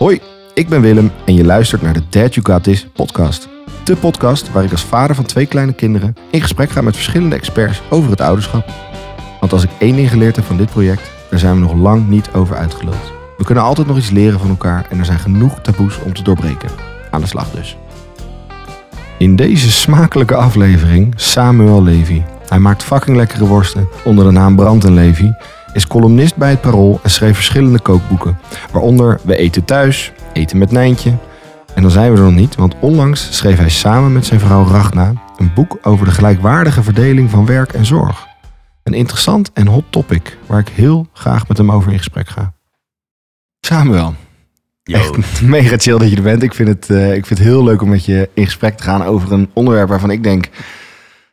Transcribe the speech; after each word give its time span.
Hoi, 0.00 0.20
ik 0.54 0.68
ben 0.68 0.80
Willem 0.80 1.10
en 1.24 1.34
je 1.34 1.44
luistert 1.44 1.82
naar 1.82 1.92
de 1.92 2.02
Dad 2.08 2.34
You 2.34 2.46
Got 2.46 2.62
This 2.62 2.86
podcast. 2.86 3.48
De 3.84 3.96
podcast 3.96 4.52
waar 4.52 4.64
ik 4.64 4.70
als 4.70 4.84
vader 4.84 5.16
van 5.16 5.24
twee 5.24 5.46
kleine 5.46 5.72
kinderen 5.72 6.16
in 6.30 6.40
gesprek 6.40 6.70
ga 6.70 6.80
met 6.80 6.94
verschillende 6.94 7.36
experts 7.36 7.82
over 7.90 8.10
het 8.10 8.20
ouderschap. 8.20 8.70
Want 9.40 9.52
als 9.52 9.62
ik 9.62 9.70
één 9.78 9.96
ding 9.96 10.08
geleerd 10.08 10.36
heb 10.36 10.44
van 10.44 10.56
dit 10.56 10.70
project, 10.70 11.10
daar 11.30 11.38
zijn 11.38 11.54
we 11.54 11.60
nog 11.60 11.74
lang 11.74 12.08
niet 12.08 12.30
over 12.32 12.56
uitgeluld. 12.56 13.12
We 13.36 13.44
kunnen 13.44 13.64
altijd 13.64 13.86
nog 13.86 13.96
iets 13.96 14.10
leren 14.10 14.38
van 14.38 14.48
elkaar 14.48 14.86
en 14.90 14.98
er 14.98 15.04
zijn 15.04 15.18
genoeg 15.18 15.60
taboes 15.60 15.98
om 15.98 16.14
te 16.14 16.22
doorbreken. 16.22 16.70
Aan 17.10 17.20
de 17.20 17.26
slag 17.26 17.50
dus. 17.50 17.76
In 19.18 19.36
deze 19.36 19.70
smakelijke 19.70 20.34
aflevering 20.34 21.12
Samuel 21.16 21.82
Levy. 21.82 22.22
Hij 22.48 22.58
maakt 22.58 22.82
fucking 22.82 23.16
lekkere 23.16 23.46
worsten 23.46 23.88
onder 24.04 24.24
de 24.24 24.30
naam 24.30 24.56
Brand 24.56 24.84
Levy, 24.84 25.30
is 25.72 25.86
columnist 25.86 26.36
bij 26.36 26.50
het 26.50 26.60
Parool 26.60 27.00
en 27.02 27.10
schreef 27.10 27.34
verschillende 27.34 27.80
kookboeken. 27.80 28.38
Waaronder 28.72 29.20
We 29.22 29.36
eten 29.36 29.64
thuis, 29.64 30.12
Eten 30.32 30.58
met 30.58 30.70
Nijntje. 30.70 31.12
En 31.74 31.82
dan 31.82 31.90
zijn 31.90 32.12
we 32.12 32.18
er 32.18 32.24
nog 32.24 32.34
niet, 32.34 32.54
want 32.54 32.74
onlangs 32.80 33.36
schreef 33.36 33.58
hij 33.58 33.68
samen 33.68 34.12
met 34.12 34.26
zijn 34.26 34.40
vrouw 34.40 34.66
Ragna 34.66 35.12
een 35.36 35.52
boek 35.54 35.78
over 35.82 36.06
de 36.06 36.12
gelijkwaardige 36.12 36.82
verdeling 36.82 37.30
van 37.30 37.46
werk 37.46 37.72
en 37.72 37.86
zorg. 37.86 38.26
Een 38.82 38.94
interessant 38.94 39.52
en 39.52 39.66
hot 39.66 39.84
topic 39.90 40.36
waar 40.46 40.58
ik 40.58 40.68
heel 40.68 41.06
graag 41.12 41.48
met 41.48 41.56
hem 41.56 41.72
over 41.72 41.92
in 41.92 41.98
gesprek 41.98 42.28
ga. 42.28 42.52
Samuel, 43.60 44.14
Yo. 44.82 44.98
echt 44.98 45.42
mega 45.42 45.76
chill 45.76 45.98
dat 45.98 46.10
je 46.10 46.16
er 46.16 46.22
bent. 46.22 46.42
Ik 46.42 46.54
vind, 46.54 46.68
het, 46.68 46.90
eh, 46.90 47.14
ik 47.14 47.26
vind 47.26 47.38
het 47.38 47.48
heel 47.48 47.64
leuk 47.64 47.82
om 47.82 47.88
met 47.88 48.04
je 48.04 48.28
in 48.34 48.44
gesprek 48.44 48.76
te 48.76 48.82
gaan 48.82 49.02
over 49.02 49.32
een 49.32 49.50
onderwerp 49.52 49.88
waarvan 49.88 50.10
ik 50.10 50.22
denk 50.22 50.48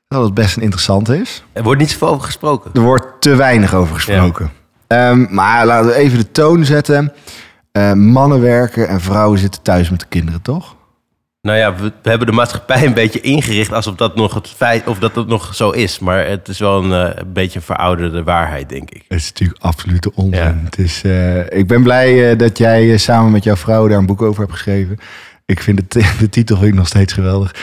dat 0.07 0.23
het 0.23 0.33
best 0.33 0.55
een 0.55 0.63
interessant 0.63 1.09
is. 1.09 1.43
Er 1.53 1.63
wordt 1.63 1.79
niet 1.79 1.91
zoveel 1.91 2.07
over 2.07 2.25
gesproken. 2.25 2.71
Er 2.73 2.81
wordt 2.81 3.05
te 3.19 3.35
weinig 3.35 3.73
over 3.73 3.95
gesproken. 3.95 4.51
Ehm, 4.87 5.25
maar 5.29 5.65
laten 5.65 5.89
we 5.89 5.95
even 5.95 6.17
de 6.17 6.31
toon 6.31 6.65
zetten. 6.65 7.13
Eh, 7.71 7.93
mannen 7.93 8.41
werken 8.41 8.87
en 8.87 9.01
vrouwen 9.01 9.39
zitten 9.39 9.61
thuis 9.61 9.89
met 9.89 9.99
de 9.99 10.05
kinderen, 10.09 10.41
toch? 10.41 10.75
Nou 11.47 11.59
ja, 11.59 11.75
we, 11.75 11.91
we 12.01 12.09
hebben 12.09 12.27
de 12.27 12.33
maatschappij 12.33 12.85
een 12.85 12.93
beetje 12.93 13.21
ingericht 13.21 13.71
alsof 13.71 13.95
dat 13.95 14.15
nog 14.15 14.33
het 14.33 14.47
feit 14.47 14.87
of 14.87 14.99
dat 14.99 15.15
het 15.15 15.27
nog 15.27 15.55
zo 15.55 15.69
is. 15.69 15.99
Maar 15.99 16.27
het 16.27 16.47
is 16.47 16.59
wel 16.59 16.83
een, 16.83 17.07
eh, 17.07 17.15
een 17.15 17.33
beetje 17.33 17.59
een 17.59 17.65
verouderde 17.65 18.23
waarheid, 18.23 18.69
denk 18.69 18.89
ik. 18.89 19.03
Het 19.07 19.19
is 19.19 19.27
natuurlijk 19.27 19.63
absolute 19.63 20.11
onzin. 20.15 20.43
Ja. 20.43 20.61
Het 20.63 20.77
is, 20.77 21.01
eh, 21.03 21.39
ik 21.39 21.67
ben 21.67 21.83
blij 21.83 22.31
eh, 22.31 22.37
dat 22.37 22.57
jij 22.57 22.97
samen 22.97 23.31
met 23.31 23.43
jouw 23.43 23.55
vrouw 23.55 23.87
daar 23.87 23.97
een 23.97 24.05
boek 24.05 24.21
over 24.21 24.41
hebt 24.41 24.53
geschreven. 24.53 24.97
Ik 25.45 25.61
vind 25.61 25.79
het, 25.79 25.91
de 26.19 26.29
titel 26.29 26.57
vind 26.57 26.69
ik 26.69 26.77
nog 26.77 26.87
steeds 26.87 27.13
geweldig. 27.13 27.55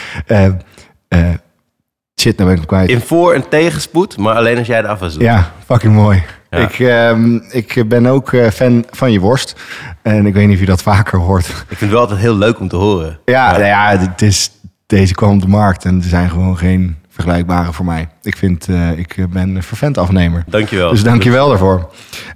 Shit, 2.21 2.37
nou 2.37 2.49
ben 2.51 2.61
ik 2.63 2.69
hem 2.71 2.79
kwijt. 2.79 2.91
In 2.91 3.01
voor- 3.07 3.33
en 3.35 3.49
tegenspoed, 3.49 4.17
maar 4.17 4.35
alleen 4.35 4.59
als 4.59 4.67
jij 4.67 4.83
de 4.83 4.89
afwas 4.89 5.13
doet. 5.13 5.23
Ja, 5.23 5.53
fucking 5.67 5.95
mooi. 5.95 6.23
Ja. 6.51 6.59
Ik, 6.59 6.79
ehm, 6.79 7.35
ik 7.51 7.89
ben 7.89 8.07
ook 8.07 8.33
eh, 8.33 8.51
fan 8.51 8.85
van 8.91 9.13
je 9.13 9.21
worst. 9.21 9.55
En 10.03 10.27
ik 10.27 10.35
weet 10.35 10.45
niet 10.47 10.55
of 10.55 10.61
je 10.61 10.67
dat 10.67 10.83
vaker 10.83 11.19
hoort. 11.19 11.47
Ik 11.49 11.55
vind 11.67 11.81
het 11.81 11.91
wel 11.91 12.01
altijd 12.01 12.21
heel 12.21 12.37
leuk 12.37 12.61
om 12.61 12.69
te 12.69 12.77
horen. 12.77 13.19
Ja, 13.25 13.51
nou 13.51 13.65
ja 13.65 13.99
het 13.99 14.23
is, 14.23 14.51
deze 14.87 15.15
kwam 15.15 15.35
op 15.35 15.41
de 15.41 15.49
markt 15.49 15.85
en 15.85 15.97
er 16.03 16.09
zijn 16.09 16.31
gewoon 16.31 16.59
geen 16.59 16.97
vergelijkbare 17.09 17.73
voor 17.73 17.85
mij. 17.85 18.09
Ik, 18.23 18.37
vind, 18.37 18.69
eh, 18.69 18.99
ik 18.99 19.27
ben 19.31 19.57
een 19.57 19.63
vervent 19.63 19.99
afnemer. 19.99 20.45
Dankjewel. 20.47 20.91
Dus 20.91 21.03
dank 21.03 21.23
je 21.23 21.31
wel 21.31 21.49
daarvoor. 21.49 21.91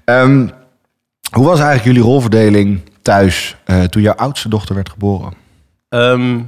Ehm, 0.05 0.49
hoe 1.33 1.45
was 1.45 1.59
eigenlijk 1.61 1.85
jullie 1.85 2.03
rolverdeling 2.03 2.81
thuis 3.03 3.57
eh, 3.65 3.83
toen 3.83 4.03
jouw 4.03 4.15
oudste 4.15 4.49
dochter 4.49 4.75
werd 4.75 4.89
geboren? 4.91 5.33
Ehm, 5.89 6.39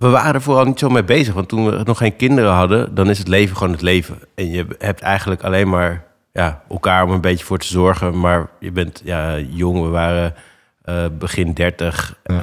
we 0.00 0.08
waren 0.08 0.34
er 0.34 0.42
vooral 0.42 0.64
niet 0.64 0.78
zo 0.78 0.88
mee 0.88 1.04
bezig. 1.04 1.34
Want 1.34 1.48
toen 1.48 1.64
we 1.70 1.80
nog 1.84 1.98
geen 1.98 2.16
kinderen 2.16 2.50
hadden, 2.52 2.94
dan 2.94 3.10
is 3.10 3.18
het 3.18 3.28
leven 3.28 3.56
gewoon 3.56 3.72
het 3.72 3.82
leven. 3.82 4.18
En 4.34 4.50
je 4.50 4.66
hebt 4.78 5.00
eigenlijk 5.00 5.42
alleen 5.42 5.68
maar 5.68 6.04
ja, 6.32 6.62
elkaar 6.70 7.04
om 7.04 7.10
een 7.10 7.20
beetje 7.20 7.44
voor 7.44 7.58
te 7.58 7.66
zorgen. 7.66 8.20
Maar 8.20 8.48
je 8.60 8.70
bent 8.72 9.00
ja, 9.04 9.38
jong, 9.38 9.82
we 9.82 9.88
waren 9.88 10.34
eh, 10.84 11.04
begin 11.18 11.52
30, 11.54 12.16
eh 12.22 12.36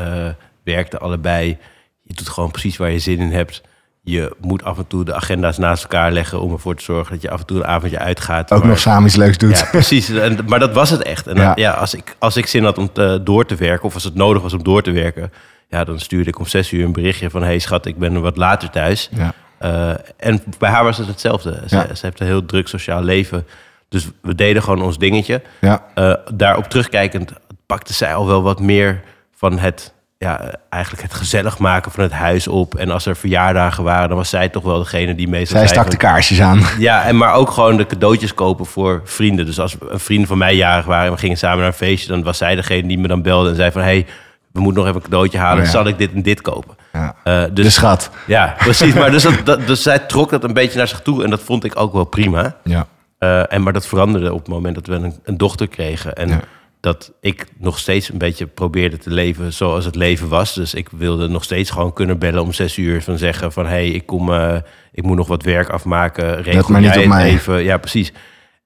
werkten 0.64 1.00
allebei. 1.00 1.58
Je 2.04 2.14
doet 2.14 2.30
gewoon 2.30 2.52
precies 2.52 2.78
waar 2.78 2.92
je 2.92 3.00
zin 3.00 3.20
in 3.20 3.32
hebt. 3.32 3.62
Je 4.02 4.36
moet 4.42 4.64
af 4.64 4.78
en 4.78 4.88
toe 4.88 5.04
de 5.06 5.14
agenda's 5.14 5.58
naast 5.58 5.84
elkaar 5.84 6.12
leggen 6.12 6.42
om 6.42 6.52
ervoor 6.52 6.76
te 6.76 6.84
zorgen 6.84 7.14
dat 7.14 7.22
je 7.22 7.30
af 7.30 7.40
en 7.40 7.46
toe 7.46 7.58
een 7.58 7.66
avondje 7.68 8.00
uitgaat. 8.00 8.52
Ook 8.52 8.60
Maar- 8.60 8.68
nog 8.70 8.80
samen 8.80 9.06
iets 9.08 9.16
leuks 9.16 9.38
doet. 9.38 9.58
ja, 9.60 9.66
precies. 9.72 10.10
En, 10.10 10.38
maar 10.48 10.60
dat 10.60 10.74
was 10.74 10.90
het 10.90 11.02
echt. 11.04 11.28
En 11.28 11.36
Ja. 11.36 11.44
dan- 11.46 11.54
ja. 11.64 11.72
als, 11.72 11.94
ik, 11.94 12.16
als 12.20 12.38
ik 12.38 12.46
zin 12.46 12.64
had 12.64 12.78
om 12.78 12.92
te, 12.94 13.22
door 13.24 13.46
te 13.46 13.56
werken, 13.56 13.86
of 13.86 13.94
als 13.94 14.04
het 14.04 14.16
nodig 14.16 14.42
was 14.42 14.54
om 14.54 14.64
door 14.64 14.82
te 14.82 14.92
werken, 14.92 15.32
ja, 15.70 15.84
dan 15.84 16.00
stuurde 16.00 16.30
ik 16.30 16.40
om 16.40 16.46
zes 16.46 16.72
uur 16.72 16.86
een 16.86 16.92
berichtje 16.94 17.30
van: 17.30 17.44
hey 17.44 17.60
schat, 17.60 17.86
ik 17.86 17.98
ben 17.98 18.14
er 18.16 18.22
wat 18.22 18.38
later 18.38 18.70
thuis. 18.70 19.10
Ja. 19.12 19.34
Eh, 19.58 19.90
en 20.18 20.44
bij 20.58 20.70
haar 20.70 20.84
was 20.84 20.98
het 20.98 21.08
hetzelfde. 21.08 21.64
Ze, 21.68 21.76
Ja. 21.76 21.96
ze 21.96 22.06
heeft 22.06 22.20
een 22.20 22.26
heel 22.26 22.46
druk 22.46 22.68
sociaal 22.68 23.02
leven. 23.04 23.46
Dus 23.90 24.08
we 24.22 24.36
deden 24.36 24.64
gewoon 24.64 24.82
ons 24.82 24.98
dingetje. 24.98 25.42
Ja. 25.62 25.84
Eh, 25.96 26.14
daarop 26.34 26.64
terugkijkend 26.70 27.32
pakte 27.66 27.94
zij 27.94 28.14
al 28.16 28.28
wel 28.28 28.42
wat 28.44 28.60
meer 28.60 29.02
van 29.36 29.60
het, 29.60 29.94
ja, 30.18 30.54
eigenlijk 30.70 31.04
het 31.04 31.14
gezellig 31.14 31.58
maken 31.58 31.92
van 31.92 32.04
het 32.04 32.12
huis 32.12 32.48
op. 32.48 32.76
En 32.76 32.90
als 32.92 33.06
er 33.06 33.16
verjaardagen 33.16 33.84
waren, 33.84 34.08
dan 34.08 34.18
was 34.18 34.30
zij 34.30 34.50
toch 34.50 34.64
wel 34.64 34.78
degene 34.80 35.16
die 35.16 35.28
meestal 35.28 35.58
Zij 35.60 35.68
stak 35.68 35.82
van- 35.82 35.92
de 35.92 35.98
kaarsjes 35.98 36.42
aan. 36.42 36.62
ja, 36.80 37.04
en 37.04 37.18
maar 37.18 37.34
ook 37.34 37.52
gewoon 37.52 37.78
de 37.78 37.86
cadeautjes 37.86 38.34
kopen 38.34 38.66
voor 38.66 39.02
vrienden. 39.06 39.46
Dus 39.46 39.60
als 39.60 39.76
een 39.90 40.00
vriend 40.00 40.28
van 40.28 40.38
mij 40.38 40.56
jarig 40.56 40.86
waren 40.86 41.06
en 41.06 41.12
we 41.12 41.18
gingen 41.18 41.38
samen 41.38 41.58
naar 41.58 41.68
een 41.68 41.74
feestje, 41.74 42.08
dan 42.10 42.24
was 42.24 42.38
zij 42.38 42.56
degene 42.56 42.88
die 42.88 42.98
me 43.00 43.08
dan 43.08 43.22
belde 43.22 43.50
en 43.50 43.56
zei 43.56 43.72
van 43.72 43.82
hey, 43.82 44.06
we 44.52 44.60
moeten 44.60 44.82
nog 44.84 44.90
even 44.92 45.02
een 45.04 45.10
cadeautje 45.10 45.38
halen. 45.38 45.58
Oh 45.60 45.66
ja. 45.66 45.72
Zal 45.72 45.88
ik 45.88 45.98
dit 45.98 46.14
en 46.14 46.22
dit 46.22 46.42
kopen? 46.42 46.76
Ja. 46.94 47.16
Eh, 47.24 47.44
De 47.44 47.52
dus 47.54 47.74
schat. 47.74 48.10
ja, 48.28 48.56
precies. 48.58 48.94
Maar 48.94 49.12
dus, 49.12 49.24
dat, 49.24 49.46
dat- 49.46 49.68
dus 49.68 49.82
zij 49.82 50.00
trok 50.00 50.30
dat 50.30 50.44
een 50.44 50.54
beetje 50.54 50.78
naar 50.78 50.88
zich 50.88 51.02
toe 51.02 51.24
en 51.24 51.30
dat 51.30 51.42
vond 51.42 51.64
ik 51.64 51.80
ook 51.80 51.94
wel 51.94 52.04
prima. 52.06 52.56
Ja. 52.64 52.88
Eh, 53.18 53.54
en 53.54 53.64
maar 53.64 53.74
dat 53.74 53.88
veranderde 53.88 54.34
op 54.34 54.40
het 54.40 54.48
moment 54.48 54.76
dat 54.76 54.88
we 54.88 54.94
een, 54.94 55.14
een 55.24 55.38
dochter 55.38 55.68
kregen. 55.68 56.16
En 56.16 56.28
Ja. 56.30 56.40
dat 56.80 57.12
ik 57.22 57.46
nog 57.58 57.80
steeds 57.80 58.10
een 58.10 58.18
beetje 58.18 58.46
probeerde 58.48 58.98
te 58.98 59.10
leven 59.10 59.54
zoals 59.54 59.86
het 59.86 59.96
leven 59.96 60.28
was. 60.28 60.54
Dus 60.54 60.74
ik 60.74 60.90
wilde 60.98 61.28
nog 61.28 61.44
steeds 61.44 61.70
gewoon 61.70 61.94
kunnen 61.94 62.18
bellen 62.20 62.42
om 62.42 62.54
zes 62.54 62.78
uur. 62.78 63.02
Van 63.02 63.18
zeggen 63.18 63.52
van, 63.52 63.64
hé, 63.66 63.70
hey, 63.72 63.90
ik, 63.90 64.06
kom, 64.06 64.34
eh, 64.34 64.56
ik 64.92 65.04
moet 65.04 65.18
nog 65.18 65.28
wat 65.28 65.44
werk 65.44 65.70
afmaken. 65.70 66.42
Regel 66.44 66.72
maar 66.72 66.82
jij 66.82 67.08
mij. 67.08 67.30
even. 67.30 67.64
Ja, 67.64 67.78
precies. 67.78 68.14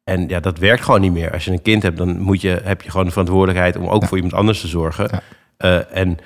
En 0.03 0.27
ja, 0.27 0.39
dat 0.39 0.57
werkt 0.57 0.83
gewoon 0.83 1.01
niet 1.01 1.11
meer. 1.11 1.31
Als 1.33 1.45
je 1.45 1.51
een 1.51 1.61
kind 1.61 1.83
hebt, 1.83 1.97
dan 1.97 2.19
moet 2.19 2.41
je, 2.41 2.61
heb 2.63 2.81
je 2.81 2.89
gewoon 2.89 3.05
de 3.05 3.11
verantwoordelijkheid... 3.11 3.75
om 3.77 3.87
ook 3.87 4.05
voor 4.05 4.17
iemand 4.17 4.33
anders 4.35 4.61
te 4.61 4.67
zorgen. 4.67 5.07
Ja. 5.11 5.21
Eh, 5.61 5.97
en 5.97 6.17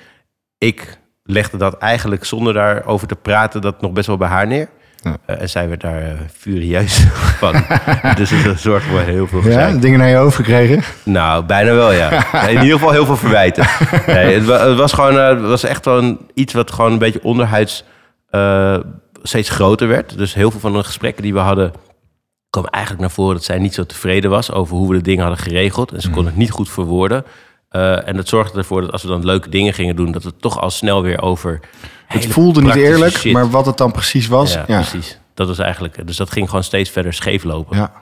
ik 0.58 0.98
legde 1.22 1.56
dat 1.56 1.78
eigenlijk 1.78 2.24
zonder 2.24 2.52
daarover 2.52 3.06
te 3.06 3.16
praten... 3.16 3.60
dat 3.60 3.80
nog 3.80 3.92
best 3.92 4.06
wel 4.06 4.16
bij 4.16 4.28
haar 4.28 4.46
neer. 4.46 4.68
Ja. 5.02 5.16
Eh, 5.26 5.40
en 5.40 5.48
zij 5.48 5.68
werd 5.68 5.80
daar 5.80 6.02
eh, 6.02 6.10
furieus 6.36 7.04
van. 7.42 7.64
dus 8.16 8.30
het 8.30 8.60
zorgde 8.60 8.90
voor 8.90 9.00
heel 9.00 9.26
veel 9.26 9.48
ja, 9.48 9.70
dingen 9.72 9.98
naar 9.98 10.08
je 10.08 10.16
hoofd 10.16 10.36
gekregen. 10.36 10.82
Nou, 11.02 11.44
bijna 11.44 11.74
wel, 11.74 11.92
ja. 11.92 12.32
In 12.48 12.60
ieder 12.62 12.72
geval 12.78 12.90
heel 12.90 13.06
veel 13.06 13.16
verwijten. 13.16 13.66
Nee, 14.06 14.34
het, 14.34 14.44
wa- 14.44 14.68
het 14.68 14.78
was 14.78 14.92
gewoon 14.92 15.14
het 15.18 15.40
was 15.40 15.64
echt 15.64 15.84
wel 15.84 16.16
iets 16.34 16.52
wat 16.52 16.70
gewoon 16.70 16.92
een 16.92 16.98
beetje 16.98 17.22
onderhuids 17.22 17.84
steeds 19.22 19.50
groter 19.50 19.88
werd. 19.88 20.18
Dus 20.18 20.34
heel 20.34 20.50
veel 20.50 20.60
van 20.60 20.72
de 20.72 20.84
gesprekken 20.84 21.22
die 21.22 21.32
we 21.32 21.38
hadden... 21.38 21.72
kwam 22.50 22.64
eigenlijk 22.64 23.02
naar 23.02 23.12
voren 23.14 23.34
dat 23.34 23.44
zij 23.44 23.58
niet 23.58 23.74
zo 23.74 23.84
tevreden 23.86 24.30
was... 24.30 24.52
over 24.52 24.76
hoe 24.76 24.88
we 24.88 24.96
de 24.96 25.02
dingen 25.02 25.24
hadden 25.24 25.42
geregeld. 25.44 25.92
En 25.92 26.00
ze 26.00 26.10
kon 26.10 26.26
het 26.26 26.36
niet 26.36 26.50
goed 26.50 26.70
verwoorden. 26.70 27.24
Eh, 27.76 28.08
en 28.08 28.16
dat 28.16 28.28
zorgde 28.28 28.58
ervoor 28.58 28.80
dat 28.80 28.92
als 28.92 29.02
we 29.02 29.08
dan 29.08 29.24
leuke 29.24 29.48
dingen 29.48 29.72
gingen 29.74 29.96
doen... 29.96 30.12
dat 30.12 30.22
we 30.22 30.36
toch 30.36 30.60
al 30.60 30.70
snel 30.70 31.02
weer 31.02 31.22
over... 31.22 31.60
Het 32.06 32.26
voelde 32.26 32.62
niet 32.62 32.74
eerlijk, 32.74 33.16
shit- 33.16 33.32
maar 33.32 33.50
wat 33.50 33.66
het 33.66 33.76
dan 33.76 33.92
precies 33.92 34.26
was. 34.26 34.52
ja, 34.52 34.64
Ja, 34.66 34.76
precies. 34.80 35.18
Dat 35.34 35.48
was 35.48 35.58
eigenlijk... 35.58 36.06
Dus 36.06 36.16
dat 36.16 36.30
ging 36.30 36.48
gewoon 36.48 36.64
steeds 36.64 36.90
verder 36.90 37.12
scheef 37.14 37.44
lopen. 37.44 37.76
ja. 37.76 37.92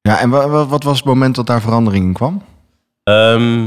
ja 0.00 0.18
en 0.20 0.30
wa- 0.30 0.48
wa- 0.48 0.66
wat 0.66 0.82
was 0.82 0.96
het 0.96 1.06
moment 1.06 1.34
dat 1.34 1.46
daar 1.46 1.60
verandering 1.60 2.04
in 2.04 2.12
kwam? 2.12 2.42
Ehm, 3.02 3.60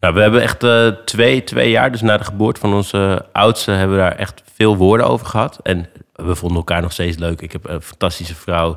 nou, 0.00 0.14
we 0.14 0.20
hebben 0.20 0.42
echt 0.42 0.62
eh, 0.62 0.86
twee, 1.04 1.44
twee 1.44 1.70
jaar, 1.70 1.92
dus 1.92 2.00
na 2.00 2.16
de 2.16 2.24
geboorte 2.24 2.60
van 2.60 2.74
onze 2.74 3.26
oudste, 3.32 3.70
hebben 3.70 3.96
we 3.96 4.02
daar 4.02 4.16
echt 4.16 4.42
veel 4.54 4.76
woorden 4.76 5.06
over 5.06 5.26
gehad. 5.26 5.58
En 5.62 5.88
we 6.14 6.34
vonden 6.34 6.56
elkaar 6.58 6.82
nog 6.82 6.92
steeds 6.92 7.16
leuk. 7.16 7.40
Ik 7.40 7.52
heb 7.52 7.68
een 7.68 7.82
fantastische 7.82 8.34
vrouw, 8.34 8.76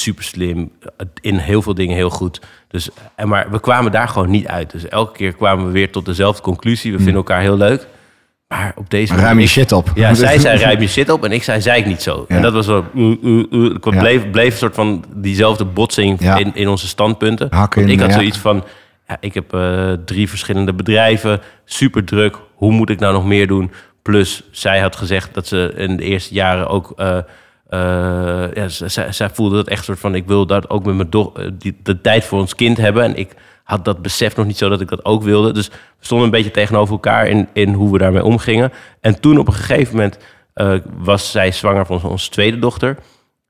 super 0.00 0.24
slim, 0.24 0.72
in 1.20 1.36
heel 1.36 1.62
veel 1.62 1.74
dingen 1.74 1.96
heel 1.96 2.10
goed. 2.10 2.40
Dus, 2.68 2.88
en 3.16 3.28
maar 3.28 3.50
we 3.50 3.60
kwamen 3.60 3.92
daar 3.92 4.08
gewoon 4.08 4.30
niet 4.30 4.46
uit. 4.46 4.70
Dus 4.70 4.88
elke 4.88 5.12
keer 5.12 5.32
kwamen 5.32 5.66
we 5.66 5.72
weer 5.72 5.90
tot 5.90 6.04
dezelfde 6.04 6.42
conclusie. 6.42 6.90
We 6.92 6.96
vinden 6.96 7.14
elkaar 7.14 7.40
heel 7.40 7.56
leuk. 7.56 7.86
Maar 8.48 8.72
op 8.76 8.90
deze 8.90 9.12
Ruim 9.12 9.26
je 9.28 9.34
manier- 9.34 9.48
shit 9.48 9.72
op. 9.72 9.90
ja, 9.94 10.14
zij 10.24 10.38
zei 10.38 10.58
ruim 10.58 10.80
je 10.80 10.88
shit 10.88 11.08
op 11.10 11.24
en 11.24 11.32
ik 11.32 11.42
zei 11.42 11.60
zei 11.60 11.80
ik 11.80 11.86
niet 11.86 12.02
zo. 12.02 12.24
Ja. 12.28 12.36
En 12.36 12.42
dat 12.42 12.52
was 12.52 12.66
zo... 12.66 12.84
Uh, 12.94 13.16
uh, 13.22 13.44
uh. 13.50 13.74
Bleef, 13.80 14.30
bleef 14.30 14.52
een 14.52 14.58
soort 14.58 14.74
van 14.74 15.04
diezelfde 15.14 15.64
botsing 15.64 16.20
Ja. 16.22 16.36
in, 16.36 16.54
in 16.54 16.68
onze 16.68 16.86
standpunten. 16.88 17.46
Hakken 17.50 17.80
Want 17.80 17.92
in, 17.92 17.98
ik 17.98 18.00
had 18.04 18.10
ja. 18.14 18.16
zoiets 18.20 18.38
van... 18.38 18.64
Ja, 19.08 19.16
ik 19.20 19.34
heb 19.34 19.54
eh, 19.54 19.92
drie 20.04 20.28
verschillende 20.28 20.72
bedrijven, 20.72 21.40
super 21.64 22.04
druk. 22.04 22.36
Hoe 22.54 22.72
moet 22.72 22.90
ik 22.90 22.98
nou 22.98 23.12
nog 23.12 23.24
meer 23.24 23.46
doen? 23.46 23.70
Plus, 24.02 24.42
zij 24.50 24.80
had 24.80 24.96
gezegd 24.96 25.34
dat 25.34 25.46
ze 25.46 25.72
in 25.76 25.96
de 25.96 26.02
eerste 26.02 26.34
jaren 26.34 26.68
ook... 26.68 26.92
eh, 27.68 28.44
eh, 28.44 28.54
ja, 28.54 28.68
zij, 28.68 29.12
zij 29.12 29.30
voelde 29.30 29.56
dat 29.56 29.68
echt 29.68 29.84
soort 29.84 29.98
van... 29.98 30.14
ik 30.14 30.26
wil 30.26 30.46
dat 30.46 30.70
ook 30.70 30.84
met 30.84 30.94
mijn 30.94 31.10
dochter... 31.10 31.58
die 31.58 31.76
de 31.82 32.00
tijd 32.00 32.24
voor 32.24 32.38
ons 32.40 32.54
kind 32.54 32.76
hebben. 32.76 33.02
En 33.02 33.16
ik 33.16 33.34
had 33.64 33.84
dat 33.84 34.02
besef 34.02 34.36
nog 34.36 34.46
niet 34.46 34.58
zo 34.58 34.68
dat 34.68 34.80
ik 34.80 34.88
dat 34.88 35.04
ook 35.04 35.22
wilde. 35.22 35.52
Dus 35.52 35.68
we 35.68 35.74
stonden 36.00 36.26
een 36.26 36.32
beetje 36.32 36.50
tegenover 36.50 36.92
elkaar 36.92 37.26
in, 37.26 37.48
in 37.52 37.72
hoe 37.72 37.92
we 37.92 37.98
daarmee 37.98 38.24
omgingen. 38.24 38.72
En 39.00 39.20
toen 39.20 39.38
op 39.38 39.46
een 39.46 39.52
gegeven 39.54 39.94
moment 39.96 40.18
eh, 40.54 40.74
was 40.96 41.30
zij 41.30 41.52
zwanger 41.52 41.86
van 41.86 42.02
onze 42.02 42.30
tweede 42.30 42.58
dochter. 42.58 42.96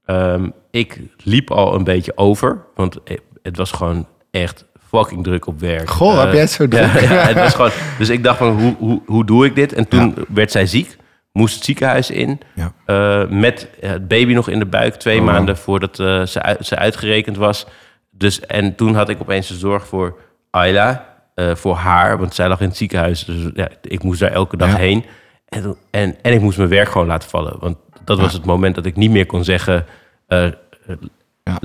Ehm, 0.04 0.48
ik 0.70 1.00
liep 1.22 1.50
al 1.50 1.74
een 1.74 1.84
beetje 1.84 2.12
over, 2.16 2.64
want 2.74 2.98
het 3.42 3.56
was 3.56 3.70
gewoon 3.72 4.06
echt 4.30 4.64
fucking 4.88 5.24
druk 5.24 5.46
op 5.46 5.60
werk. 5.60 5.90
Goh, 5.90 6.18
heb 6.18 6.26
Eh, 6.26 6.32
jij 6.32 6.40
het 6.40 6.50
zo 6.50 6.68
druk? 6.68 7.00
ja, 7.00 7.08
het 7.08 7.34
was 7.38 7.54
gewoon, 7.54 7.70
dus 7.98 8.08
ik 8.08 8.22
dacht 8.24 8.38
van, 8.38 8.60
hoe, 8.60 8.74
hoe, 8.78 9.02
hoe 9.06 9.24
doe 9.24 9.44
ik 9.46 9.54
dit? 9.54 9.72
En 9.72 9.88
toen 9.88 10.14
werd 10.28 10.50
zij 10.50 10.66
ziek, 10.66 10.96
moest 11.34 11.54
het 11.54 11.64
ziekenhuis 11.64 12.10
in. 12.10 12.40
Ja. 12.54 12.72
eh, 12.86 13.28
met 13.28 13.68
het 13.80 14.08
baby 14.08 14.32
nog 14.34 14.48
in 14.48 14.58
de 14.58 14.66
buik, 14.66 14.94
twee 14.94 15.18
Oh, 15.18 15.24
maanden 15.24 15.56
voordat 15.56 15.98
eh, 16.00 16.22
ze, 16.22 16.42
uit- 16.42 16.66
ze 16.66 16.76
uitgerekend 16.76 17.36
was. 17.36 17.66
Dus, 18.10 18.40
en 18.40 18.74
toen 18.74 18.94
had 18.94 19.08
ik 19.08 19.20
opeens 19.20 19.48
de 19.48 19.54
zorg 19.54 19.86
voor 19.86 20.18
Ayla, 20.50 21.14
eh, 21.34 21.54
voor 21.54 21.74
haar, 21.74 22.18
want 22.18 22.34
zij 22.34 22.48
lag 22.48 22.60
in 22.60 22.68
het 22.68 22.76
ziekenhuis. 22.76 23.24
Dus 23.24 23.36
ja, 23.54 23.68
ik 23.82 24.02
moest 24.02 24.20
daar 24.20 24.32
elke 24.32 24.56
dag 24.56 24.70
Ja. 24.70 24.76
heen. 24.76 25.04
En, 25.48 25.76
en, 25.90 26.16
en 26.22 26.32
ik 26.32 26.40
moest 26.40 26.56
mijn 26.58 26.68
werk 26.68 26.88
gewoon 26.88 27.06
laten 27.06 27.28
vallen. 27.28 27.56
Want 27.60 27.76
dat 28.04 28.18
was 28.20 28.32
het 28.32 28.44
moment 28.44 28.74
dat 28.74 28.86
ik 28.86 28.96
niet 28.96 29.10
meer 29.10 29.26
kon 29.26 29.44
zeggen... 29.44 29.86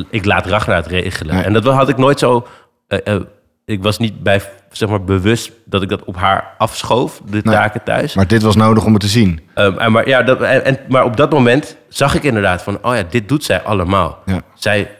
ik 0.10 0.26
laat 0.26 0.46
Ragnar 0.46 0.76
het 0.76 0.88
regelen. 0.88 1.44
En 1.44 1.54
dat 1.54 1.64
had 1.64 1.90
ik 1.90 1.98
nooit 1.98 2.20
zo... 2.20 2.48
ik 3.70 3.84
was 3.84 3.98
niet 3.98 4.24
bij, 4.24 4.42
zeg 4.72 4.90
maar, 4.90 5.04
bewust 5.04 5.52
dat 5.66 5.82
ik 5.82 5.90
dat 5.90 6.04
op 6.04 6.16
haar 6.16 6.54
afschoof, 6.58 7.22
de 7.26 7.32
Nee. 7.44 7.56
taken 7.56 7.84
thuis. 7.84 8.14
Maar 8.16 8.28
dit 8.28 8.42
was 8.42 8.56
nodig 8.56 8.86
om 8.86 8.92
het 8.94 9.02
te 9.02 9.08
zien. 9.08 9.40
Ehm, 9.54 9.78
en 9.78 9.92
maar, 9.92 10.08
ja, 10.08 10.24
dat, 10.24 10.42
en, 10.42 10.66
en- 10.66 10.80
maar 10.88 11.04
op 11.04 11.18
dat 11.18 11.32
moment 11.32 11.78
zag 11.90 12.16
ik 12.16 12.24
inderdaad 12.24 12.62
van... 12.64 12.78
oh 12.82 12.96
ja, 12.96 13.04
dit 13.10 13.28
doet 13.30 13.44
zij 13.44 13.62
allemaal. 13.62 14.18
Ja. 14.26 14.42
Zij 14.54 14.92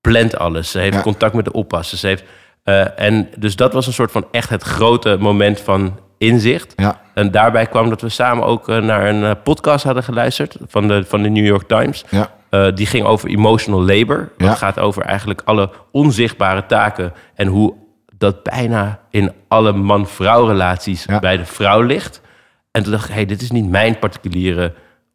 plant 0.00 0.38
alles. 0.38 0.70
Ze 0.70 0.78
heeft 0.78 0.94
Ja. 0.94 1.00
contact 1.02 1.34
met 1.34 1.44
de 1.44 1.52
oppassers. 1.52 2.00
Ze 2.00 2.06
heeft, 2.06 2.24
eh, 2.62 3.00
en 3.00 3.28
dus 3.38 3.56
dat 3.56 3.72
was 3.72 3.86
een 3.86 3.92
soort 3.92 4.12
van 4.12 4.26
echt 4.30 4.50
het 4.50 4.62
grote 4.62 5.16
moment 5.20 5.60
van 5.60 5.98
inzicht. 6.18 6.72
Ja. 6.76 7.00
En 7.14 7.30
daarbij 7.30 7.66
kwam 7.66 7.88
dat 7.88 8.00
we 8.00 8.08
samen 8.08 8.44
ook 8.44 8.68
eh, 8.68 8.76
naar 8.82 9.06
een 9.08 9.24
eh, 9.24 9.30
podcast 9.44 9.84
hadden 9.84 10.02
geluisterd... 10.02 10.56
van 10.66 10.88
de, 10.88 11.04
van 11.04 11.22
de 11.22 11.28
New 11.28 11.46
York 11.46 11.68
Times. 11.68 12.04
Ja. 12.10 12.30
Die 12.74 12.86
ging 12.86 13.06
over 13.06 13.28
emotional 13.28 13.82
labor. 13.84 14.28
Ja. 14.36 14.46
Dat 14.46 14.56
gaat 14.58 14.78
over 14.78 15.02
eigenlijk 15.02 15.42
alle 15.44 15.70
onzichtbare 15.92 16.66
taken... 16.66 17.12
en 17.34 17.46
hoe 17.46 17.74
dat 18.18 18.42
bijna 18.42 19.00
in 19.10 19.32
alle 19.48 19.72
man-vrouw 19.72 20.46
relaties 20.46 21.04
Ja. 21.04 21.18
bij 21.18 21.36
de 21.36 21.44
vrouw 21.44 21.80
ligt. 21.82 22.20
En 22.70 22.82
toen 22.82 22.92
dacht 22.92 23.08
ik, 23.08 23.14
hey, 23.14 23.26
dit 23.26 23.42
is 23.42 23.50
niet 23.50 23.68
mijn 23.68 23.98
particuliere 23.98 24.72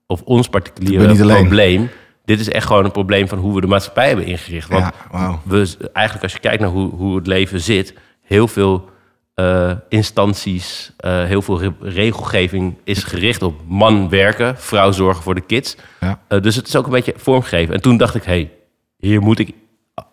of 0.08 0.22
ons 0.22 0.48
particuliere 0.50 1.04
probleem. 1.42 1.90
Dit 2.26 2.40
is 2.40 2.50
echt 2.50 2.66
gewoon 2.68 2.86
een 2.86 2.92
probleem 2.92 3.28
van 3.28 3.38
hoe 3.38 3.56
we 3.56 3.62
de 3.62 3.68
maatschappij 3.68 4.08
hebben 4.08 4.26
ingericht. 4.26 4.70
Want 4.70 4.84
Ja, 5.12 5.40
we, 5.44 5.78
eigenlijk 5.94 6.24
als 6.24 6.34
je 6.34 6.40
kijkt 6.40 6.60
naar 6.62 6.70
hoe, 6.70 6.90
hoe 6.90 7.16
het 7.16 7.28
leven 7.28 7.60
zit, 7.62 7.94
heel 8.22 8.48
veel 8.48 8.90
eh, 9.34 9.72
instanties, 9.90 10.92
eh, 10.98 11.24
heel 11.24 11.42
veel 11.42 11.60
re- 11.62 11.74
regelgeving 11.82 12.78
is 12.84 13.04
gericht 13.04 13.42
op 13.42 13.62
man 13.68 14.10
werken, 14.10 14.58
vrouw 14.58 14.92
zorgen 14.92 15.24
voor 15.24 15.36
de 15.36 15.42
kids. 15.42 15.76
Ja. 16.00 16.20
Eh, 16.28 16.42
dus 16.42 16.56
het 16.56 16.68
is 16.68 16.76
ook 16.76 16.86
een 16.86 16.92
beetje 16.92 17.14
vormgegeven. 17.18 17.74
En 17.74 17.82
toen 17.82 17.98
dacht 17.98 18.16
ik, 18.16 18.24
hey, 18.24 18.52
hier 18.98 19.22
moet 19.22 19.40
ik 19.40 19.54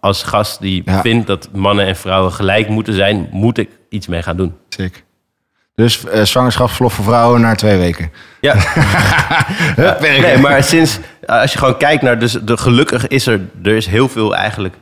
als 0.00 0.22
gast 0.22 0.60
die 0.60 0.82
Ja. 0.84 1.00
vindt 1.00 1.26
dat 1.26 1.48
mannen 1.52 1.86
en 1.86 1.96
vrouwen 1.96 2.32
gelijk 2.32 2.68
moeten 2.68 2.94
zijn, 2.94 3.28
moet 3.30 3.58
ik 3.58 3.68
iets 3.88 4.06
mee 4.06 4.22
gaan 4.22 4.36
doen. 4.36 4.54
Sick. 4.68 5.04
Dus 5.74 6.04
eh 6.04 6.22
zwangerschapsverlof 6.22 6.92
voor 6.94 7.04
vrouwen 7.04 7.40
na 7.40 7.54
twee 7.54 7.76
weken. 7.78 8.10
Ja, 8.40 8.54
Hup, 9.82 10.00
nee, 10.00 10.38
maar 10.38 10.62
sinds, 10.64 10.98
als 11.26 11.52
je 11.52 11.58
gewoon 11.58 11.76
kijkt 11.76 12.02
naar, 12.02 12.18
dus 12.18 12.32
de 12.32 12.56
gelukkig 12.56 13.08
is 13.08 13.26
er, 13.26 13.40
er 13.62 13.76
is 13.76 13.86
heel 13.86 14.08
veel 14.08 14.36
eigenlijk, 14.36 14.74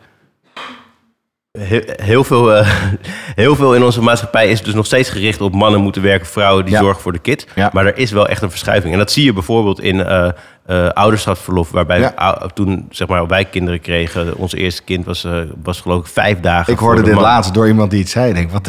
heel, 1.58 1.82
heel 1.86 2.24
veel, 2.24 2.54
eh, 2.54 2.68
heel 3.34 3.56
veel 3.56 3.74
in 3.74 3.82
onze 3.84 4.02
maatschappij 4.02 4.48
is 4.48 4.62
dus 4.62 4.74
nog 4.74 4.86
steeds 4.86 5.08
gericht 5.10 5.40
op 5.40 5.54
mannen 5.54 5.80
moeten 5.80 6.02
werken, 6.02 6.26
vrouwen 6.26 6.64
die 6.64 6.74
Ja. 6.74 6.80
zorgen 6.80 7.02
voor 7.02 7.12
de 7.12 7.18
kids. 7.18 7.46
Ja. 7.54 7.70
Maar 7.72 7.86
er 7.86 7.96
is 7.98 8.10
wel 8.10 8.28
echt 8.28 8.42
een 8.42 8.50
verschuiving. 8.50 8.92
En 8.92 8.98
dat 8.98 9.12
zie 9.12 9.24
je 9.24 9.32
bijvoorbeeld 9.32 9.80
in 9.80 10.00
eh 10.04 10.28
eh, 10.66 10.88
ouderschapsverlof, 10.88 11.70
waarbij 11.70 11.98
Ja. 12.00 12.12
ou- 12.16 12.48
toen 12.54 12.86
zeg 12.90 13.08
maar, 13.08 13.26
wij 13.26 13.44
kinderen 13.44 13.80
kregen, 13.80 14.36
ons 14.36 14.54
eerste 14.54 14.82
kind 14.82 15.04
was, 15.04 15.24
eh, 15.24 15.40
was 15.62 15.80
geloof 15.80 16.00
ik 16.06 16.12
vijf 16.12 16.40
dagen. 16.40 16.72
Ik 16.72 16.78
hoorde 16.78 17.02
de 17.02 17.10
dit 17.10 17.20
laatst 17.20 17.54
door 17.54 17.66
iemand 17.68 17.90
die 17.90 18.00
het 18.00 18.08
zei. 18.08 18.28
Ik 18.28 18.34
denk, 18.34 18.50
wat, 18.50 18.68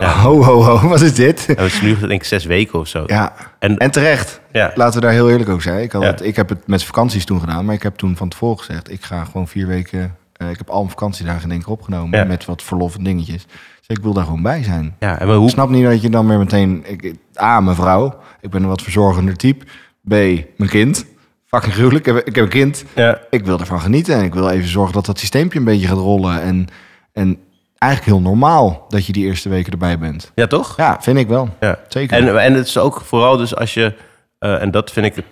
Ja. 0.00 0.10
ho, 0.22 0.42
ho, 0.42 0.62
ho, 0.62 0.88
wat 0.88 1.00
is 1.00 1.14
dit? 1.14 1.46
En 1.48 1.62
het 1.64 1.72
is 1.72 1.80
nu 1.80 1.98
denk 1.98 2.10
ik 2.12 2.24
zes 2.24 2.44
weken 2.44 2.78
of 2.78 2.88
zo. 2.88 3.02
Ja, 3.06 3.32
En, 3.58 3.76
en 3.78 3.90
terecht. 3.90 4.40
ja. 4.52 4.72
Laten 4.74 4.94
we 5.00 5.06
daar 5.06 5.14
heel 5.14 5.30
eerlijk 5.30 5.48
over 5.48 5.62
zijn. 5.62 5.82
Ik, 5.82 5.92
had 5.92 6.02
het, 6.02 6.22
ik 6.24 6.36
heb 6.36 6.48
het 6.48 6.66
met 6.66 6.84
vakanties 6.84 7.24
toen 7.24 7.40
gedaan, 7.40 7.64
maar 7.64 7.74
ik 7.74 7.82
heb 7.82 7.96
toen 7.96 8.16
van 8.16 8.28
tevoren 8.28 8.58
gezegd... 8.58 8.90
ik 8.92 9.04
ga 9.04 9.24
gewoon 9.24 9.48
vier 9.48 9.66
weken... 9.66 10.16
eh, 10.32 10.50
ik 10.50 10.58
heb 10.58 10.68
al 10.68 10.78
mijn 10.78 10.90
vakantiedagen 10.90 11.42
in 11.42 11.50
één 11.50 11.62
keer 11.62 11.72
opgenomen 11.72 12.26
met 12.26 12.44
wat 12.44 12.62
verlof 12.62 12.96
en 12.96 13.04
dingetjes. 13.04 13.46
Dus 13.86 13.96
ik 13.96 14.02
wil 14.02 14.12
daar 14.12 14.24
gewoon 14.24 14.42
bij 14.42 14.62
zijn. 14.62 14.94
ja, 14.98 15.18
en 15.18 15.26
maar 15.26 15.36
hoe, 15.36 15.44
Ik 15.46 15.52
snap 15.52 15.68
niet 15.68 15.84
dat 15.84 16.02
je 16.02 16.10
dan 16.10 16.28
weer 16.28 16.38
meteen... 16.38 16.84
Ik, 16.86 17.14
A, 17.40 17.60
mijn 17.60 17.76
vrouw. 17.76 18.18
Ik 18.40 18.50
ben 18.50 18.62
een 18.62 18.68
wat 18.68 18.82
verzorgender 18.82 19.36
type. 19.36 19.64
B, 20.08 20.08
mijn 20.10 20.70
kind. 20.70 21.06
Fucking 21.46 21.74
gruwelijk. 21.74 22.06
Ik 22.06 22.14
heb, 22.14 22.26
ik 22.26 22.34
heb 22.34 22.44
een 22.44 22.50
kind. 22.50 22.84
ja, 22.94 23.20
Ik 23.30 23.44
wil 23.44 23.58
ervan 23.60 23.80
genieten. 23.80 24.14
En 24.14 24.24
ik 24.24 24.34
wil 24.34 24.48
even 24.48 24.68
zorgen 24.68 24.94
dat 24.94 25.06
dat 25.06 25.18
systeempje 25.18 25.58
een 25.58 25.64
beetje 25.64 25.86
gaat 25.86 25.98
rollen. 25.98 26.42
En, 26.42 26.66
en 27.12 27.38
eigenlijk 27.78 28.12
heel 28.12 28.28
normaal 28.30 28.84
dat 28.88 29.06
je 29.06 29.12
die 29.12 29.24
eerste 29.26 29.48
weken 29.48 29.72
erbij 29.72 29.98
bent. 29.98 30.32
ja, 30.34 30.46
toch? 30.46 30.76
Ja, 30.76 30.96
vind 31.00 31.18
ik 31.18 31.28
wel. 31.28 31.48
Ja. 31.60 31.78
Zeker. 31.88 32.16
En, 32.16 32.40
en 32.40 32.54
het 32.54 32.66
is 32.66 32.78
ook 32.78 33.00
vooral 33.00 33.36
dus 33.36 33.56
als 33.56 33.74
je, 33.74 33.94
eh, 34.38 34.62
en 34.62 34.70
dat 34.70 34.90
vind 34.92 35.06
ik 35.06 35.24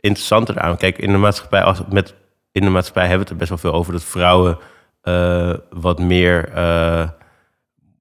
interessanter 0.00 0.58
aan. 0.58 0.76
Kijk, 0.76 0.98
in 0.98 1.12
de 1.12 1.18
maatschappij, 1.18 1.62
als, 1.62 1.80
met, 1.90 2.14
in 2.52 2.62
de 2.64 2.70
maatschappij 2.70 3.06
hebben 3.06 3.26
we 3.26 3.32
het 3.32 3.42
er 3.42 3.48
best 3.48 3.62
wel 3.62 3.70
veel 3.70 3.80
over 3.80 3.92
dat 3.92 4.04
vrouwen 4.04 4.58
eh, 5.02 5.52
wat 5.70 5.98
meer 5.98 6.48
eh, 6.54 7.08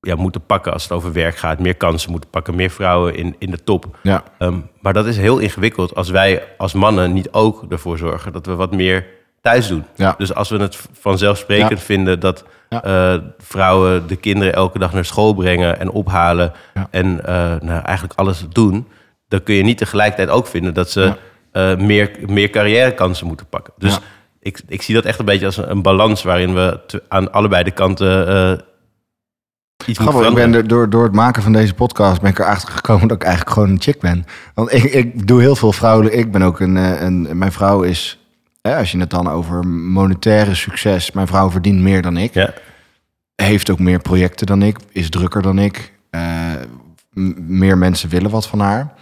ja, 0.02 0.16
moeten 0.16 0.46
pakken 0.46 0.74
als 0.74 0.84
het 0.84 0.92
over 0.92 1.14
werk 1.14 1.38
gaat. 1.38 1.60
Meer 1.60 1.76
kansen 1.76 2.12
moeten 2.12 2.30
pakken, 2.30 2.56
meer 2.56 2.70
vrouwen 2.70 3.16
in, 3.16 3.36
in 3.40 3.52
de 3.52 3.64
top. 3.64 3.86
ja, 4.04 4.24
Ehm, 4.38 4.58
maar 4.82 4.94
dat 4.94 5.06
is 5.06 5.18
heel 5.18 5.38
ingewikkeld 5.38 5.96
als 5.96 6.10
wij 6.10 6.44
als 6.58 6.74
mannen 6.74 7.14
niet 7.14 7.32
ook 7.32 7.66
ervoor 7.70 7.98
zorgen 7.98 8.34
dat 8.34 8.46
we 8.46 8.56
wat 8.56 8.72
meer 8.72 9.06
thuis 9.42 9.68
doen. 9.68 9.84
Ja. 9.96 10.16
Dus 10.18 10.34
als 10.34 10.50
we 10.50 10.58
het 10.58 10.78
vanzelfsprekend 11.00 11.80
Ja. 11.80 11.86
vinden 11.86 12.20
dat 12.20 12.44
Ja. 12.70 12.84
eh, 12.84 13.22
vrouwen 13.38 14.08
de 14.08 14.16
kinderen 14.16 14.54
elke 14.54 14.80
dag 14.80 14.94
naar 14.94 15.06
school 15.06 15.34
brengen 15.34 15.80
en 15.80 15.90
ophalen 15.90 16.52
en 16.92 17.26
eh, 17.26 17.34
nou, 17.62 17.82
eigenlijk 17.84 18.20
alles 18.20 18.46
doen, 18.50 18.88
dan 19.28 19.44
kun 19.44 19.56
je 19.56 19.64
niet 19.64 19.78
tegelijkertijd 19.78 20.30
ook 20.30 20.48
vinden 20.48 20.74
dat 20.74 20.90
ze 20.92 21.14
eh, 21.52 21.76
meer, 21.76 22.12
meer 22.26 22.50
carrièrekansen 22.50 23.28
moeten 23.28 23.46
pakken. 23.48 23.74
Dus 23.78 24.00
ik, 24.40 24.62
ik 24.68 24.82
zie 24.82 24.96
dat 24.96 25.06
echt 25.06 25.20
een 25.20 25.26
beetje 25.26 25.46
als 25.46 25.58
een, 25.58 25.70
een 25.72 25.82
balans 25.82 26.24
waarin 26.24 26.54
we 26.54 26.80
te- 26.88 27.04
aan 27.08 27.32
allebei 27.32 27.64
de 27.64 27.72
kanten 27.72 28.28
iets 29.86 30.00
moeten 30.00 30.20
Grappig, 30.20 30.28
ik 30.28 30.52
ben 30.52 30.54
er, 30.54 30.68
door, 30.68 30.90
door 30.90 31.04
het 31.04 31.14
maken 31.14 31.44
van 31.44 31.52
deze 31.52 31.74
podcast 31.74 32.22
ben 32.22 32.32
ik 32.32 32.40
erachter 32.40 32.74
gekomen 32.74 33.08
dat 33.08 33.18
ik 33.18 33.24
eigenlijk 33.24 33.54
gewoon 33.54 33.70
een 33.70 33.82
chick 33.82 34.00
ben. 34.00 34.26
Want 34.54 34.74
ik, 34.74 34.84
ik 34.84 35.28
doe 35.28 35.42
heel 35.42 35.56
veel 35.56 35.72
vrouwelijk. 35.72 36.16
Ik 36.16 36.32
ben 36.32 36.42
ook 36.42 36.60
een, 36.60 36.78
eh, 36.78 37.02
een 37.02 37.38
mijn 37.38 37.52
vrouw 37.52 37.82
is, 37.82 38.20
hè, 38.62 38.78
als 38.78 38.92
je 38.92 39.00
het 39.00 39.10
dan 39.10 39.30
over 39.30 39.68
monetaire 39.68 40.56
succes, 40.56 41.12
mijn 41.12 41.28
vrouw 41.28 41.50
verdient 41.50 41.80
meer 41.82 42.02
dan 42.02 42.18
ik. 42.18 42.34
Ja, 42.34 42.54
heeft 43.36 43.70
ook 43.70 43.80
meer 43.80 44.00
projecten 44.00 44.46
dan 44.48 44.62
ik, 44.62 44.78
is 44.92 45.10
drukker 45.10 45.42
dan 45.42 45.60
ik. 45.60 45.94
Eh, 46.10 46.22
meer 47.38 47.78
mensen 47.78 48.10
willen 48.10 48.30
wat 48.30 48.48
van 48.48 48.60
haar. 48.60 48.94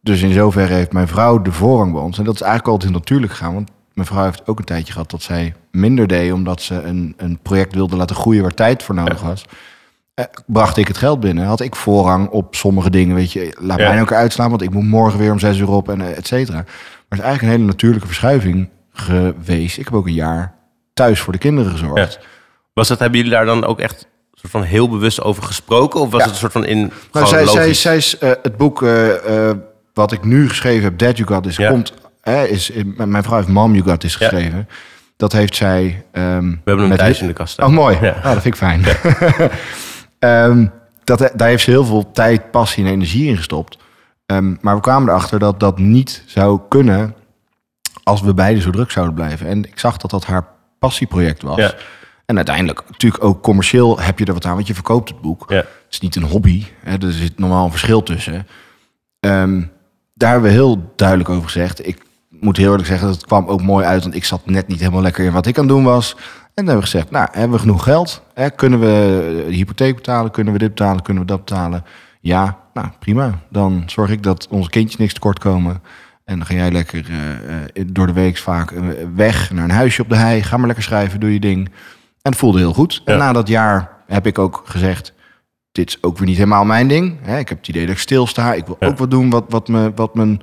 Dus 0.00 0.22
in 0.22 0.32
zoverre 0.32 0.74
heeft 0.74 0.92
mijn 0.92 1.08
vrouw 1.08 1.42
de 1.42 1.52
voorrang 1.52 1.92
bij 1.92 2.00
ons. 2.00 2.18
En 2.18 2.24
dat 2.24 2.34
is 2.34 2.40
eigenlijk 2.40 2.72
altijd 2.72 2.90
heel 2.90 3.00
natuurlijk 3.00 3.32
gegaan. 3.32 3.54
Want 3.54 3.70
mijn 3.94 4.06
vrouw 4.06 4.24
heeft 4.24 4.46
ook 4.46 4.58
een 4.58 4.64
tijdje 4.64 4.92
gehad 4.92 5.10
dat 5.10 5.22
zij 5.22 5.54
minder 5.70 6.06
deed... 6.06 6.32
omdat 6.32 6.62
ze 6.62 6.82
een, 6.82 7.14
een 7.16 7.38
project 7.42 7.74
wilde 7.74 7.96
laten 7.96 8.16
groeien 8.16 8.42
waar 8.42 8.54
tijd 8.54 8.82
voor 8.82 8.94
nodig 8.94 9.22
Ja. 9.22 9.34
Eh, 10.14 10.24
bracht 10.46 10.76
ik 10.76 10.88
het 10.88 10.96
geld 10.96 11.20
binnen. 11.20 11.44
Had 11.44 11.60
ik 11.60 11.76
voorrang 11.76 12.28
op 12.28 12.54
sommige 12.54 12.90
dingen. 12.90 13.14
Weet 13.14 13.32
je, 13.32 13.56
laat 13.60 13.78
Ja. 13.78 13.84
mij 13.84 13.92
nou 13.94 14.00
ook 14.06 14.12
uitslaan... 14.12 14.50
want 14.50 14.62
ik 14.62 14.70
moet 14.70 14.84
morgen 14.84 15.18
weer 15.18 15.32
om 15.32 15.38
zes 15.38 15.58
uur 15.58 15.70
op 15.70 15.88
en 15.88 16.00
eh, 16.00 16.16
et 16.16 16.26
cetera. 16.26 16.56
Maar 16.56 16.66
het 17.08 17.18
is 17.18 17.24
eigenlijk 17.24 17.42
een 17.42 17.48
hele 17.58 17.70
natuurlijke 17.70 18.06
verschuiving 18.06 18.68
geweest. 18.92 19.78
Ik 19.78 19.84
heb 19.84 19.94
ook 19.94 20.06
een 20.06 20.12
jaar 20.12 20.54
thuis 20.94 21.20
voor 21.20 21.32
de 21.32 21.38
kinderen 21.38 21.70
gezorgd. 21.72 22.18
Was 22.72 22.88
dat, 22.88 22.98
hebben 22.98 23.18
jullie 23.18 23.32
daar 23.34 23.44
dan 23.44 23.64
ook 23.64 23.80
echt 23.80 24.06
soort 24.32 24.52
van 24.52 24.62
heel 24.62 24.88
bewust 24.88 25.22
over 25.22 25.42
gesproken? 25.42 26.00
Of 26.00 26.10
was 26.10 26.18
Ja. 26.20 26.24
het 26.26 26.34
een 26.34 26.40
soort 26.40 26.52
van 26.52 26.64
in 26.64 26.92
Nou, 27.12 27.26
zij, 27.26 27.46
zij, 27.46 27.74
zij 27.74 27.96
is, 27.96 28.18
eh, 28.18 28.30
het 28.42 28.56
boek 28.56 28.84
wat 29.94 30.12
ik 30.12 30.24
nu 30.24 30.48
geschreven 30.48 30.82
heb, 30.84 30.98
Dad 30.98 31.16
You 31.16 31.28
Got 31.34 31.42
This, 31.42 31.56
Ja. 31.56 31.70
komt, 31.70 31.92
hè, 32.20 32.44
is, 32.44 32.70
in- 32.70 32.94
mijn 32.96 33.22
vrouw 33.22 33.36
heeft 33.36 33.48
Mom 33.48 33.74
You 33.74 33.88
Got 33.88 34.00
This 34.00 34.12
Ja. 34.16 34.18
geschreven. 34.28 34.68
Dat 35.16 35.32
heeft 35.32 35.56
zij... 35.56 36.04
ehm, 36.12 36.24
We 36.50 36.56
hebben 36.64 36.78
hem 36.78 36.88
met- 36.88 36.98
thuis 36.98 37.20
in 37.20 37.26
de 37.26 37.32
kast 37.32 37.52
staan. 37.52 37.66
Oh, 37.68 37.72
mooi. 37.74 37.98
Ja. 38.00 38.08
Oh, 38.10 38.22
dat 38.22 38.42
vind 38.42 38.44
ik 38.44 38.56
fijn. 38.56 38.84
Ehm, 40.22 40.66
dat, 41.04 41.30
daar 41.34 41.48
heeft 41.48 41.64
ze 41.64 41.70
heel 41.70 41.84
veel 41.84 42.10
tijd, 42.10 42.50
passie 42.50 42.84
en 42.84 42.90
energie 42.90 43.28
in 43.28 43.36
gestopt. 43.36 43.78
Ehm, 44.26 44.54
maar 44.60 44.74
we 44.74 44.80
kwamen 44.80 45.08
erachter 45.08 45.38
dat 45.38 45.60
dat 45.60 45.78
niet 45.78 46.22
zou 46.26 46.60
kunnen 46.68 47.14
als 48.02 48.20
we 48.20 48.34
beide 48.34 48.60
zo 48.60 48.70
druk 48.70 48.90
zouden 48.90 49.14
blijven. 49.14 49.46
En 49.46 49.64
ik 49.64 49.78
zag 49.78 49.96
dat 49.96 50.10
dat 50.10 50.24
haar 50.24 50.46
passieproject 50.78 51.42
was. 51.42 51.56
Ja. 51.56 51.74
En 52.26 52.36
uiteindelijk, 52.36 52.82
natuurlijk 52.90 53.24
ook 53.24 53.42
commercieel 53.42 54.00
heb 54.00 54.18
je 54.18 54.24
er 54.24 54.32
wat 54.32 54.44
aan, 54.44 54.54
want 54.54 54.66
je 54.66 54.74
verkoopt 54.74 55.08
het 55.08 55.20
boek. 55.20 55.44
Ja. 55.48 55.56
Het 55.56 55.66
is 55.90 56.00
niet 56.00 56.16
een 56.16 56.22
hobby. 56.22 56.64
Hè, 56.80 56.96
er 57.06 57.12
zit 57.12 57.38
normaal 57.38 57.64
een 57.64 57.70
verschil 57.70 58.02
tussen. 58.02 58.46
Ehm, 59.20 59.62
daar 60.14 60.30
hebben 60.30 60.48
we 60.48 60.56
heel 60.56 60.92
duidelijk 60.96 61.28
over 61.28 61.44
gezegd. 61.44 61.86
Ik 61.86 62.02
moet 62.28 62.56
heel 62.56 62.70
eerlijk 62.70 62.88
zeggen, 62.88 63.06
dat 63.06 63.16
het 63.16 63.26
kwam 63.26 63.46
ook 63.46 63.62
mooi 63.62 63.86
uit. 63.86 64.02
Want 64.02 64.14
ik 64.14 64.24
zat 64.24 64.46
net 64.46 64.68
niet 64.68 64.80
helemaal 64.80 65.02
lekker 65.02 65.24
in 65.24 65.32
wat 65.32 65.46
ik 65.46 65.58
aan 65.58 65.64
het 65.64 65.72
doen 65.72 65.84
was. 65.84 66.16
En 66.54 66.64
dan 66.64 66.74
hebben 66.74 66.84
we 66.84 66.90
gezegd, 66.90 67.10
nou, 67.10 67.28
hebben 67.32 67.52
we 67.52 67.58
genoeg 67.58 67.82
geld? 67.84 68.22
Hè, 68.34 68.50
kunnen 68.50 68.80
we 68.80 68.86
de 69.48 69.54
hypotheek 69.54 69.94
betalen? 69.94 70.30
Kunnen 70.30 70.52
we 70.52 70.58
dit 70.58 70.68
betalen? 70.68 71.02
Kunnen 71.02 71.22
we 71.22 71.28
dat 71.28 71.44
betalen? 71.44 71.84
Ja, 72.20 72.58
nou, 72.74 72.88
prima. 72.98 73.38
Dan 73.50 73.82
zorg 73.86 74.10
ik 74.10 74.22
dat 74.22 74.46
onze 74.50 74.70
kindjes 74.70 74.96
niks 75.00 75.12
tekort 75.14 75.38
komen. 75.38 75.82
En 76.24 76.36
dan 76.38 76.46
ga 76.46 76.54
jij 76.54 76.70
lekker 76.70 77.04
eh, 77.10 77.32
eh, 77.62 77.86
door 77.86 78.06
de 78.06 78.12
week 78.12 78.36
vaak 78.36 78.70
eh, 78.70 78.82
weg 79.14 79.50
naar 79.50 79.64
een 79.64 79.70
huisje 79.70 80.02
op 80.02 80.08
de 80.08 80.16
hei. 80.16 80.42
Ga 80.42 80.56
maar 80.56 80.66
lekker 80.66 80.84
schrijven, 80.84 81.20
doe 81.20 81.32
je 81.32 81.40
ding. 81.40 81.66
En 82.22 82.30
het 82.30 82.36
voelde 82.36 82.58
heel 82.58 82.72
goed. 82.74 83.02
En 83.04 83.18
na 83.18 83.32
dat 83.32 83.48
jaar 83.48 83.90
heb 84.06 84.26
ik 84.26 84.38
ook 84.38 84.62
gezegd, 84.64 85.12
dit 85.72 85.88
is 85.88 86.02
ook 86.02 86.18
weer 86.18 86.26
niet 86.26 86.36
helemaal 86.36 86.64
mijn 86.64 86.88
ding. 86.88 87.18
Hè, 87.22 87.38
ik 87.38 87.48
heb 87.48 87.58
het 87.58 87.68
idee 87.68 87.86
dat 87.86 87.94
ik 87.94 88.00
stilsta. 88.00 88.52
Ik 88.54 88.66
wil 88.66 88.76
Ja. 88.80 88.86
ook 88.86 88.98
wat 88.98 89.10
doen 89.10 89.30
wat, 89.30 89.44
wat 89.48 89.68
me, 89.68 89.92
wat 89.94 90.14
mijn, 90.14 90.40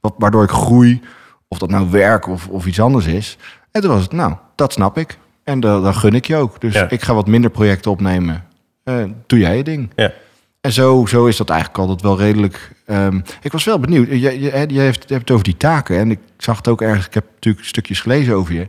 wat, 0.00 0.14
waardoor 0.18 0.42
ik 0.42 0.50
groei. 0.50 1.02
Of 1.48 1.58
dat 1.58 1.70
nou 1.70 1.90
werk 1.90 2.26
of, 2.26 2.48
of 2.48 2.66
iets 2.66 2.80
anders 2.80 3.06
is. 3.06 3.38
En 3.70 3.80
toen 3.80 3.90
was 3.90 4.02
het, 4.02 4.12
nou, 4.12 4.34
dat 4.54 4.72
snap 4.72 4.98
ik. 4.98 5.18
En 5.44 5.60
dan, 5.60 5.82
dan 5.82 5.94
gun 5.94 6.14
ik 6.14 6.26
je 6.26 6.36
ook. 6.36 6.60
Dus 6.60 6.74
Ja. 6.74 6.90
ik 6.90 7.02
ga 7.02 7.14
wat 7.14 7.26
minder 7.26 7.50
projecten 7.50 7.90
opnemen. 7.90 8.44
Eh, 8.84 9.04
doe 9.26 9.38
jij 9.38 9.56
je 9.56 9.64
ding. 9.64 9.90
Ja. 9.96 10.12
En 10.60 10.72
zo, 10.72 11.06
zo 11.06 11.26
is 11.26 11.36
dat 11.36 11.50
eigenlijk 11.50 11.80
altijd 11.80 12.02
wel 12.02 12.18
redelijk. 12.18 12.72
ehm, 12.86 13.20
ik 13.42 13.52
was 13.52 13.64
wel 13.64 13.78
benieuwd. 13.78 14.08
Je, 14.08 14.20
je, 14.20 14.64
je 14.68 14.80
hebt 14.80 15.08
het 15.08 15.30
over 15.30 15.44
die 15.44 15.56
taken. 15.56 15.98
En 15.98 16.10
ik 16.10 16.18
zag 16.36 16.56
het 16.56 16.68
ook 16.68 16.82
ergens. 16.82 17.06
Ik 17.06 17.14
heb 17.14 17.24
natuurlijk 17.34 17.66
stukjes 17.66 18.00
gelezen 18.00 18.34
over 18.34 18.54
je. 18.54 18.66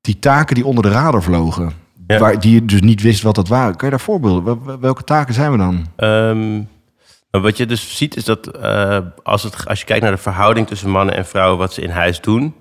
Die 0.00 0.18
taken 0.18 0.54
die 0.54 0.66
onder 0.66 0.82
de 0.84 0.90
radar 0.90 1.22
vlogen. 1.22 1.72
Ja. 2.06 2.18
Waar, 2.18 2.40
die 2.40 2.54
je 2.54 2.64
dus 2.64 2.80
niet 2.80 3.02
wist 3.02 3.22
wat 3.22 3.34
dat 3.34 3.48
waren. 3.48 3.76
Kan 3.76 3.88
je 3.88 3.94
daar 3.96 4.04
voorbeelden? 4.04 4.44
Wel- 4.44 4.62
wel- 4.64 4.80
Welke 4.80 5.04
taken 5.04 5.34
zijn 5.34 5.52
we 5.52 5.58
dan? 5.58 5.86
Ehm, 5.96 6.56
maar 7.30 7.40
wat 7.40 7.56
je 7.56 7.66
dus 7.66 7.96
ziet 7.96 8.16
is 8.16 8.24
dat 8.24 8.46
eh, 8.46 8.98
als, 9.22 9.42
het, 9.42 9.66
als 9.68 9.78
je 9.78 9.84
kijkt 9.84 10.02
naar 10.02 10.12
de 10.12 10.18
verhouding 10.18 10.66
tussen 10.66 10.90
mannen 10.90 11.16
en 11.16 11.26
vrouwen, 11.26 11.58
wat 11.58 11.72
ze 11.72 11.80
in 11.82 11.90
huis 11.90 12.20
doen, 12.20 12.54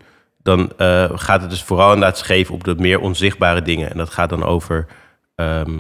dan 0.44 0.72
eh, 0.78 1.10
gaat 1.14 1.42
het 1.42 1.50
dus 1.50 1.64
vooral 1.64 1.94
inderdaad 1.94 2.18
scheef 2.18 2.52
op 2.52 2.64
de 2.64 2.76
meer 2.78 3.00
onzichtbare 3.00 3.62
dingen. 3.62 3.92
En 3.92 3.98
dat 3.98 4.10
gaat 4.10 4.30
dan 4.30 4.44
over 4.46 4.86
ehm, 5.36 5.80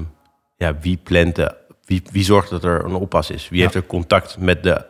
ja, 0.58 0.74
wie 0.82 1.00
plant 1.03 1.36
de, 1.36 1.56
wie, 1.86 2.01
wie 2.12 2.24
zorgt 2.24 2.50
dat 2.50 2.63
er 2.63 2.86
een 2.86 2.96
oppas 2.96 3.30
is? 3.30 3.50
Wie 3.50 3.58
Ja. 3.58 3.63
heeft 3.63 3.75
er 3.75 3.86
contact 3.86 4.38
met 4.39 4.63
de 4.63 4.86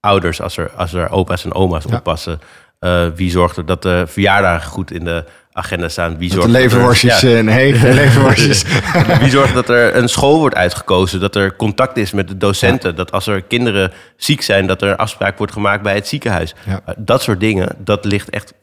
ouders 0.00 0.40
als 0.40 0.56
er, 0.56 0.70
als 0.70 0.92
er 0.92 1.10
opa's 1.10 1.44
en 1.44 1.54
oma's 1.54 1.84
Ja. 1.88 1.96
oppassen? 1.96 2.40
Eh, 2.78 3.06
wie 3.14 3.30
zorgt 3.30 3.56
er 3.56 3.66
dat 3.66 3.82
de 3.82 4.04
verjaardagen 4.06 4.70
goed 4.70 4.90
in 4.90 5.04
de 5.04 5.24
agenda 5.52 5.88
staan? 5.88 6.18
Wie 6.18 6.30
zorgt 6.32 6.46
dat 6.52 6.56
leverworstjes. 6.60 7.20
Ja. 7.20 7.28
eh, 7.38 7.80
de 7.82 7.94
leverworstjes. 7.94 8.64
Wie 9.20 9.30
zorgt 9.30 9.54
dat 9.54 9.68
er 9.68 9.96
een 9.96 10.08
school 10.08 10.38
wordt 10.38 10.56
uitgekozen? 10.56 11.20
Dat 11.20 11.36
er 11.36 11.56
contact 11.56 11.96
is 11.96 12.12
met 12.12 12.28
de 12.28 12.36
docenten? 12.36 12.96
Dat 12.96 13.12
als 13.12 13.26
er 13.26 13.42
kinderen 13.42 13.92
ziek 14.16 14.42
zijn, 14.42 14.66
dat 14.66 14.82
er 14.82 14.88
een 14.90 14.96
afspraak 14.96 15.38
wordt 15.38 15.52
gemaakt 15.52 15.82
bij 15.82 15.94
het 15.94 16.08
ziekenhuis? 16.08 16.54
Ja. 16.66 16.72
Uh, 16.88 16.94
dat 16.98 17.22
soort 17.22 17.40
dingen, 17.40 17.68
dat 17.78 18.04
ligt 18.04 18.30
echt 18.30 18.54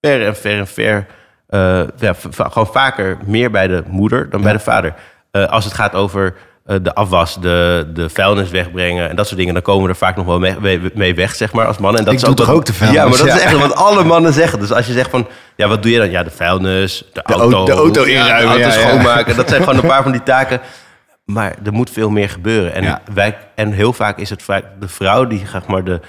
ver 0.00 0.26
en 0.26 0.36
ver 0.36 0.58
en 0.58 0.66
ver. 0.66 1.06
uh, 1.50 1.82
ja, 1.98 2.14
v- 2.14 2.26
gewoon 2.36 2.66
vaker 2.72 3.18
meer 3.24 3.50
bij 3.50 3.66
de 3.66 3.82
moeder 3.86 4.30
dan 4.30 4.42
bij 4.42 4.52
de 4.52 4.58
vader. 4.58 4.94
Uh, 5.32 5.46
als 5.46 5.64
het 5.64 5.74
gaat 5.74 5.94
over 5.94 6.34
uh, 6.66 6.76
de 6.82 6.94
afwas, 6.94 7.40
de, 7.40 7.90
de 7.94 8.08
vuilnis 8.08 8.50
wegbrengen 8.50 9.08
en 9.08 9.16
dat 9.16 9.26
soort 9.26 9.38
dingen, 9.38 9.54
dan 9.54 9.62
komen 9.62 9.82
we 9.82 9.88
er 9.88 9.96
vaak 9.96 10.16
nog 10.16 10.26
wel 10.26 10.38
mee, 10.38 10.56
mee- 10.60 10.90
mee 10.94 11.14
weg, 11.14 11.34
zeg 11.34 11.52
maar, 11.52 11.66
als 11.66 11.78
man. 11.78 11.96
En 11.96 12.04
dat 12.04 12.12
Ik 12.12 12.18
is 12.18 12.24
doe 12.24 12.34
wat- 12.34 12.46
toch 12.46 12.54
ook 12.54 12.64
de 12.64 12.72
vuilnis, 12.74 13.00
Ja, 13.02 13.08
maar 13.08 13.18
dat 13.18 13.26
ja. 13.26 13.34
is 13.34 13.40
echt 13.42 13.58
wat 13.58 13.74
alle 13.74 14.04
mannen 14.04 14.32
zeggen. 14.32 14.58
Dus 14.58 14.72
als 14.72 14.86
je 14.86 14.92
zegt 14.92 15.10
van, 15.10 15.28
ja, 15.56 15.68
wat 15.68 15.82
doe 15.82 15.92
je 15.92 15.98
dan? 15.98 16.10
Ja, 16.10 16.22
de 16.22 16.30
vuilnis, 16.30 17.04
de, 17.12 17.22
au- 17.22 17.40
auto, 17.40 17.64
de 17.64 17.72
auto 17.72 18.02
inruimen, 18.02 18.56
de 18.56 18.62
auto 18.64 18.80
schoonmaken. 18.80 19.36
Dat 19.36 19.48
zijn 19.48 19.62
gewoon 19.64 19.78
een 19.78 19.86
paar 19.88 20.02
van 20.02 20.12
die 20.12 20.22
taken. 20.22 20.60
Maar 21.24 21.54
er 21.64 21.72
moet 21.72 21.90
veel 21.90 22.10
meer 22.10 22.28
gebeuren. 22.28 22.74
En, 22.74 23.00
wij, 23.14 23.36
en 23.54 23.72
heel 23.72 23.92
vaak 23.92 24.18
is 24.18 24.30
het 24.30 24.42
vaak 24.42 24.64
de 24.80 24.88
vrouw 24.88 25.26
die 25.26 25.42
zeg 25.52 25.66
maar, 25.66 25.84
de, 25.84 26.00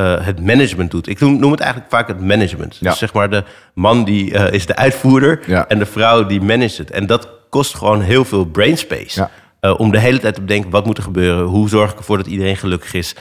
eh, 0.00 0.24
het 0.26 0.44
management 0.44 0.90
doet. 0.90 1.08
Ik 1.08 1.20
noem, 1.20 1.50
het 1.50 1.60
eigenlijk 1.60 1.90
vaak 1.90 2.08
het 2.08 2.20
management. 2.20 2.76
Ja. 2.80 2.90
Dus 2.90 2.98
zeg 2.98 3.12
maar 3.12 3.30
de 3.30 3.44
man 3.74 4.04
die 4.04 4.34
eh, 4.34 4.52
is 4.52 4.66
de 4.66 4.76
uitvoerder 4.76 5.40
Ja. 5.46 5.68
en 5.68 5.78
de 5.78 5.86
vrouw 5.86 6.26
die 6.26 6.40
managt 6.40 6.78
het. 6.78 6.90
En 6.90 7.06
dat 7.06 7.28
kost 7.48 7.74
gewoon 7.74 8.00
heel 8.00 8.24
veel 8.24 8.44
brainspace. 8.44 9.20
Ja. 9.20 9.30
Eh, 9.60 9.80
om 9.80 9.90
de 9.90 9.98
hele 9.98 10.18
tijd 10.18 10.34
te 10.34 10.40
bedenken, 10.40 10.70
wat 10.70 10.86
moet 10.86 10.96
er 10.96 11.02
gebeuren? 11.02 11.44
Hoe 11.44 11.68
zorg 11.68 11.92
ik 11.92 11.98
ervoor 11.98 12.16
dat 12.16 12.26
iedereen 12.26 12.56
gelukkig 12.56 12.94
is? 12.94 13.14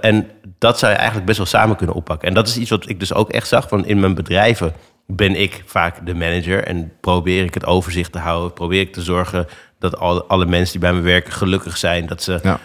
En 0.00 0.30
dat 0.58 0.78
zou 0.78 0.92
je 0.92 0.98
eigenlijk 0.98 1.26
best 1.26 1.38
wel 1.38 1.46
samen 1.46 1.76
kunnen 1.76 1.96
oppakken. 1.96 2.28
En 2.28 2.34
dat 2.34 2.48
is 2.48 2.56
iets 2.56 2.70
wat 2.70 2.88
ik 2.88 3.00
dus 3.00 3.14
ook 3.14 3.30
echt 3.30 3.48
zag. 3.48 3.68
Van 3.68 3.86
in 3.86 4.00
mijn 4.00 4.14
bedrijven 4.14 4.72
ben 5.06 5.40
ik 5.40 5.62
vaak 5.66 6.06
de 6.06 6.14
manager. 6.14 6.64
En 6.64 6.92
probeer 7.00 7.44
ik 7.44 7.54
het 7.54 7.66
overzicht 7.66 8.12
te 8.12 8.18
houden. 8.18 8.52
Probeer 8.52 8.80
ik 8.80 8.92
te 8.92 9.02
zorgen 9.02 9.46
dat 9.78 9.98
alle, 9.98 10.24
alle 10.24 10.46
mensen 10.46 10.72
die 10.80 10.90
bij 10.90 10.98
me 10.98 11.00
werken 11.00 11.32
gelukkig 11.32 11.76
zijn. 11.76 12.06
Dat 12.06 12.22
ze, 12.22 12.58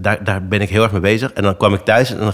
daar, 0.00 0.24
daar 0.24 0.46
ben 0.46 0.60
ik 0.60 0.68
heel 0.68 0.82
erg 0.82 0.92
mee 0.92 1.00
bezig. 1.00 1.32
En 1.32 1.42
dan 1.42 1.56
kwam 1.56 1.74
ik 1.74 1.80
thuis 1.80 2.10
en 2.10 2.18
dan 2.18 2.32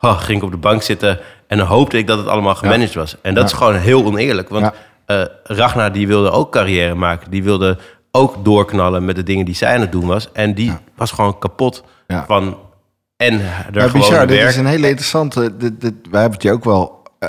oh, 0.00 0.20
ging 0.20 0.38
ik 0.38 0.44
op 0.44 0.50
de 0.50 0.56
bank 0.56 0.82
zitten. 0.82 1.18
En 1.46 1.58
dan 1.58 1.66
hoopte 1.66 1.98
ik 1.98 2.06
dat 2.06 2.18
het 2.18 2.26
allemaal 2.26 2.54
gemanaged 2.54 2.94
was. 2.94 3.16
En 3.22 3.34
dat 3.34 3.44
is 3.44 3.52
gewoon 3.52 3.74
heel 3.74 4.04
oneerlijk. 4.04 4.48
Want 4.48 4.70
eh, 5.06 5.22
Ragnar 5.42 5.92
die 5.92 6.06
wilde 6.06 6.30
ook 6.30 6.52
carrière 6.52 6.94
maken. 6.94 7.30
Die 7.30 7.42
wilde 7.42 7.78
ook 8.10 8.44
doorknallen 8.44 9.04
met 9.04 9.16
de 9.16 9.22
dingen 9.22 9.44
die 9.44 9.54
zij 9.54 9.74
aan 9.74 9.80
het 9.80 9.92
doen 9.92 10.06
was. 10.06 10.32
En 10.32 10.54
die 10.54 10.72
was 10.96 11.10
gewoon 11.10 11.38
kapot 11.38 11.84
Ja. 12.06 12.24
van... 12.26 12.58
En 13.16 13.40
er 13.72 13.80
Ja, 13.80 13.90
bizar. 13.90 14.26
Dit 14.26 14.42
is 14.48 14.56
een 14.56 14.66
hele 14.66 14.86
interessante. 14.88 15.56
Dit, 15.56 15.80
dit, 15.80 15.94
wij 16.10 16.20
hebben 16.20 16.38
het 16.38 16.42
je 16.48 16.52
ook 16.52 16.64
wel. 16.64 17.02
eh, 17.18 17.28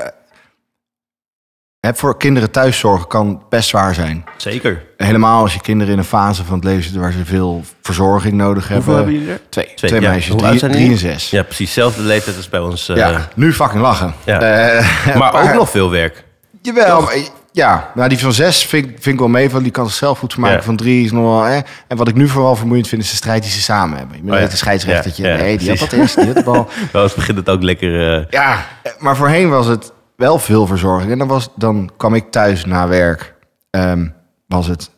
hè, 1.81 1.93
voor 1.93 2.17
kinderen 2.17 2.51
thuiszorgen 2.51 3.07
kan 3.07 3.43
best 3.49 3.69
zwaar 3.69 3.93
zijn. 3.93 4.23
Zeker. 4.37 4.83
Helemaal 4.97 5.41
als 5.41 5.53
je 5.53 5.61
kinderen 5.61 5.93
in 5.93 5.99
een 5.99 6.05
fase 6.05 6.43
van 6.43 6.55
het 6.55 6.63
leven 6.63 6.83
zitten 6.83 7.01
waar 7.01 7.11
ze 7.11 7.25
veel 7.25 7.63
verzorging 7.81 8.33
nodig 8.33 8.67
hebben. 8.67 8.95
hebben 8.95 9.13
jullie 9.13 9.29
er? 9.31 9.39
Twee. 9.49 9.65
Twee, 9.75 9.89
Twee, 9.89 10.01
ja. 10.01 10.09
meisjes, 10.09 10.33
Hoe 10.33 10.41
drie, 10.57 10.69
drie 10.69 10.89
en 10.91 10.97
zes. 10.97 11.29
Ja, 11.29 11.43
precies. 11.43 11.73
Zelfde 11.73 12.01
leeftijd 12.01 12.35
als 12.37 12.49
bij 12.49 12.59
ons. 12.59 12.89
eh, 12.89 12.95
Ja, 12.95 13.27
nu 13.35 13.53
fucking 13.53 13.81
lachen. 13.81 14.13
Ja. 14.23 14.39
Eh, 14.41 15.15
Maar 15.17 15.43
ook 15.43 15.53
nog 15.53 15.69
veel 15.69 15.89
werk. 15.89 16.23
Jawel, 16.61 17.01
maar, 17.01 17.15
ja. 17.51 17.91
Nou, 17.95 18.09
die 18.09 18.17
van 18.19 18.33
zes 18.33 18.65
vind, 18.65 18.85
ik- 18.85 18.91
vind 18.99 19.13
ik 19.13 19.19
wel 19.19 19.27
mee, 19.29 19.49
van 19.49 19.63
die 19.63 19.71
kan 19.71 19.85
zichzelf 19.87 20.19
goed 20.19 20.31
vermaken. 20.33 20.57
Ja. 20.57 20.63
Van 20.63 20.75
drie 20.75 21.05
is 21.05 21.11
nog 21.11 21.23
wel... 21.23 21.41
Hè. 21.43 21.59
En 21.87 21.97
wat 21.97 22.07
ik 22.07 22.15
nu 22.15 22.27
vooral 22.27 22.55
vermoeiend 22.55 22.87
vind, 22.87 23.01
is 23.01 23.09
de 23.09 23.15
strijd 23.15 23.41
die 23.43 23.51
ze 23.51 23.61
samen 23.61 23.97
hebben. 23.97 24.17
Je 24.17 24.23
Oh 24.23 24.29
ja. 24.33 24.39
weet, 24.41 24.51
de 24.51 24.57
scheidsrechtertje. 24.57 25.23
Ja, 25.27 25.29
ja, 25.29 25.37
nee, 25.37 25.57
die 25.57 25.69
had 25.69 25.79
dat 25.79 25.91
eerst, 25.91 26.15
die 26.15 26.25
had 26.25 26.35
de 26.35 26.43
bal. 26.43 26.69
Wel 26.91 27.03
eens 27.03 27.13
begint 27.13 27.37
het 27.37 27.49
ook 27.49 27.63
lekker... 27.63 28.17
eh, 28.19 28.25
Ja, 28.29 28.65
maar 28.99 29.15
voorheen 29.15 29.49
was 29.49 29.65
het 29.67 29.91
wel 30.21 30.39
veel 30.39 30.67
verzorging. 30.67 31.11
En 31.11 31.17
dan, 31.17 31.27
was, 31.27 31.49
dan 31.55 31.91
kwam 31.97 32.13
ik 32.15 32.31
thuis 32.31 32.65
na 32.65 32.87
werk. 32.87 33.33
ehm, 33.69 34.07
was 34.47 34.67
het 34.67 34.89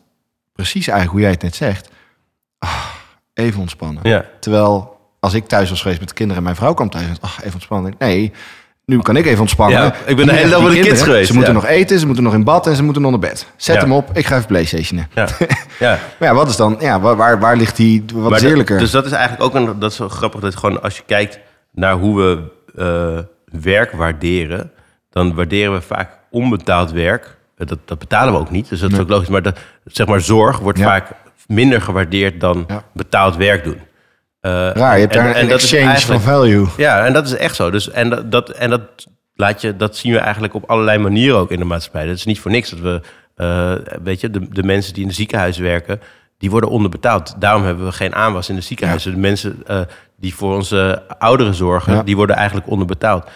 precies 0.52 0.88
eigenlijk 0.88 1.10
hoe 1.10 1.20
jij 1.20 1.30
het 1.30 1.42
net 1.42 1.54
zegt. 1.54 1.88
Ah, 2.58 2.84
even 3.34 3.60
ontspannen. 3.60 4.02
ja. 4.08 4.24
Terwijl 4.40 4.96
als 5.20 5.34
ik 5.34 5.46
thuis 5.46 5.70
was 5.70 5.82
geweest 5.82 6.00
met 6.00 6.08
de 6.08 6.14
kinderen 6.14 6.38
en 6.38 6.44
mijn 6.44 6.56
vrouw 6.56 6.74
kwam 6.74 6.90
thuis. 6.90 7.06
en 7.06 7.16
ach, 7.20 7.38
even 7.40 7.52
ontspannen. 7.54 7.94
Nee, 7.98 8.32
nu 8.84 8.98
kan 9.00 9.16
ik 9.16 9.26
even 9.26 9.40
ontspannen. 9.40 9.78
Ja, 9.82 9.94
ik 10.06 10.16
ben 10.16 10.26
de 10.26 10.32
hele 10.32 10.50
dag 10.50 10.62
met 10.62 10.72
de 10.72 10.80
kids 10.80 11.02
geweest, 11.02 11.26
Ze 11.28 11.34
moeten 11.34 11.54
nog 11.54 11.66
eten, 11.66 11.98
ze 11.98 12.06
moeten 12.06 12.24
nog 12.24 12.34
in 12.34 12.44
bad 12.44 12.66
en 12.66 12.76
ze 12.76 12.82
moeten 12.82 13.02
nog 13.02 13.10
naar 13.10 13.20
bed. 13.20 13.46
Zet 13.56 13.74
Ja. 13.74 13.80
hem 13.80 13.92
op, 13.92 14.10
ik 14.16 14.26
ga 14.26 14.34
even 14.34 14.46
Playstationen. 14.46 15.08
Ja. 15.14 15.28
ja. 15.78 15.98
Maar 16.18 16.28
ja, 16.28 16.34
wat 16.34 16.48
is 16.48 16.56
dan? 16.56 16.76
Ja, 16.80 17.00
waar, 17.00 17.16
waar, 17.16 17.38
waar 17.40 17.56
ligt 17.56 17.76
die? 17.76 18.04
Wat 18.14 18.30
Maar 18.30 18.38
is 18.42 18.44
eerlijker? 18.48 18.78
dus 18.78 18.90
dat 18.90 19.04
is 19.06 19.12
eigenlijk 19.12 19.42
ook 19.42 19.54
een, 19.54 19.78
dat 19.78 19.90
is 19.90 19.96
zo 19.96 20.08
grappig 20.08 20.40
dat 20.40 20.56
gewoon 20.56 20.82
als 20.82 20.96
je 20.96 21.02
kijkt 21.06 21.38
naar 21.72 21.94
hoe 21.94 22.16
we 22.20 22.42
eh, 22.76 23.60
werk 23.62 23.92
waarderen, 23.92 24.70
dan 25.14 25.34
waarderen 25.34 25.72
we 25.72 25.80
vaak 25.80 26.10
onbetaald 26.30 26.92
werk. 26.92 27.36
Eh, 27.56 27.66
Dat, 27.66 27.78
dat 27.84 27.98
betalen 27.98 28.32
we 28.32 28.38
ook 28.38 28.50
niet, 28.50 28.68
dus 28.68 28.80
dat 28.80 28.92
is 28.92 28.98
ook 28.98 29.08
logisch. 29.08 29.28
Maar 29.28 29.42
zeg 29.84 30.06
maar 30.06 30.20
zorg 30.20 30.58
wordt 30.58 30.78
Ja. 30.78 30.84
vaak 30.84 31.10
minder 31.46 31.80
gewaardeerd 31.80 32.40
dan 32.40 32.64
Ja. 32.68 32.82
betaald 32.92 33.36
werk 33.36 33.64
doen. 33.64 33.78
Eh, 34.40 34.50
Raar, 34.50 34.94
je 34.94 35.00
hebt 35.00 35.16
en- 35.16 35.24
daar 35.24 35.34
en 35.34 35.44
een 35.44 35.50
exchange 35.50 35.98
van 36.00 36.20
value. 36.20 36.66
Ja, 36.76 37.04
en 37.06 37.12
dat 37.12 37.26
is 37.26 37.36
echt 37.36 37.54
zo. 37.54 37.70
Dus, 37.70 37.90
en 37.90 38.10
dat, 38.10 38.30
dat, 38.32 38.48
en 38.50 38.70
dat, 38.70 38.80
laat 39.34 39.60
je, 39.60 39.76
dat 39.76 39.96
zien 39.96 40.12
we 40.12 40.18
eigenlijk 40.18 40.54
op 40.54 40.70
allerlei 40.70 40.98
manieren 40.98 41.38
ook 41.38 41.50
in 41.50 41.58
de 41.58 41.64
maatschappij. 41.64 42.06
Dat 42.06 42.16
is 42.16 42.24
niet 42.24 42.40
voor 42.40 42.50
niks 42.50 42.70
dat 42.70 42.78
we, 42.78 43.00
eh, 43.36 43.72
weet 44.02 44.20
je, 44.20 44.30
de, 44.30 44.48
de 44.48 44.62
mensen 44.62 44.92
die 44.94 45.02
in 45.02 45.08
de 45.08 45.14
ziekenhuis 45.14 45.58
werken, 45.58 46.00
die 46.38 46.50
worden 46.50 46.70
onderbetaald. 46.70 47.34
Daarom 47.38 47.64
hebben 47.64 47.84
we 47.84 47.92
geen 47.92 48.14
aanwas 48.14 48.48
in 48.48 48.54
de 48.54 48.60
ziekenhuizen. 48.60 49.12
De 49.12 49.18
mensen 49.18 49.62
die 50.16 50.34
voor 50.34 50.54
onze 50.54 51.02
ouderen 51.18 51.54
zorgen, 51.54 51.94
Ja. 51.94 52.02
die 52.02 52.16
worden 52.16 52.36
eigenlijk 52.36 52.68
onderbetaald. 52.68 53.28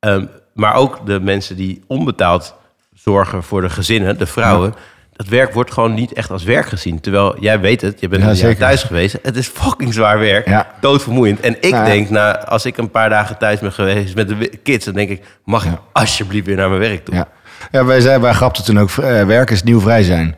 Ehm, 0.00 0.24
maar 0.54 0.74
ook 0.74 1.06
de 1.06 1.20
mensen 1.20 1.56
die 1.56 1.82
onbetaald 1.86 2.54
zorgen 2.94 3.42
voor 3.42 3.60
de 3.60 3.68
gezinnen, 3.70 4.18
de 4.18 4.26
vrouwen. 4.26 4.74
Dat 5.16 5.26
werk 5.26 5.52
wordt 5.52 5.72
gewoon 5.72 5.94
niet 5.94 6.12
echt 6.12 6.30
als 6.30 6.44
werk 6.44 6.66
gezien. 6.66 7.00
Terwijl 7.00 7.36
jij 7.40 7.60
weet 7.60 7.80
het, 7.80 8.00
je 8.00 8.08
bent 8.08 8.38
Ja, 8.38 8.48
een 8.48 8.56
thuis 8.56 8.82
geweest. 8.82 9.18
Het 9.22 9.36
is 9.36 9.46
fucking 9.46 9.94
zwaar 9.94 10.18
werk. 10.18 10.48
Ja. 10.48 10.66
Doodvermoeiend. 10.80 11.40
En 11.40 11.56
ik 11.60 11.70
Nou 11.70 11.84
denk, 11.84 12.10
nou, 12.10 12.44
als 12.46 12.66
ik 12.66 12.76
een 12.76 12.90
paar 12.90 13.08
dagen 13.08 13.38
thuis 13.38 13.60
ben 13.60 13.72
geweest 13.72 14.14
met 14.14 14.28
de 14.28 14.50
kids, 14.62 14.84
dan 14.84 14.94
denk 14.94 15.10
ik, 15.10 15.24
mag 15.44 15.64
ik 15.64 15.72
alsjeblieft 15.92 16.46
weer 16.46 16.56
naar 16.56 16.68
mijn 16.68 16.80
werk 16.80 17.04
toe? 17.04 17.26
Ja, 17.70 17.84
wij, 17.84 18.00
zei, 18.00 18.20
wij 18.20 18.32
grapten 18.32 18.64
toen 18.64 18.78
ook, 18.78 18.90
eh, 18.90 19.24
werken 19.24 19.54
is 19.54 19.62
nieuw 19.62 19.80
vrij 19.80 20.02
zijn. 20.02 20.36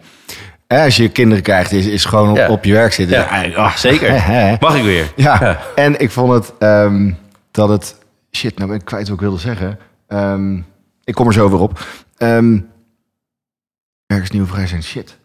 Eh, 0.66 0.82
als 0.82 0.96
je 0.96 1.08
kinderen 1.08 1.42
krijgt, 1.42 1.72
is, 1.72 1.86
is 1.86 2.04
gewoon 2.04 2.48
op, 2.48 2.64
je 2.64 2.72
werk 2.72 2.92
zitten. 2.92 3.18
Ja, 3.18 3.44
ah, 3.54 3.74
zeker. 3.76 4.12
Mag 4.60 4.76
ik 4.76 4.82
weer? 4.82 5.04
Ja, 5.16 5.38
Ja. 5.40 5.58
en 5.74 6.00
ik 6.00 6.10
vond 6.10 6.32
het 6.32 6.52
ehm, 6.58 7.12
dat 7.50 7.68
het... 7.68 7.96
Shit, 8.32 8.56
nou 8.56 8.70
ben 8.70 8.78
ik 8.78 8.84
kwijt 8.84 9.08
wat 9.08 9.16
ik 9.16 9.22
wilde 9.22 9.38
zeggen. 9.38 9.78
Ehm, 10.06 10.56
ik 11.04 11.14
kom 11.14 11.26
er 11.26 11.32
zo 11.32 11.50
weer 11.50 11.60
op. 11.60 11.86
Werk 14.06 14.22
is 14.22 14.30
nieuw 14.30 14.46
vrij 14.46 14.66
zijn. 14.66 14.82
Shit. 14.82 15.18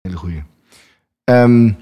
Hele 0.00 0.16
goeie. 0.16 0.42
Ehm, 1.24 1.72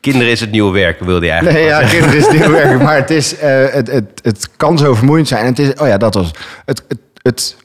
Kinderen 0.00 0.30
is 0.30 0.40
het 0.40 0.50
nieuwe 0.50 0.72
werk, 0.72 1.00
wilde 1.00 1.24
je 1.26 1.30
eigenlijk. 1.30 1.60
Nee, 1.60 1.68
ja, 1.68 1.88
kinderen 1.88 2.16
is 2.16 2.28
nieuw 2.30 2.50
werk. 2.50 2.82
Maar 2.82 2.96
het, 2.96 3.10
is, 3.10 3.36
eh, 3.38 3.68
het, 3.68 3.86
het, 3.86 4.20
het 4.22 4.56
kan 4.56 4.78
zo 4.78 4.94
vermoeiend 4.94 5.28
zijn. 5.28 5.40
En 5.40 5.48
het 5.48 5.58
is, 5.58 5.74
oh 5.74 5.86
ja, 5.86 5.98
dat 5.98 6.14
was 6.14 6.30
het. 6.64 6.84
het, 6.88 7.00
het 7.22 7.56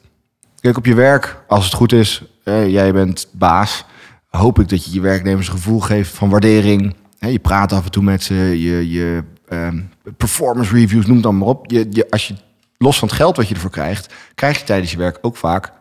kijk, 0.60 0.76
op 0.76 0.86
je 0.86 0.94
werk, 0.94 1.36
als 1.46 1.64
het 1.64 1.74
goed 1.74 1.92
is, 1.92 2.22
jij 2.44 2.92
bent 2.92 3.28
baas, 3.32 3.84
hoop 4.28 4.58
ik 4.58 4.68
dat 4.68 4.84
je 4.84 4.92
je 4.92 5.00
werknemers 5.00 5.46
een 5.46 5.52
gevoel 5.52 5.80
geeft 5.80 6.10
van 6.10 6.30
waardering. 6.30 6.94
Je 7.18 7.38
praat 7.38 7.72
af 7.72 7.84
en 7.84 7.90
toe 7.90 8.02
met 8.02 8.22
ze, 8.22 8.34
je, 8.34 8.90
je 8.90 9.24
ehm, 9.62 9.80
performance 10.16 10.74
reviews, 10.74 11.04
noem 11.06 11.14
het 11.14 11.24
dan 11.24 11.38
maar 11.38 11.48
op. 11.48 11.70
Je, 11.70 11.86
je, 11.90 12.06
als 12.10 12.28
je 12.28 12.34
los 12.78 12.98
van 12.98 13.08
het 13.08 13.16
geld 13.16 13.36
wat 13.36 13.48
je 13.48 13.54
ervoor 13.54 13.70
krijgt, 13.70 14.14
krijg 14.34 14.58
je 14.58 14.64
tijdens 14.64 14.90
je 14.90 14.96
werk 14.98 15.18
ook 15.22 15.36
vaak 15.36 15.72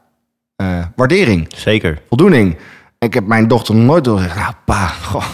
eh, 0.55 0.85
waardering, 0.95 1.47
Zeker. 1.55 2.01
voldoening. 2.07 2.57
Ik 2.99 3.13
heb 3.13 3.25
mijn 3.27 3.47
dochter 3.47 3.75
nog 3.75 3.85
nooit 3.85 4.03
door 4.03 4.17
gezegd, 4.17 4.35
nou 4.35 4.53
pa, 4.65 4.87
goh, 4.87 5.25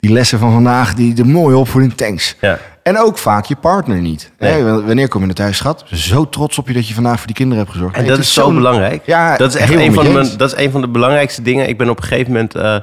die 0.00 0.12
lessen 0.12 0.38
van 0.38 0.52
vandaag, 0.52 0.94
die 0.94 1.14
de 1.14 1.24
mooie 1.24 1.56
opvoeding, 1.56 1.94
thanks. 1.94 2.36
Ja. 2.40 2.58
En 2.82 2.98
ook 2.98 3.18
vaak 3.18 3.44
je 3.44 3.56
partner 3.56 4.00
niet. 4.00 4.32
Nee. 4.38 4.62
Wanneer 4.62 5.08
kom 5.08 5.20
je 5.20 5.26
naar 5.26 5.34
thuis, 5.34 5.56
schat? 5.56 5.84
Zo 5.92 6.28
trots 6.28 6.58
op 6.58 6.68
je 6.68 6.74
dat 6.74 6.88
je 6.88 6.94
vandaag 6.94 7.16
voor 7.18 7.26
die 7.26 7.36
kinderen 7.36 7.62
hebt 7.64 7.74
gezorgd. 7.76 7.96
En 7.96 8.06
dat 8.06 8.18
is 8.18 8.32
zo 8.32 8.42
zo'n- 8.42 8.54
belangrijk. 8.54 9.06
Ja, 9.06 9.36
dat 9.36 9.54
is 9.54 9.60
echt 9.60 9.74
een 9.74 9.92
van, 9.92 10.06
eens. 10.16 10.36
dat 10.36 10.52
is 10.52 10.64
een 10.64 10.70
van 10.70 10.80
de 10.80 10.88
belangrijkste 10.88 11.42
dingen. 11.42 11.68
Ik 11.68 11.78
ben 11.78 11.88
op 11.90 11.96
een 11.96 12.04
gegeven 12.04 12.32
moment 12.32 12.54
eh, 12.54 12.76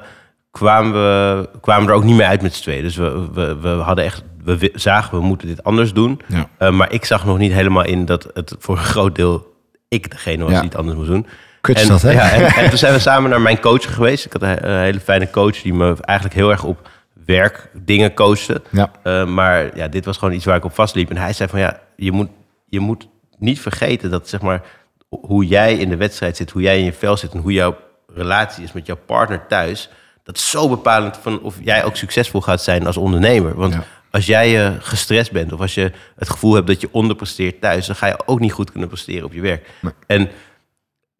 kwamen 0.51 0.91
we 0.93 1.49
kwamen 1.61 1.87
er 1.87 1.93
ook 1.93 2.03
niet 2.03 2.15
meer 2.15 2.25
uit 2.25 2.41
met 2.41 2.53
z'n 2.53 2.61
tweeën. 2.61 2.81
Dus 2.83 2.95
we, 2.95 3.27
we, 3.33 3.57
we 3.61 3.67
hadden 3.67 4.05
echt 4.05 4.23
we 4.45 4.71
zagen 4.73 5.17
we 5.19 5.23
moeten 5.25 5.47
dit 5.47 5.63
anders 5.63 5.93
doen. 5.93 6.21
Ja. 6.27 6.49
Eh, 6.57 6.69
maar 6.71 6.91
ik 6.91 7.05
zag 7.05 7.25
nog 7.25 7.37
niet 7.37 7.51
helemaal 7.51 7.85
in 7.85 8.05
dat 8.05 8.29
het 8.33 8.55
voor 8.59 8.77
een 8.77 8.83
groot 8.83 9.15
deel 9.15 9.53
ik 9.87 10.11
degene 10.11 10.43
was 10.43 10.51
Ja. 10.53 10.59
die 10.59 10.69
het 10.69 10.77
anders 10.77 10.97
moest 10.97 11.09
doen. 11.09 11.27
Kut 11.61 11.81
en, 11.81 11.87
dat, 11.87 12.01
hè? 12.01 12.11
Ja, 12.11 12.31
en, 12.31 12.45
en 12.45 12.69
toen 12.69 12.77
zijn 12.77 12.93
we 12.93 12.99
samen 12.99 13.29
naar 13.29 13.41
mijn 13.41 13.59
coach 13.59 13.93
geweest. 13.93 14.25
Ik 14.25 14.33
had 14.33 14.41
een, 14.41 14.69
een 14.69 14.79
hele 14.79 14.99
fijne 14.99 15.29
coach 15.29 15.61
die 15.61 15.73
me 15.73 15.95
eigenlijk 16.01 16.37
heel 16.37 16.49
erg 16.51 16.63
op 16.63 16.89
werkdingen 17.25 18.13
coachte. 18.13 18.61
Ja. 18.71 18.91
Uh, 19.03 19.25
maar 19.25 19.77
ja, 19.77 19.87
dit 19.87 20.05
was 20.05 20.17
gewoon 20.17 20.33
iets 20.33 20.45
waar 20.45 20.55
ik 20.55 20.65
op 20.65 20.73
vastliep. 20.75 21.09
En 21.09 21.17
hij 21.17 21.33
zei 21.33 21.49
van 21.49 21.59
ja, 21.59 21.79
je 21.95 22.11
moet, 22.11 22.29
je 22.69 22.79
moet 22.79 23.07
niet 23.37 23.61
vergeten 23.61 24.09
dat 24.11 24.29
zeg 24.29 24.41
maar 24.41 24.61
hoe 25.09 25.45
jij 25.45 25.73
in 25.77 25.89
de 25.89 25.95
wedstrijd 25.97 26.37
zit, 26.37 26.51
hoe 26.51 26.61
jij 26.61 26.77
in 26.79 26.85
je 26.85 26.93
vel 26.93 27.17
zit 27.17 27.31
en 27.33 27.39
hoe 27.39 27.51
jouw 27.53 27.77
relatie 28.13 28.63
is 28.63 28.71
met 28.71 28.85
jouw 28.85 28.97
partner 29.05 29.47
thuis. 29.47 29.89
Dat 30.23 30.35
is 30.35 30.49
zo 30.49 30.69
bepalend 30.69 31.17
van 31.21 31.41
of 31.41 31.55
jij 31.61 31.83
ook 31.83 31.95
succesvol 31.95 32.41
gaat 32.41 32.61
zijn 32.61 32.85
als 32.87 32.97
ondernemer. 32.97 33.55
Want 33.55 33.73
Ja. 33.73 33.83
Als 34.15 34.25
jij 34.25 34.67
uh, 34.67 34.75
gestrest 34.79 35.31
bent 35.31 35.53
of 35.53 35.59
als 35.59 35.73
je 35.73 35.91
het 36.15 36.29
gevoel 36.29 36.53
hebt 36.53 36.67
dat 36.67 36.81
je 36.81 36.89
onderpresteert 36.91 37.61
thuis, 37.61 37.85
dan 37.85 37.95
ga 37.95 38.07
je 38.07 38.17
ook 38.25 38.39
niet 38.39 38.51
goed 38.51 38.71
kunnen 38.71 38.89
presteren 38.89 39.25
op 39.25 39.33
je 39.33 39.41
werk. 39.41 39.69
Nee. 39.81 39.93
En 40.07 40.29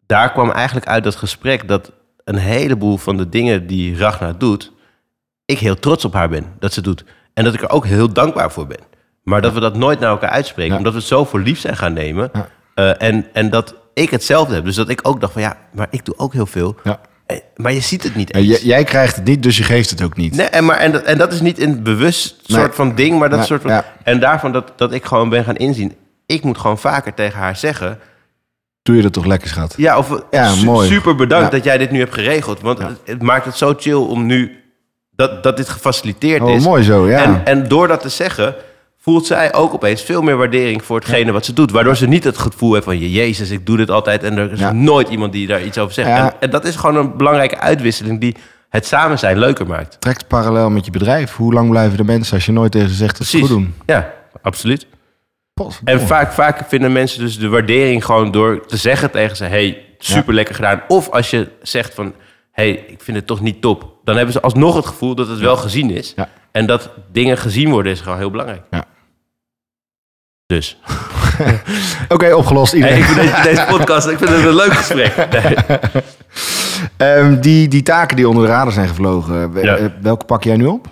daar 0.06 0.32
kwam 0.32 0.50
eigenlijk 0.50 0.86
uit 0.86 1.04
dat 1.04 1.16
gesprek 1.16 1.68
dat 1.68 1.92
een 2.24 2.36
heleboel 2.36 2.96
van 2.96 3.16
de 3.16 3.28
dingen 3.28 3.66
die 3.66 3.96
Ragnar 3.96 4.38
doet, 4.38 4.72
ik 5.44 5.58
heel 5.58 5.74
trots 5.74 6.04
op 6.04 6.12
haar 6.12 6.28
ben 6.28 6.54
dat 6.58 6.72
ze 6.72 6.80
doet. 6.80 7.04
En 7.34 7.44
dat 7.44 7.54
ik 7.54 7.62
er 7.62 7.70
ook 7.70 7.86
heel 7.86 8.12
dankbaar 8.12 8.52
voor 8.52 8.66
ben. 8.66 8.80
Maar 9.22 9.42
dat 9.42 9.52
we 9.52 9.60
dat 9.60 9.76
nooit 9.76 10.00
naar 10.00 10.10
elkaar 10.10 10.30
uitspreken, 10.30 10.72
Ja. 10.72 10.78
omdat 10.78 10.92
we 10.92 10.98
het 10.98 11.08
zo 11.08 11.24
voor 11.24 11.40
lief 11.40 11.58
zijn 11.58 11.76
gaan 11.76 11.92
nemen. 11.92 12.30
Ja. 12.32 12.48
Uh, 12.74 13.08
en, 13.08 13.26
en 13.32 13.50
dat 13.50 13.74
ik 13.94 14.10
hetzelfde 14.10 14.54
heb. 14.54 14.64
Dus 14.64 14.76
dat 14.76 14.88
ik 14.88 15.00
ook 15.02 15.20
dacht 15.20 15.32
van 15.32 15.42
ja, 15.42 15.56
maar 15.72 15.86
ik 15.90 16.04
doe 16.04 16.18
ook 16.18 16.32
heel 16.32 16.46
veel. 16.46 16.76
Ja. 16.84 17.00
Eh, 17.26 17.36
Maar 17.56 17.72
je 17.72 17.80
ziet 17.80 18.02
het 18.02 18.14
niet 18.14 18.34
Ja, 18.34 18.40
eens. 18.40 18.60
j- 18.60 18.66
jij 18.66 18.84
krijgt 18.84 19.16
het 19.16 19.24
niet, 19.24 19.42
dus 19.42 19.56
je 19.56 19.62
geeft 19.62 19.90
het 19.90 20.02
ook 20.02 20.16
niet. 20.16 20.34
Nee, 20.36 20.46
en, 20.46 20.64
maar, 20.64 20.76
en, 20.76 20.92
dat, 20.92 21.02
en 21.02 21.18
dat 21.18 21.32
is 21.32 21.40
niet 21.40 21.60
een 21.60 21.82
bewust 21.82 22.36
Nee. 22.46 22.58
soort 22.60 22.74
van 22.74 22.94
ding, 22.94 23.18
maar 23.18 23.28
dat 23.28 23.38
Nee, 23.38 23.46
soort 23.48 23.62
van. 23.62 23.70
ja. 23.70 23.84
En 24.02 24.20
daarvan 24.20 24.52
dat, 24.52 24.72
dat 24.76 24.92
ik 24.92 25.04
gewoon 25.04 25.28
ben 25.28 25.44
gaan 25.44 25.56
inzien. 25.56 25.94
Ik 26.26 26.42
moet 26.44 26.58
gewoon 26.58 26.78
vaker 26.78 27.14
tegen 27.14 27.38
haar 27.38 27.56
zeggen. 27.56 27.98
Doe 28.82 28.96
je 28.96 29.02
dat 29.02 29.12
toch 29.12 29.24
lekker, 29.26 29.48
schat? 29.48 29.74
Ja, 29.76 29.98
of 29.98 30.20
Ja, 30.30 30.48
su- 30.52 30.64
mooi. 30.64 30.88
super 30.88 31.14
bedankt 31.16 31.44
Ja. 31.44 31.50
dat 31.50 31.64
jij 31.64 31.78
dit 31.78 31.90
nu 31.90 31.98
hebt 31.98 32.14
geregeld. 32.14 32.60
Want 32.60 32.78
Ja. 32.78 32.86
het, 32.86 32.98
het 33.04 33.22
maakt 33.22 33.44
het 33.44 33.56
zo 33.56 33.74
chill 33.76 33.94
om 33.94 34.26
nu 34.26 34.62
dat, 35.10 35.42
dat 35.42 35.56
dit 35.56 35.68
gefaciliteerd 35.68 36.42
Oh, 36.42 36.50
is. 36.50 36.64
mooi 36.64 36.82
zo, 36.82 37.08
ja. 37.08 37.22
En, 37.22 37.44
en 37.44 37.68
door 37.68 37.88
dat 37.88 38.00
te 38.00 38.08
zeggen, 38.08 38.54
voelt 39.06 39.26
zij 39.26 39.54
ook 39.54 39.74
opeens 39.74 40.02
veel 40.02 40.22
meer 40.22 40.36
waardering 40.36 40.84
voor 40.84 40.96
hetgene 40.98 41.32
wat 41.32 41.44
ze 41.44 41.52
doet. 41.52 41.70
Waardoor 41.70 41.96
ze 41.96 42.06
niet 42.06 42.24
het 42.24 42.38
gevoel 42.38 42.72
heeft 42.72 42.84
van, 42.84 42.98
jezus, 42.98 43.50
ik 43.50 43.66
doe 43.66 43.76
dit 43.76 43.90
altijd 43.90 44.22
en 44.22 44.36
er 44.38 44.52
is 44.52 44.58
Ja. 44.58 44.72
nooit 44.72 45.08
iemand 45.08 45.32
die 45.32 45.46
daar 45.46 45.62
iets 45.64 45.78
over 45.78 45.94
zegt. 45.94 46.08
Ja. 46.08 46.24
En, 46.32 46.40
en 46.40 46.50
dat 46.50 46.64
is 46.64 46.76
gewoon 46.76 46.96
een 46.96 47.16
belangrijke 47.16 47.58
uitwisseling 47.58 48.20
die 48.20 48.36
het 48.68 48.86
samen 48.86 49.18
zijn 49.18 49.38
leuker 49.38 49.66
maakt. 49.66 50.00
Trekt 50.00 50.28
parallel 50.28 50.70
met 50.70 50.84
je 50.84 50.90
bedrijf. 50.90 51.34
Hoe 51.34 51.52
lang 51.52 51.70
blijven 51.70 51.96
de 51.96 52.04
mensen 52.04 52.34
als 52.34 52.46
je 52.46 52.52
nooit 52.52 52.72
tegen 52.72 52.88
ze 52.88 52.94
zegt 52.94 53.18
dat 53.18 53.26
ze 53.26 53.38
goed 53.38 53.48
doen? 53.48 53.74
Ja, 53.86 54.12
absoluut. 54.42 54.86
En 55.84 56.00
vaak, 56.00 56.32
vaak 56.32 56.64
vinden 56.68 56.92
mensen 56.92 57.20
dus 57.20 57.38
de 57.38 57.48
waardering 57.48 58.04
gewoon 58.04 58.30
door 58.30 58.66
te 58.66 58.76
zeggen 58.76 59.10
tegen 59.10 59.36
ze: 59.36 59.44
hey, 59.44 59.84
super 59.98 60.34
lekker 60.34 60.54
gedaan. 60.54 60.82
Of 60.88 61.10
als 61.10 61.30
je 61.30 61.48
zegt 61.62 61.94
van: 61.94 62.14
hey, 62.52 62.70
ik 62.70 63.00
vind 63.02 63.16
het 63.16 63.26
toch 63.26 63.40
niet 63.40 63.60
top. 63.60 63.92
Dan 64.04 64.16
hebben 64.16 64.32
ze 64.32 64.40
alsnog 64.40 64.76
het 64.76 64.86
gevoel 64.86 65.14
dat 65.14 65.28
het 65.28 65.38
wel 65.38 65.56
gezien 65.56 65.90
is. 65.90 66.14
En 66.52 66.66
dat 66.66 66.90
dingen 67.12 67.38
gezien 67.38 67.70
worden 67.70 67.92
is 67.92 68.00
gewoon 68.00 68.18
heel 68.18 68.30
belangrijk. 68.30 68.62
Ja. 68.70 68.84
Dus. 70.46 70.78
Oké, 72.08 72.32
opgelost. 72.34 72.72
Hey, 72.72 72.80
Iedereen. 72.80 73.02
ik 73.02 73.04
vind 73.08 73.20
deze, 73.30 73.42
deze 73.42 73.66
podcast 73.68 74.08
ik 74.08 74.18
vind 74.18 74.30
het 74.30 74.44
een 74.44 74.54
leuk 74.54 74.72
gesprek. 74.72 75.26
Nee. 75.30 75.54
Ehm, 76.96 77.40
die, 77.40 77.68
die 77.68 77.82
taken 77.82 78.16
die 78.16 78.28
onder 78.28 78.46
de 78.46 78.52
radar 78.52 78.72
zijn 78.72 78.88
gevlogen, 78.88 79.50
Ja. 79.62 79.76
eh, 79.76 79.84
welke 80.00 80.24
pak 80.24 80.44
jij 80.44 80.56
nu 80.56 80.64
op? 80.66 80.86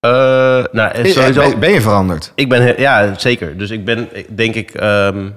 Eh, 0.00 0.10
nou, 0.72 0.90
eh, 0.92 1.04
sowieso. 1.12 1.50
Ben, 1.50 1.58
ben 1.58 1.72
je 1.72 1.80
veranderd? 1.80 2.32
Ik 2.34 2.48
ben, 2.48 2.80
ja, 2.80 3.18
zeker. 3.18 3.58
Dus 3.58 3.70
ik 3.70 3.84
ben, 3.84 4.08
denk 4.28 4.54
ik, 4.54 4.70
ehm, 4.70 5.28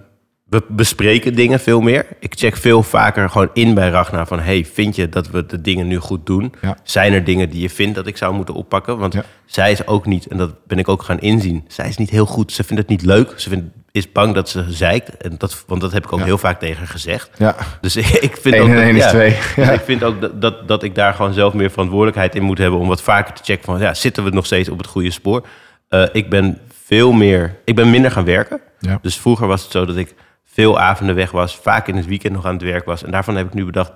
we 0.54 0.64
bespreken 0.68 1.36
dingen 1.36 1.60
veel 1.60 1.82
meer. 1.82 2.06
Ik 2.20 2.34
check 2.38 2.58
veel 2.58 2.84
vaker 2.84 3.30
gewoon 3.30 3.50
in 3.54 3.74
bij 3.74 3.90
Ragnar 3.90 4.28
van, 4.28 4.40
hey, 4.40 4.66
vind 4.66 4.96
je 4.96 5.10
dat 5.10 5.30
we 5.30 5.46
de 5.46 5.62
dingen 5.62 5.88
nu 5.88 5.98
goed 5.98 6.26
doen? 6.26 6.54
Ja. 6.62 6.78
Zijn 6.84 7.14
er 7.14 7.24
dingen 7.24 7.50
die 7.50 7.62
je 7.62 7.70
vindt 7.70 7.96
dat 7.96 8.08
ik 8.08 8.18
zou 8.18 8.34
moeten 8.34 8.54
oppakken? 8.54 8.98
Want 8.98 9.14
Ja. 9.14 9.24
zij 9.46 9.72
is 9.72 9.88
ook 9.88 10.06
niet, 10.06 10.28
en 10.28 10.38
dat 10.38 10.66
ben 10.68 10.78
ik 10.80 10.90
ook 10.90 11.04
gaan 11.04 11.20
inzien, 11.20 11.66
zij 11.68 11.88
is 11.88 11.98
niet 11.98 12.10
heel 12.10 12.26
goed. 12.26 12.52
Ze 12.52 12.64
vindt 12.64 12.82
het 12.82 12.92
niet 12.92 13.02
leuk. 13.02 13.34
Ze 13.36 13.50
vindt, 13.50 13.66
is 13.92 14.12
bang 14.12 14.34
dat 14.34 14.50
ze 14.50 14.66
zeikt. 14.70 15.18
En 15.18 15.36
dat, 15.38 15.64
want 15.68 15.82
dat 15.82 15.92
heb 15.92 16.06
ik 16.06 16.14
ook 16.14 16.20
Ja. 16.20 16.26
heel 16.26 16.38
vaak 16.38 16.60
tegen 16.60 16.78
haar 16.78 16.88
gezegd. 16.88 17.30
Ja. 17.38 17.56
Dus 17.82 17.96
ik, 18.28 18.38
vind 18.42 18.56
Eén 18.56 18.62
ook 18.62 18.68
en 18.68 18.76
dat- 18.76 18.96
is 18.96 19.04
ja. 19.04 19.10
twee. 19.10 19.36
Dus 19.56 19.70
ik 19.70 19.82
vind 19.86 20.04
ook 20.04 20.22
dat, 20.22 20.42
dat, 20.42 20.68
dat 20.68 20.84
ik 20.84 20.96
daar 20.96 21.14
gewoon 21.14 21.34
zelf 21.34 21.54
meer 21.54 21.70
verantwoordelijkheid 21.72 22.36
in 22.36 22.44
moet 22.44 22.58
hebben 22.58 22.80
om 22.80 22.88
wat 22.88 23.02
vaker 23.02 23.34
te 23.34 23.44
checken 23.44 23.66
van 23.66 23.80
ja, 23.80 23.94
zitten 23.94 24.24
we 24.24 24.30
nog 24.30 24.46
steeds 24.46 24.70
op 24.70 24.78
het 24.78 24.88
goede 24.88 25.12
spoor? 25.12 25.48
Eh, 25.90 26.04
ik 26.12 26.30
ben 26.30 26.58
veel 26.86 27.12
meer, 27.12 27.56
ik 27.66 27.76
ben 27.76 27.90
minder 27.90 28.12
gaan 28.12 28.26
werken. 28.26 28.60
Dus 29.02 29.18
vroeger 29.18 29.48
was 29.48 29.64
het 29.64 29.72
zo 29.72 29.86
dat 29.86 29.96
ik 29.96 30.14
veel 30.54 30.80
avonden 30.80 31.16
weg 31.16 31.32
was, 31.32 31.56
vaak 31.56 31.88
in 31.88 31.96
het 31.96 32.06
weekend 32.06 32.34
nog 32.34 32.46
aan 32.46 32.54
het 32.54 32.64
werk 32.64 32.86
was. 32.86 33.04
En 33.04 33.12
daarvan 33.12 33.36
heb 33.36 33.48
ik 33.48 33.54
nu 33.54 33.66
bedacht, 33.66 33.92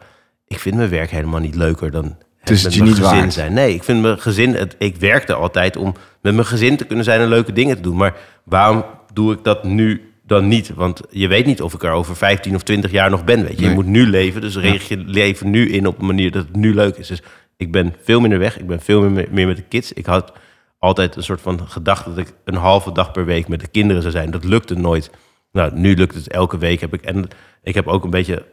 ik 0.47 0.59
vind 0.59 0.75
mijn 0.75 0.89
werk 0.89 1.09
helemaal 1.09 1.39
niet 1.39 1.55
leuker 1.55 1.91
dan 1.91 2.03
Het 2.37 2.49
met 2.49 2.61
het 2.63 2.73
je 2.73 2.79
mijn 2.83 2.91
niet 2.93 3.01
gezin 3.03 3.19
waard. 3.19 3.33
zijn. 3.33 3.53
Nee, 3.53 3.73
ik 3.73 3.83
vind 3.83 4.01
mijn 4.01 4.19
gezin, 4.19 4.53
het, 4.55 4.75
ik 4.79 4.95
werkte 4.95 5.33
altijd 5.33 5.77
om 5.77 5.93
met 6.21 6.33
mijn 6.33 6.45
gezin 6.47 6.77
te 6.77 6.85
kunnen 6.85 7.05
zijn 7.05 7.21
en 7.21 7.27
leuke 7.27 7.53
dingen 7.53 7.75
te 7.75 7.81
doen. 7.81 7.97
Maar 7.97 8.15
waarom 8.43 8.85
doe 9.13 9.33
ik 9.33 9.43
dat 9.43 9.63
nu 9.63 10.11
dan 10.25 10.47
niet? 10.47 10.73
Want 10.73 11.01
je 11.09 11.27
weet 11.27 11.45
niet 11.45 11.61
of 11.61 11.73
ik 11.73 11.83
er 11.83 11.91
over 11.91 12.15
15 12.15 12.55
of 12.55 12.63
20 12.63 12.91
jaar 12.91 13.09
nog 13.09 13.23
ben. 13.23 13.41
Weet 13.43 13.55
je, 13.55 13.59
Nee. 13.61 13.69
je 13.69 13.75
moet 13.75 13.85
nu 13.85 14.07
leven, 14.07 14.41
dus 14.41 14.55
richt 14.57 14.87
je 14.87 14.97
leven 14.97 15.49
nu 15.49 15.69
in 15.69 15.87
op 15.87 15.99
een 15.99 16.05
manier 16.05 16.31
dat 16.31 16.45
het 16.47 16.55
nu 16.55 16.73
leuk 16.73 16.95
is. 16.97 17.07
Dus 17.07 17.21
ik 17.57 17.71
ben 17.71 17.95
veel 18.03 18.19
minder 18.19 18.39
weg, 18.39 18.59
ik 18.59 18.67
ben 18.67 18.81
veel 18.81 19.09
meer, 19.09 19.27
meer 19.31 19.47
met 19.47 19.55
de 19.55 19.63
kids. 19.63 19.93
Ik 19.93 20.05
had 20.05 20.31
altijd 20.79 21.15
een 21.15 21.23
soort 21.23 21.41
van 21.41 21.59
gedachte 21.67 22.09
dat 22.09 22.17
ik 22.17 22.33
een 22.45 22.55
halve 22.55 22.91
dag 22.91 23.11
per 23.11 23.25
week 23.25 23.47
met 23.47 23.59
de 23.59 23.67
kinderen 23.67 24.01
zou 24.01 24.13
zijn. 24.13 24.31
Dat 24.31 24.43
lukte 24.43 24.75
nooit. 24.75 25.09
Nou, 25.57 25.71
nu 25.73 25.95
lukt 25.95 26.15
het 26.15 26.27
elke 26.27 26.57
week. 26.57 26.79
Heb 26.81 26.93
ik, 26.93 27.01
en 27.01 27.27
ik 27.63 27.75
heb 27.75 27.87
ook 27.87 28.03
een 28.03 28.09
beetje 28.09 28.45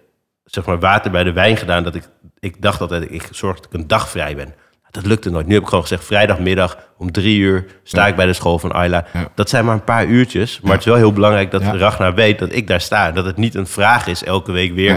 zeg 0.44 0.64
maar, 0.66 0.78
water 0.78 1.10
bij 1.10 1.24
de 1.24 1.32
wijn 1.32 1.56
gedaan. 1.56 1.82
Dat 1.82 1.94
ik, 1.94 2.08
ik 2.38 2.62
dacht 2.62 2.80
altijd, 2.80 3.12
ik 3.12 3.28
zorg 3.30 3.56
dat 3.56 3.64
ik 3.64 3.72
een 3.72 3.86
dag 3.86 4.08
vrij 4.08 4.36
ben. 4.36 4.54
Dat 4.90 5.06
lukte 5.06 5.30
nooit. 5.30 5.46
Nu 5.46 5.52
heb 5.52 5.62
ik 5.62 5.68
gewoon 5.68 5.82
gezegd, 5.82 6.04
vrijdagmiddag 6.04 6.78
om 6.98 7.12
drie 7.12 7.38
uur 7.38 7.66
sta 7.82 8.00
Ja. 8.02 8.06
ik 8.06 8.16
bij 8.16 8.26
de 8.26 8.32
school 8.32 8.58
van 8.58 8.72
Ayla. 8.72 9.06
Ja. 9.12 9.28
Dat 9.34 9.48
zijn 9.48 9.64
maar 9.64 9.74
een 9.74 9.84
paar 9.84 10.06
uurtjes. 10.06 10.60
Maar 10.60 10.72
het 10.72 10.80
is 10.80 10.86
wel 10.86 10.96
heel 10.96 11.12
belangrijk 11.12 11.50
dat. 11.50 11.62
Ragnar 11.62 12.14
weet 12.14 12.38
dat 12.38 12.52
ik 12.52 12.66
daar 12.66 12.80
sta. 12.80 13.12
Dat 13.12 13.24
het 13.24 13.36
niet 13.36 13.54
een 13.54 13.66
vraag 13.66 14.06
is 14.06 14.24
elke 14.24 14.52
week 14.52 14.74
weer. 14.74 14.90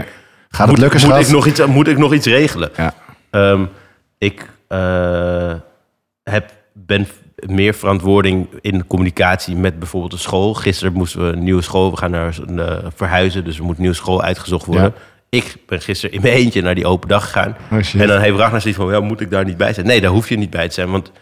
Gaat 0.48 0.58
het 0.58 0.66
moet, 0.66 0.78
lukken, 0.78 1.00
moet 1.00 1.10
schat? 1.10 1.26
ik, 1.26 1.32
nog 1.32 1.46
iets, 1.46 1.66
moet 1.66 1.88
ik 1.88 1.98
nog 1.98 2.14
iets 2.14 2.26
regelen? 2.26 2.70
Ja. 2.76 2.94
Ehm, 3.30 3.64
ik 4.18 4.50
eh, 4.68 5.54
heb, 6.22 6.52
ben 6.72 7.06
meer 7.46 7.74
verantwoording 7.74 8.46
in 8.60 8.86
communicatie 8.86 9.56
met 9.56 9.78
bijvoorbeeld 9.78 10.12
de 10.12 10.18
school. 10.18 10.54
Gisteren 10.54 10.92
moesten 10.92 11.26
we 11.26 11.32
een 11.36 11.42
nieuwe 11.42 11.62
school, 11.62 11.90
we 11.90 11.96
gaan 11.96 12.10
naar 12.10 12.36
een, 12.46 12.58
eh, 12.58 12.76
verhuizen, 12.94 13.44
dus 13.44 13.56
er 13.58 13.64
moet 13.64 13.74
een 13.74 13.80
nieuwe 13.80 13.96
school 13.96 14.22
uitgezocht 14.22 14.66
worden. 14.66 14.84
Ja. 14.84 15.38
Ik 15.38 15.56
ben 15.66 15.80
gisteren 15.80 16.14
in 16.16 16.22
mijn 16.22 16.34
eentje 16.34 16.62
naar 16.62 16.74
die 16.74 16.86
open 16.86 17.08
dag 17.08 17.22
gegaan. 17.24 17.56
Oh, 17.72 17.78
en 18.00 18.06
dan 18.06 18.20
heeft 18.20 18.36
Ragnar 18.36 18.60
zoiets 18.60 18.80
van, 18.80 18.90
ja, 18.92 19.00
moet 19.00 19.20
ik 19.20 19.30
daar 19.30 19.44
niet 19.44 19.56
bij 19.56 19.72
zijn? 19.72 19.86
Nee, 19.86 20.00
daar 20.00 20.10
hoef 20.10 20.28
je 20.28 20.36
niet 20.38 20.50
bij 20.50 20.68
te 20.68 20.74
zijn, 20.74 20.90
want 20.90 21.12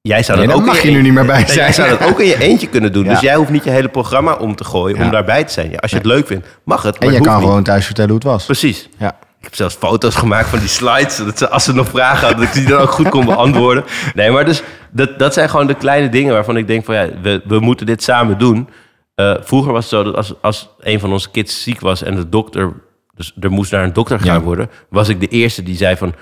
jij 0.00 0.22
zou 0.22 0.38
Nee, 0.38 0.46
dat 0.46 0.56
ook 0.56 0.64
mag 0.64 0.82
je 0.82 0.90
nu 0.90 1.02
niet 1.02 1.12
meer 1.12 1.26
bij 1.26 1.36
Nee, 1.42 1.46
zijn. 1.46 1.58
jij 1.58 1.72
zou 1.72 1.88
dat 1.88 2.04
ook 2.08 2.20
in 2.20 2.26
je 2.26 2.40
eentje 2.40 2.66
kunnen 2.68 2.92
doen. 2.92 3.04
Ja. 3.04 3.10
Dus 3.10 3.20
jij 3.20 3.34
hoeft 3.34 3.50
niet 3.50 3.64
je 3.64 3.70
hele 3.70 3.88
programma 3.88 4.34
om 4.34 4.54
te 4.56 4.64
gooien 4.64 4.98
Ja. 4.98 5.04
om 5.04 5.10
daarbij 5.10 5.44
te 5.44 5.52
zijn. 5.52 5.78
Als 5.78 5.90
je 5.90 5.96
het 5.96 6.06
leuk 6.06 6.26
vindt, 6.26 6.46
mag 6.64 6.82
het. 6.82 6.98
En 6.98 7.12
je 7.12 7.20
kan 7.20 7.34
niet. 7.36 7.44
gewoon 7.44 7.62
thuis 7.62 7.84
vertellen 7.86 8.10
hoe 8.10 8.18
het 8.18 8.28
was. 8.28 8.44
Precies. 8.44 8.88
Ja. 8.98 9.16
Ik 9.38 9.44
heb 9.44 9.54
zelfs 9.54 9.74
foto's 9.74 10.14
gemaakt 10.14 10.48
van 10.48 10.58
die 10.58 10.68
slides, 10.68 11.16
zodat 11.16 11.38
ze, 11.38 11.48
als 11.48 11.64
ze 11.64 11.74
nog 11.74 11.88
vragen 11.88 12.26
hadden, 12.26 12.46
dat 12.46 12.54
ik 12.56 12.60
die 12.60 12.68
dan 12.70 12.80
ook 12.80 12.90
goed 12.90 13.08
kon 13.08 13.24
beantwoorden. 13.24 13.84
Nee, 14.14 14.30
maar 14.30 14.44
dus, 14.44 14.62
dat, 14.90 15.18
dat 15.18 15.34
zijn 15.34 15.48
gewoon 15.50 15.66
de 15.66 15.74
kleine 15.74 16.08
dingen 16.08 16.32
waarvan 16.32 16.56
ik 16.56 16.66
denk 16.66 16.84
van 16.84 16.94
ja, 16.94 17.08
we, 17.22 17.42
we 17.44 17.58
moeten 17.60 17.86
dit 17.86 18.02
samen 18.02 18.38
doen. 18.38 18.68
Eh, 19.14 19.34
vroeger 19.40 19.72
was 19.72 19.80
het 19.84 19.92
zo 19.92 20.02
dat 20.02 20.16
als, 20.16 20.34
als 20.40 20.68
een 20.78 21.00
van 21.00 21.12
onze 21.12 21.30
kids 21.30 21.62
ziek 21.62 21.80
was 21.80 22.02
en 22.02 22.14
de 22.14 22.28
dokter, 22.28 22.72
dus 23.14 23.32
er 23.40 23.50
moest 23.50 23.72
naar 23.72 23.84
een 23.84 23.92
dokter 23.92 24.20
gaan 24.20 24.38
Ja. 24.38 24.40
worden, 24.40 24.70
was 24.90 25.08
ik 25.08 25.20
de 25.20 25.28
eerste 25.28 25.62
die 25.62 25.76
zei 25.76 25.96
van, 25.96 26.14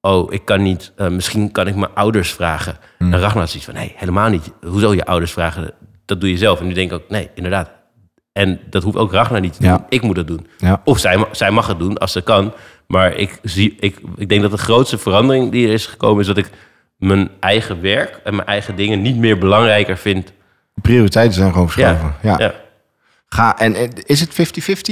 oh, 0.00 0.32
ik 0.32 0.44
kan 0.44 0.62
niet, 0.62 0.92
eh, 0.96 1.08
misschien 1.08 1.52
kan 1.52 1.66
ik 1.66 1.74
mijn 1.74 1.94
ouders 1.94 2.32
vragen. 2.32 2.76
Hmm. 2.98 3.12
En 3.12 3.20
Ragnar 3.20 3.40
had 3.40 3.48
zoiets 3.48 3.68
van, 3.70 3.74
nee, 3.74 3.92
helemaal 3.96 4.28
niet. 4.28 4.52
Hoezo 4.66 4.94
je 4.94 5.04
ouders 5.04 5.32
vragen? 5.32 5.72
Dat 6.04 6.20
doe 6.20 6.30
je 6.30 6.36
zelf. 6.36 6.60
En 6.60 6.66
nu 6.66 6.72
denk 6.72 6.90
ik 6.92 6.96
ook, 6.96 7.08
nee, 7.08 7.30
inderdaad. 7.34 7.70
En 8.34 8.60
dat 8.70 8.82
hoeft 8.82 8.96
ook 8.96 9.12
Ragnar 9.12 9.40
niet 9.40 9.52
te 9.52 9.60
doen. 9.62 9.70
Ja. 9.70 9.86
Ik 9.88 10.02
moet 10.02 10.16
dat 10.16 10.26
doen. 10.26 10.46
Ja. 10.58 10.80
Of 10.84 10.98
zij, 10.98 11.26
zij 11.32 11.50
mag 11.50 11.66
het 11.66 11.78
doen 11.78 11.98
als 11.98 12.12
ze 12.12 12.22
kan. 12.22 12.52
Maar 12.86 13.16
ik, 13.16 13.38
zie, 13.42 13.76
ik, 13.80 13.96
ik 14.16 14.28
denk 14.28 14.42
dat 14.42 14.50
de 14.50 14.58
grootste 14.58 14.98
verandering 14.98 15.52
die 15.52 15.66
er 15.66 15.72
is 15.72 15.86
gekomen... 15.86 16.20
is 16.20 16.26
dat 16.26 16.36
ik 16.36 16.50
mijn 16.98 17.30
eigen 17.40 17.80
werk 17.80 18.20
en 18.24 18.34
mijn 18.34 18.48
eigen 18.48 18.76
dingen 18.76 19.02
niet 19.02 19.16
meer 19.16 19.38
belangrijker 19.38 19.96
vind. 19.96 20.32
Prioriteiten 20.82 21.34
zijn 21.34 21.52
gewoon 21.52 21.70
verschoven. 21.70 22.14
Ja. 22.22 22.38
ja. 22.38 22.54
Ga, 23.26 23.58
en 23.58 23.92
is 24.04 24.20
het 24.20 24.32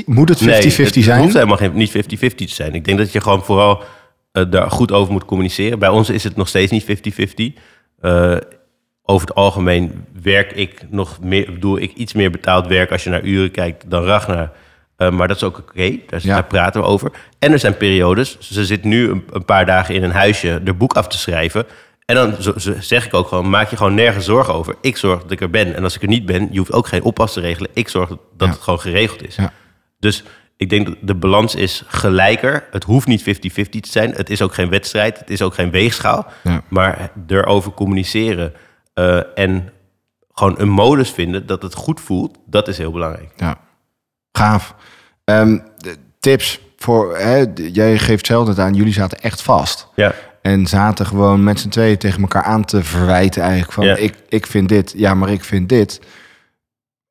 50-50? 0.01 0.05
Moet 0.07 0.29
het 0.29 0.43
50-50 0.43 0.45
Nee, 0.45 0.61
het 0.61 0.95
zijn? 0.95 1.21
hoeft 1.21 1.35
helemaal 1.35 1.57
geen, 1.57 1.73
niet 1.73 1.97
50-50 1.97 2.35
te 2.35 2.45
zijn. 2.47 2.75
Ik 2.75 2.85
denk 2.85 2.99
dat 2.99 3.13
je 3.13 3.21
gewoon 3.21 3.45
vooral 3.45 3.83
eh, 4.33 4.45
daar 4.51 4.71
goed 4.71 4.93
over 4.93 5.13
moet 5.13 5.25
communiceren. 5.25 5.79
Bij 5.79 5.89
ons 5.89 6.11
is 6.11 6.25
het 6.25 6.37
nog 6.37 6.49
steeds 6.49 6.71
niet 6.71 6.85
50-50. 6.85 7.63
Eh, 8.01 8.37
over 9.05 9.27
het 9.29 9.37
algemeen 9.37 10.05
werk 10.23 10.53
ik 10.53 10.83
nog 10.91 11.21
meer, 11.21 11.61
doe 11.61 11.81
ik 11.81 11.93
iets 11.93 12.13
meer 12.13 12.31
betaald 12.31 12.67
werk 12.67 12.91
als 12.93 13.05
je 13.05 13.11
naar 13.11 13.23
uren 13.23 13.51
kijkt 13.51 13.91
dan 13.91 14.05
Ragnar. 14.05 14.51
Eh, 14.97 15.11
maar 15.11 15.29
dat 15.29 15.37
is 15.37 15.43
ook 15.43 15.59
oké, 15.59 15.97
daar, 16.07 16.21
Ja. 16.23 16.35
daar 16.35 16.45
praten 16.45 16.81
we 16.81 16.87
over. 16.87 17.11
En 17.39 17.53
er 17.53 17.59
zijn 17.59 17.77
periodes, 17.77 18.39
ze 18.41 18.65
zit 18.65 18.85
nu 18.85 19.11
een, 19.11 19.25
een 19.33 19.45
paar 19.45 19.67
dagen 19.67 19.95
in 19.95 20.03
een 20.03 20.11
huisje 20.13 20.61
er 20.65 20.77
boek 20.77 20.93
af 20.93 21.09
te 21.09 21.19
schrijven. 21.19 21.65
En 22.05 22.15
dan 22.15 22.35
zo- 22.43 22.59
zo 22.59 22.73
zeg 22.81 23.07
ik 23.07 23.15
ook 23.15 23.29
gewoon, 23.29 23.51
maak 23.51 23.71
je 23.71 23.77
gewoon 23.77 23.95
nergens 23.95 24.25
zorgen 24.25 24.55
over. 24.55 24.75
Ik 24.81 24.97
zorg 24.97 25.23
dat 25.23 25.31
ik 25.31 25.41
er 25.41 25.51
ben. 25.51 25.75
En 25.75 25.83
als 25.85 25.95
ik 25.97 26.03
er 26.03 26.09
niet 26.09 26.27
ben, 26.27 26.49
je 26.51 26.59
hoeft 26.59 26.73
ook 26.73 26.87
geen 26.87 27.03
oppas 27.03 27.33
te 27.33 27.41
regelen. 27.41 27.71
Ik 27.75 27.89
zorg 27.89 28.09
dat, 28.09 28.19
dat 28.37 28.49
Ja. 28.49 28.55
het 28.55 28.63
gewoon 28.63 28.81
geregeld 28.81 29.27
is. 29.27 29.37
Ja. 29.37 29.53
Dus 29.99 30.25
ik 30.57 30.71
denk 30.71 30.87
dat 30.87 30.97
de 31.01 31.15
balans 31.15 31.55
is 31.55 31.83
gelijker. 31.87 32.65
Het 32.71 32.85
hoeft 32.85 33.07
niet 33.07 33.23
50-50 33.23 33.81
te 33.81 33.89
zijn. 33.91 34.11
Het 34.13 34.31
is 34.31 34.43
ook 34.43 34.55
geen 34.55 34.69
wedstrijd. 34.71 35.19
Het 35.19 35.31
is 35.31 35.43
ook 35.43 35.55
geen 35.55 35.71
weegschaal. 35.71 36.27
Maar 36.69 37.11
erover 37.27 37.73
communiceren 37.73 38.53
eh, 38.95 39.21
en 39.39 39.73
gewoon 40.33 40.55
een 40.59 40.69
modus 40.69 41.11
vinden 41.11 41.47
dat 41.47 41.63
het 41.63 41.75
goed 41.75 42.01
voelt, 42.01 42.39
dat 42.47 42.69
is 42.69 42.79
heel 42.79 42.93
belangrijk. 42.93 43.31
Ja, 43.37 43.59
gaaf. 44.33 44.75
Ehm, 45.25 45.59
tips 46.21 46.61
voor, 46.77 47.17
hè, 47.19 47.45
jij 47.55 47.99
geeft 47.99 48.27
zelf 48.27 48.49
het 48.49 48.59
aan, 48.59 48.75
jullie 48.75 48.93
zaten 48.93 49.21
echt 49.21 49.43
vast. 49.43 49.89
Ja, 49.95 50.15
En 50.43 50.67
zaten 50.67 51.07
gewoon 51.07 51.45
met 51.45 51.61
z'n 51.61 51.69
tweeën 51.69 51.99
tegen 51.99 52.21
elkaar 52.23 52.43
aan 52.43 52.65
te 52.65 52.85
verwijten 52.85 53.43
eigenlijk. 53.43 53.73
Van 53.73 53.85
Ja. 53.85 53.97
ik, 53.97 54.15
ik 54.29 54.47
vind 54.47 54.69
dit, 54.69 54.95
ja, 54.97 55.15
maar 55.15 55.31
ik 55.31 55.45
vind 55.45 55.69
dit. 55.69 56.01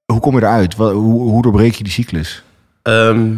Hoe 0.05 0.19
kom 0.19 0.35
je 0.35 0.41
eruit? 0.41 0.75
Wat, 0.75 0.91
hoe, 0.91 1.21
hoe 1.21 1.41
doorbreek 1.41 1.73
je 1.73 1.83
die 1.83 1.93
cyclus? 1.93 2.43
Ehm, 2.81 3.35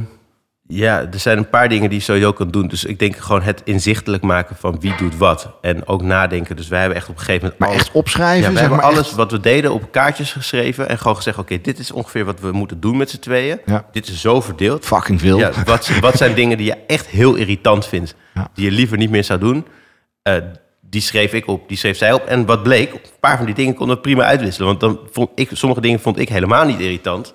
ja, 0.68 1.00
er 1.12 1.20
zijn 1.20 1.38
een 1.38 1.50
paar 1.50 1.70
dingen 1.70 1.90
die 1.90 1.98
je 1.98 2.04
sowieso 2.04 2.34
kan 2.34 2.50
doen. 2.50 2.68
Dus 2.68 2.84
ik 2.86 3.00
denk 3.00 3.16
gewoon 3.18 3.42
het 3.42 3.62
inzichtelijk 3.64 4.24
maken 4.24 4.56
van 4.56 4.80
wie 4.80 4.96
doet 4.98 5.18
wat. 5.18 5.50
En 5.62 5.88
ook 5.88 6.02
nadenken. 6.02 6.56
Dus 6.56 6.68
wij 6.68 6.80
hebben 6.80 6.98
echt 6.98 7.10
op 7.10 7.14
een 7.16 7.20
gegeven 7.20 7.42
moment... 7.42 7.60
Maar 7.60 7.70
alles- 7.70 7.82
echt 7.82 7.92
opschrijven? 7.92 8.48
Ja, 8.48 8.54
we 8.54 8.60
hebben 8.60 8.78
maar 8.78 8.86
alles 8.88 9.08
echt- 9.08 9.16
wat 9.16 9.32
we 9.32 9.40
deden 9.40 9.74
op 9.74 9.92
kaartjes 9.92 10.32
geschreven. 10.32 10.90
En 10.90 10.98
gewoon 10.98 11.16
gezegd, 11.16 11.38
oké, 11.38 11.62
dit 11.62 11.80
is 11.80 11.92
ongeveer 11.92 12.26
wat 12.26 12.40
we 12.40 12.52
moeten 12.52 12.80
doen 12.80 12.98
met 12.98 13.10
z'n 13.10 13.20
tweeën. 13.20 13.60
Ja. 13.66 13.86
Dit 13.92 14.08
is 14.08 14.22
zo 14.22 14.42
verdeeld. 14.42 14.86
fucking 14.86 15.20
veel. 15.22 15.38
Ja, 15.38 15.52
wat, 15.66 15.88
wat 16.02 16.18
zijn 16.18 16.34
dingen 16.36 16.58
die 16.58 16.66
je 16.66 16.78
echt 16.88 17.08
heel 17.08 17.36
irritant 17.36 17.86
vindt, 17.88 18.16
die 18.54 18.66
je 18.66 18.72
liever 18.72 18.98
niet 18.98 19.10
meer 19.10 19.24
zou 19.24 19.40
doen? 19.40 19.66
Eh, 20.22 20.36
die 20.90 21.02
schreef 21.02 21.34
ik 21.34 21.48
op, 21.48 21.68
die 21.68 21.78
schreef 21.78 21.98
zij 21.98 22.14
op. 22.14 22.26
En 22.26 22.46
wat 22.46 22.64
bleek, 22.64 22.94
een 22.94 23.00
paar 23.20 23.38
van 23.38 23.46
die 23.46 23.56
dingen 23.56 23.74
konden 23.74 23.96
we 23.96 24.02
prima 24.02 24.24
uitwisselen. 24.24 24.68
Want 24.68 24.80
dan 24.80 25.00
vond 25.12 25.30
ik, 25.36 25.50
sommige 25.54 25.82
dingen 25.82 26.00
vond 26.00 26.20
ik 26.20 26.30
helemaal 26.30 26.66
niet 26.66 26.80
irritant. 26.80 27.34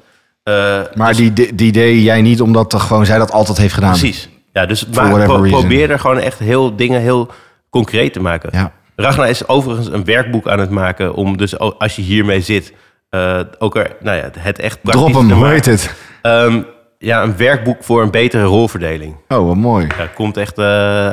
Eh, 0.49 0.81
Maar 0.95 1.15
die, 1.15 1.33
die, 1.33 1.55
die 1.55 1.73
deed 1.73 2.03
jij 2.03 2.23
niet 2.23 2.41
omdat 2.41 2.75
gewoon 2.75 3.07
zij 3.07 3.19
dat 3.19 3.33
altijd 3.33 3.59
heeft 3.59 3.75
gedaan. 3.75 3.91
precies. 3.91 4.29
Ja, 4.53 4.67
dus 4.67 4.87
maar, 4.87 5.25
pro- 5.25 5.35
reason. 5.37 5.49
probeer 5.61 5.91
er 5.91 5.99
gewoon 5.99 6.19
echt 6.19 6.39
heel 6.39 6.77
dingen 6.77 7.01
heel 7.01 7.29
concreet 7.71 8.13
te 8.13 8.21
maken. 8.21 8.49
Ja. 8.53 8.73
Ragnar 8.97 9.29
is 9.29 9.49
overigens 9.49 9.87
een 9.89 10.05
werkboek 10.05 10.49
aan 10.49 10.59
het 10.59 10.71
maken 10.71 11.15
om 11.15 11.37
dus 11.37 11.59
als 11.59 11.97
je 11.97 12.03
hiermee 12.03 12.41
zit, 12.41 12.73
eh, 13.11 13.41
ook 13.59 13.77
er, 13.77 13.97
nou 14.01 14.17
ja, 14.17 14.31
het 14.39 14.59
echt 14.59 14.83
praktisch 14.83 15.03
Drop 15.05 15.15
hem, 15.21 15.29
te 15.29 15.35
hoe 15.35 15.47
heet 15.49 15.67
het? 15.67 15.95
Ehm, 16.23 16.61
ja, 16.99 17.23
een 17.23 17.37
werkboek 17.37 17.85
voor 17.85 18.03
een 18.03 18.11
betere 18.11 18.43
rolverdeling. 18.45 19.17
Oh, 19.29 19.47
wat 19.47 19.57
mooi. 19.57 19.87
Ja, 19.99 20.07
komt 20.15 20.37
echt 20.37 20.59
eh, 20.59 20.65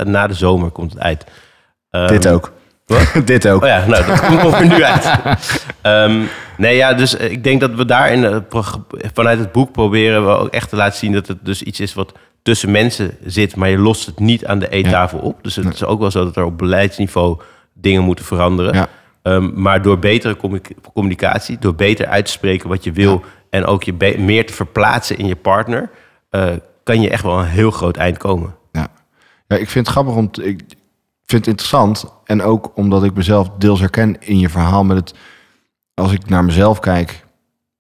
na 0.02 0.28
de 0.28 0.34
zomer 0.34 0.70
komt 0.70 0.94
het 0.94 1.02
uit. 1.02 1.26
Ehm, 1.90 2.08
dit 2.08 2.28
ook. 2.28 2.52
Wat? 2.86 3.12
dit 3.28 3.48
ook. 3.48 3.62
Oh 3.62 3.68
ja, 3.68 3.86
nou, 3.86 4.06
dat 4.06 4.20
komt 4.40 4.54
er 4.54 4.68
nu 4.68 4.84
uit. 4.84 5.06
Ehm, 5.82 6.22
nee, 6.58 6.76
ja, 6.76 6.94
dus 6.94 7.18
eh, 7.18 7.32
ik 7.32 7.44
denk 7.44 7.60
dat 7.62 7.74
we 7.74 7.86
daar 7.86 8.12
in, 8.12 8.48
pro- 8.48 8.86
vanuit 9.14 9.40
het 9.40 9.52
boek 9.52 9.72
proberen 9.72 10.26
we 10.26 10.32
ook 10.32 10.50
echt 10.50 10.70
te 10.70 10.76
laten 10.76 10.98
zien 10.98 11.12
dat 11.12 11.28
het 11.28 11.38
dus 11.46 11.62
iets 11.64 11.80
is 11.80 11.94
wat 11.94 12.14
tussen 12.42 12.72
mensen 12.72 13.18
zit, 13.26 13.56
maar 13.56 13.70
je 13.70 13.78
lost 13.78 14.06
het 14.06 14.20
niet 14.20 14.46
aan 14.46 14.60
de 14.60 14.70
eettafel 14.70 15.20
op. 15.20 15.44
Dus 15.44 15.56
het 15.56 15.74
is 15.74 15.84
ook 15.84 16.00
wel 16.00 16.12
zo 16.12 16.24
dat 16.24 16.36
er 16.36 16.44
op 16.46 16.58
beleidsniveau 16.58 17.40
dingen 17.74 18.04
moeten 18.04 18.26
veranderen. 18.26 18.74
Ja. 18.74 18.88
Ehm, 19.22 19.50
maar 19.62 19.82
door 19.82 20.00
betere 20.00 20.36
commu- 20.38 20.62
communicatie, 20.94 21.58
door 21.60 21.76
beter 21.76 22.08
uit 22.08 22.26
te 22.26 22.32
spreken 22.32 22.70
wat 22.70 22.84
je 22.84 22.92
wil 22.92 23.24
en 23.50 23.66
ook 23.66 23.84
je 23.84 24.16
meer 24.18 24.46
te 24.46 24.54
verplaatsen 24.54 25.18
in 25.18 25.26
je 25.28 25.36
partner, 25.36 25.90
eh, 26.30 26.48
kan 26.84 27.02
je 27.02 27.10
echt 27.10 27.24
wel 27.24 27.40
een 27.40 27.46
heel 27.46 27.72
groot 27.72 27.98
eind 27.98 28.18
komen. 28.18 28.56
Ja. 28.72 28.88
ja, 29.48 29.56
ik 29.58 29.70
vind 29.70 29.86
het 29.86 29.96
grappig 29.96 30.16
om. 30.16 30.32
te- 30.32 30.44
ik 30.44 30.62
vind 31.26 31.46
het 31.46 31.48
interessant. 31.48 32.06
En 32.26 32.42
ook 32.42 32.72
omdat 32.76 33.04
ik 33.04 33.14
mezelf 33.14 33.50
deels 33.58 33.80
herken 33.80 34.22
in 34.22 34.40
je 34.40 34.50
verhaal 34.50 34.84
met 34.84 34.98
het. 34.98 35.14
Als 35.94 36.12
ik 36.12 36.30
naar 36.30 36.46
mezelf 36.46 36.80
kijk, 36.80 37.26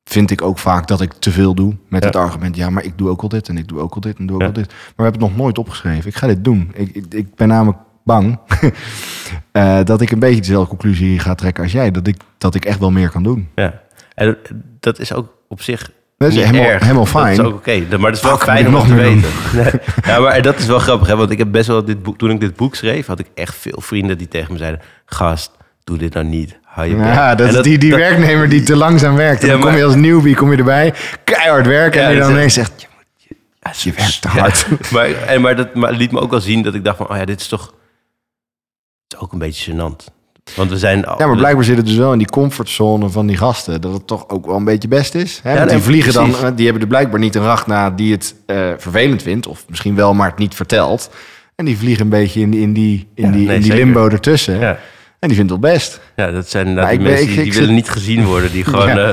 vind 0.03 0.31
ik 0.31 0.41
ook 0.41 0.57
vaak 0.57 0.87
dat 0.87 1.01
ik 1.01 1.13
te 1.13 1.31
veel 1.31 1.53
doe 1.55 1.77
met 1.89 2.01
Ja. 2.01 2.07
het 2.07 2.15
argument. 2.17 2.55
Ja, 2.55 2.69
maar 2.69 2.83
ik 2.83 2.97
doe 2.97 3.09
ook 3.09 3.21
al 3.21 3.29
dit 3.29 3.49
en 3.49 3.57
ik 3.57 3.67
doe 3.67 3.79
ook 3.79 3.93
al 3.93 4.01
dit 4.01 4.17
en 4.17 4.25
doe 4.25 4.35
ook 4.35 4.41
Ja. 4.41 4.47
al 4.47 4.53
dit. 4.53 4.67
Maar 4.67 4.77
we 4.95 5.03
hebben 5.03 5.21
het 5.21 5.29
nog 5.31 5.39
nooit 5.39 5.57
opgeschreven. 5.57 6.09
Ik 6.09 6.15
ga 6.15 6.27
dit 6.27 6.43
doen. 6.43 6.71
Ik, 6.73 6.95
ik, 6.95 7.13
ik 7.13 7.35
ben 7.35 7.47
namelijk 7.47 7.77
bang 8.03 8.39
eh, 9.51 9.79
dat 9.83 10.01
ik 10.01 10.11
een 10.11 10.19
beetje 10.19 10.39
dezelfde 10.41 10.69
conclusie 10.69 11.19
ga 11.19 11.35
trekken 11.35 11.63
als 11.63 11.71
jij. 11.71 11.91
Dat 11.91 12.07
ik, 12.07 12.17
dat 12.37 12.55
ik 12.55 12.65
echt 12.65 12.79
wel 12.79 12.91
meer 12.91 13.09
kan 13.09 13.23
doen. 13.23 13.49
Ja. 13.55 13.81
En 14.13 14.37
dat 14.79 14.99
is 14.99 15.13
ook 15.13 15.33
op 15.47 15.61
zich 15.61 15.91
Dat 16.17 16.29
is 16.29 16.35
niet 16.35 16.45
helemaal- 16.45 16.67
erg. 16.69 16.81
helemaal 16.81 17.03
Dat 17.03 17.11
fijn. 17.11 17.31
is 17.33 17.39
ook 17.39 17.53
oké. 17.53 17.83
Maar 17.97 18.07
het 18.09 18.15
is 18.15 18.21
wel 18.23 18.31
Fuck, 18.37 18.43
fijn 18.43 18.65
om 18.65 18.71
nog 18.71 18.87
te 18.87 18.93
weten. 18.93 19.29
Nee. 19.53 19.71
Ja, 20.05 20.19
maar 20.19 20.41
dat 20.41 20.59
is 20.59 20.65
wel 20.65 20.79
grappig, 20.79 21.07
hè? 21.07 21.15
want 21.15 21.31
ik 21.31 21.37
heb 21.37 21.51
best 21.51 21.67
wel 21.67 21.85
dit 21.85 22.03
boek. 22.03 22.17
Toen 22.17 22.29
ik 22.29 22.39
dit 22.39 22.55
boek 22.55 22.75
schreef, 22.75 23.05
had 23.05 23.19
ik 23.19 23.27
echt 23.33 23.55
veel 23.55 23.81
vrienden 23.81 24.17
die 24.17 24.27
tegen 24.27 24.51
me 24.51 24.57
zeiden: 24.57 24.81
Gast, 25.05 25.51
doe 25.83 25.97
dit 25.97 26.13
nou 26.13 26.25
niet. 26.25 26.59
Hou 26.63 26.87
je 26.87 26.95
bek." 26.95 27.05
Ja, 27.05 27.35
dat 27.35 27.53
is 27.53 27.61
die, 27.61 27.77
die 27.77 27.89
dat- 27.89 27.99
werknemer 27.99 28.49
die 28.49 28.63
te 28.63 28.75
langzaam 28.75 29.15
werkt. 29.15 29.41
Ja, 29.41 29.47
dan 29.47 29.59
kom 29.59 29.75
je 29.75 29.83
als 29.83 29.95
newbie 29.95 30.35
kom 30.35 30.51
je 30.51 30.57
erbij, 30.57 30.93
keihard 31.23 31.65
werken. 31.67 32.01
Ja, 32.01 32.07
en 32.07 32.13
je 32.13 32.19
dan 32.19 32.31
ineens 32.31 32.53
zegt, 32.53 32.81
je, 32.81 32.87
moet- 32.95 33.81
je 33.81 33.91
werkt 33.93 34.21
te 34.21 34.27
hard. 34.27 34.67
maar, 34.91 35.11
en, 35.11 35.41
maar 35.41 35.55
dat 35.55 35.75
maar 35.75 35.91
liet 35.91 36.11
me 36.11 36.19
ook 36.19 36.31
wel 36.31 36.41
zien 36.41 36.61
dat 36.61 36.73
ik 36.73 36.83
dacht: 36.83 36.97
van, 36.97 37.09
Oh 37.09 37.17
ja, 37.17 37.25
dit 37.25 37.39
is 37.39 37.47
toch. 37.47 37.61
Het 39.07 39.13
is 39.13 39.19
ook 39.19 39.33
een 39.33 39.39
beetje 39.39 39.71
gênant. 39.73 40.13
Want 40.55 40.69
we 40.69 40.77
zijn. 40.77 40.99
Ja, 41.17 41.27
maar 41.27 41.35
blijkbaar 41.35 41.63
zit 41.63 41.77
het 41.77 41.85
dus 41.85 41.95
wel 41.95 42.11
in 42.11 42.17
die 42.17 42.27
comfortzone 42.29 43.09
van 43.09 43.27
die 43.27 43.37
gasten. 43.37 43.81
Dat 43.81 43.93
het 43.93 44.07
toch 44.07 44.29
ook 44.29 44.45
wel 44.45 44.55
een 44.55 44.63
beetje 44.63 44.87
best 44.87 45.15
is. 45.15 45.39
Hè? 45.43 45.53
Want 45.53 45.65
nee, 45.65 45.75
die 45.75 45.83
vliegen 45.83 46.13
precies. 46.13 46.39
dan, 46.39 46.49
eh, 46.49 46.55
die 46.55 46.63
hebben 46.65 46.81
er 46.83 46.87
blijkbaar 46.89 47.19
niet 47.19 47.35
een 47.35 47.43
Ragna 47.43 47.89
die 47.91 48.11
het 48.11 48.35
eh, 48.45 48.57
vervelend 48.77 49.21
vindt. 49.21 49.47
Of 49.47 49.65
misschien 49.69 49.95
wel, 49.95 50.13
maar 50.13 50.29
het 50.29 50.37
niet 50.37 50.55
vertelt. 50.55 51.09
En 51.55 51.65
die 51.65 51.77
vliegen 51.77 52.03
een 52.03 52.09
beetje 52.09 52.41
in, 52.41 52.49
die- 52.51 52.61
in 52.61 52.73
die, 52.73 53.07
in 53.15 53.25
Ja, 53.25 53.31
die, 53.31 53.45
nee, 53.47 53.55
in 53.55 53.61
die 53.61 53.73
limbo 53.73 54.07
ertussen. 54.09 54.59
Ja, 54.59 54.79
En 55.19 55.27
die 55.27 55.37
vindt 55.37 55.51
het 55.51 55.61
wel 55.61 55.71
best. 55.71 55.99
ja, 56.15 56.31
dat 56.31 56.49
zijn 56.49 56.73
nou, 56.73 56.89
die 56.89 56.99
mensen 56.99 57.21
ik- 57.21 57.27
die, 57.27 57.37
die 57.37 57.45
ik 57.45 57.53
willen 57.59 57.73
niet 57.75 57.89
gezien 57.89 58.25
worden. 58.25 58.51
Die 58.51 58.63
gewoon. 58.73 58.89
Eh, 58.89 59.09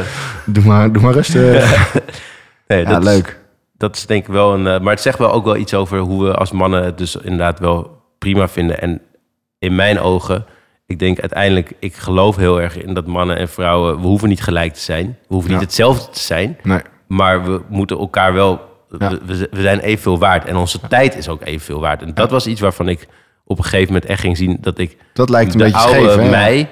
Doe 0.46 0.64
maar, 0.64 0.92
doe 0.92 1.02
maar 1.02 1.12
rustig. 1.12 1.42
nee, 2.68 2.78
ja, 2.82 2.84
dat 2.90 2.98
is- 3.02 3.08
leuk. 3.08 3.40
Dat 3.76 3.96
is 3.96 4.06
denk 4.06 4.26
ik 4.26 4.32
wel 4.32 4.54
een. 4.54 4.62
maar 4.82 4.92
het 4.92 5.00
zegt 5.02 5.18
wel 5.18 5.32
ook 5.32 5.44
wel 5.44 5.56
iets 5.56 5.74
over 5.74 5.98
hoe 5.98 6.24
we 6.24 6.34
als 6.34 6.52
mannen 6.52 6.84
het 6.84 6.98
dus 6.98 7.16
inderdaad 7.16 7.58
wel 7.58 8.02
prima 8.18 8.48
vinden. 8.48 8.80
En 8.80 9.00
in 9.58 9.74
mijn 9.74 10.00
ogen, 10.00 10.44
ik 10.92 10.98
denk 10.98 11.20
uiteindelijk, 11.20 11.72
ik 11.78 11.94
geloof 11.94 12.36
heel 12.36 12.60
erg 12.60 12.82
in 12.82 12.94
dat 12.94 13.06
mannen 13.06 13.36
en 13.36 13.48
vrouwen, 13.48 14.00
we 14.00 14.06
hoeven 14.06 14.28
niet 14.28 14.42
gelijk 14.42 14.72
te 14.74 14.80
zijn. 14.80 15.06
We 15.06 15.34
hoeven 15.34 15.50
Ja. 15.50 15.56
niet 15.56 15.66
hetzelfde 15.66 16.10
te 16.12 16.20
zijn. 16.20 16.58
Nee. 16.62 16.80
Maar 17.06 17.44
we 17.44 17.60
moeten 17.68 17.98
elkaar 17.98 18.32
wel. 18.32 18.60
Ja. 18.98 19.18
We, 19.26 19.48
zijn 19.52 19.80
evenveel 19.80 20.18
waard. 20.18 20.44
En 20.44 20.56
onze 20.56 20.80
tijd 20.88 21.16
is 21.16 21.28
ook 21.28 21.44
evenveel 21.44 21.80
waard. 21.80 22.02
En 22.02 22.14
dat 22.14 22.30
was 22.30 22.46
iets 22.46 22.60
waarvan 22.60 22.88
ik 22.88 23.06
op 23.44 23.58
een 23.58 23.64
gegeven 23.64 23.92
moment 23.92 24.10
echt 24.10 24.20
ging 24.20 24.36
zien 24.36 24.58
dat 24.60 24.78
ik. 24.78 24.96
Dat 25.12 25.28
lijkt 25.28 25.52
een 25.52 25.58
de 25.58 25.64
beetje 25.64 25.78
oude 25.78 26.12
scheef. 26.12 26.30
mij 26.30 26.68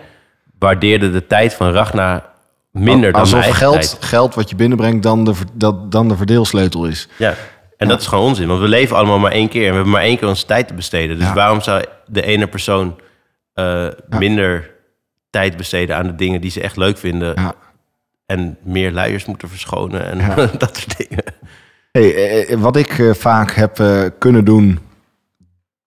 waardeerde 0.59 1.11
de 1.11 1.27
tijd 1.27 1.55
van 1.55 1.73
Ragnar 1.73 2.23
minder 2.73 3.13
dan 3.13 3.21
Alsof 3.21 3.47
geld, 3.51 3.73
tijd. 3.73 3.97
geld 4.01 4.35
wat 4.35 4.51
je 4.51 4.57
binnenbrengt 4.57 5.03
dan 5.03 5.25
de, 5.25 5.33
dat, 5.53 5.93
dan 5.93 6.09
de 6.09 6.17
verdeelsleutel 6.17 6.85
is. 6.85 7.09
Ja, 7.17 7.35
en 7.77 7.89
dat 7.89 8.01
is 8.01 8.07
gewoon 8.07 8.25
onzin. 8.25 8.49
Want 8.49 8.61
we 8.61 8.69
leven 8.69 8.97
allemaal 8.97 9.19
maar 9.19 9.33
één 9.33 9.49
keer. 9.49 9.63
En 9.63 9.69
we 9.69 9.75
hebben 9.75 9.93
maar 9.93 10.03
één 10.03 10.19
keer 10.19 10.29
onze 10.29 10.47
tijd 10.47 10.69
te 10.69 10.75
besteden. 10.75 11.19
Dus 11.19 11.33
waarom 11.33 11.61
zou 11.61 11.85
de 12.07 12.23
ene 12.23 12.47
persoon 12.47 12.97
eh, 13.61 14.19
minder 14.19 14.71
tijd 15.31 15.57
besteden 15.57 15.97
aan 15.97 16.07
de 16.07 16.15
dingen 16.15 16.41
die 16.41 16.51
ze 16.51 16.61
echt 16.61 16.77
leuk 16.77 16.99
vinden... 16.99 17.35
Ja. 17.35 17.55
en 18.27 18.59
meer 18.63 18.93
luiers 18.93 19.25
moeten 19.25 19.49
verschonen 19.49 20.05
en 20.05 20.19
Ja. 20.19 20.35
dat 20.59 20.77
soort 20.77 21.09
dingen. 21.09 21.25
Hey, 21.93 22.45
eh, 22.47 22.61
wat 22.61 22.77
ik 22.77 22.99
eh, 22.99 23.15
vaak 23.15 23.53
heb 23.53 23.81
eh, 23.81 24.05
kunnen 24.19 24.45
doen 24.45 24.79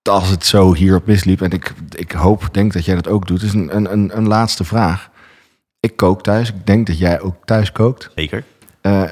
als 0.09 0.29
het 0.29 0.45
zo 0.45 0.73
hierop 0.73 1.05
misliep, 1.05 1.41
en 1.41 1.51
ik, 1.51 1.73
ik 1.95 2.11
hoop, 2.11 2.49
denk 2.51 2.73
dat 2.73 2.85
jij 2.85 2.95
dat 2.95 3.07
ook 3.07 3.27
doet, 3.27 3.41
is 3.41 3.53
een, 3.53 3.75
een, 3.75 4.17
een, 4.17 4.27
laatste 4.27 4.63
vraag. 4.63 5.09
Ik 5.79 5.95
kook 5.95 6.23
thuis. 6.23 6.49
Ik 6.49 6.65
denk 6.65 6.87
dat 6.87 6.97
jij 6.97 7.21
ook 7.21 7.45
thuis 7.45 7.71
kookt. 7.71 8.09
Zeker. 8.15 8.43
Eh, 8.81 9.03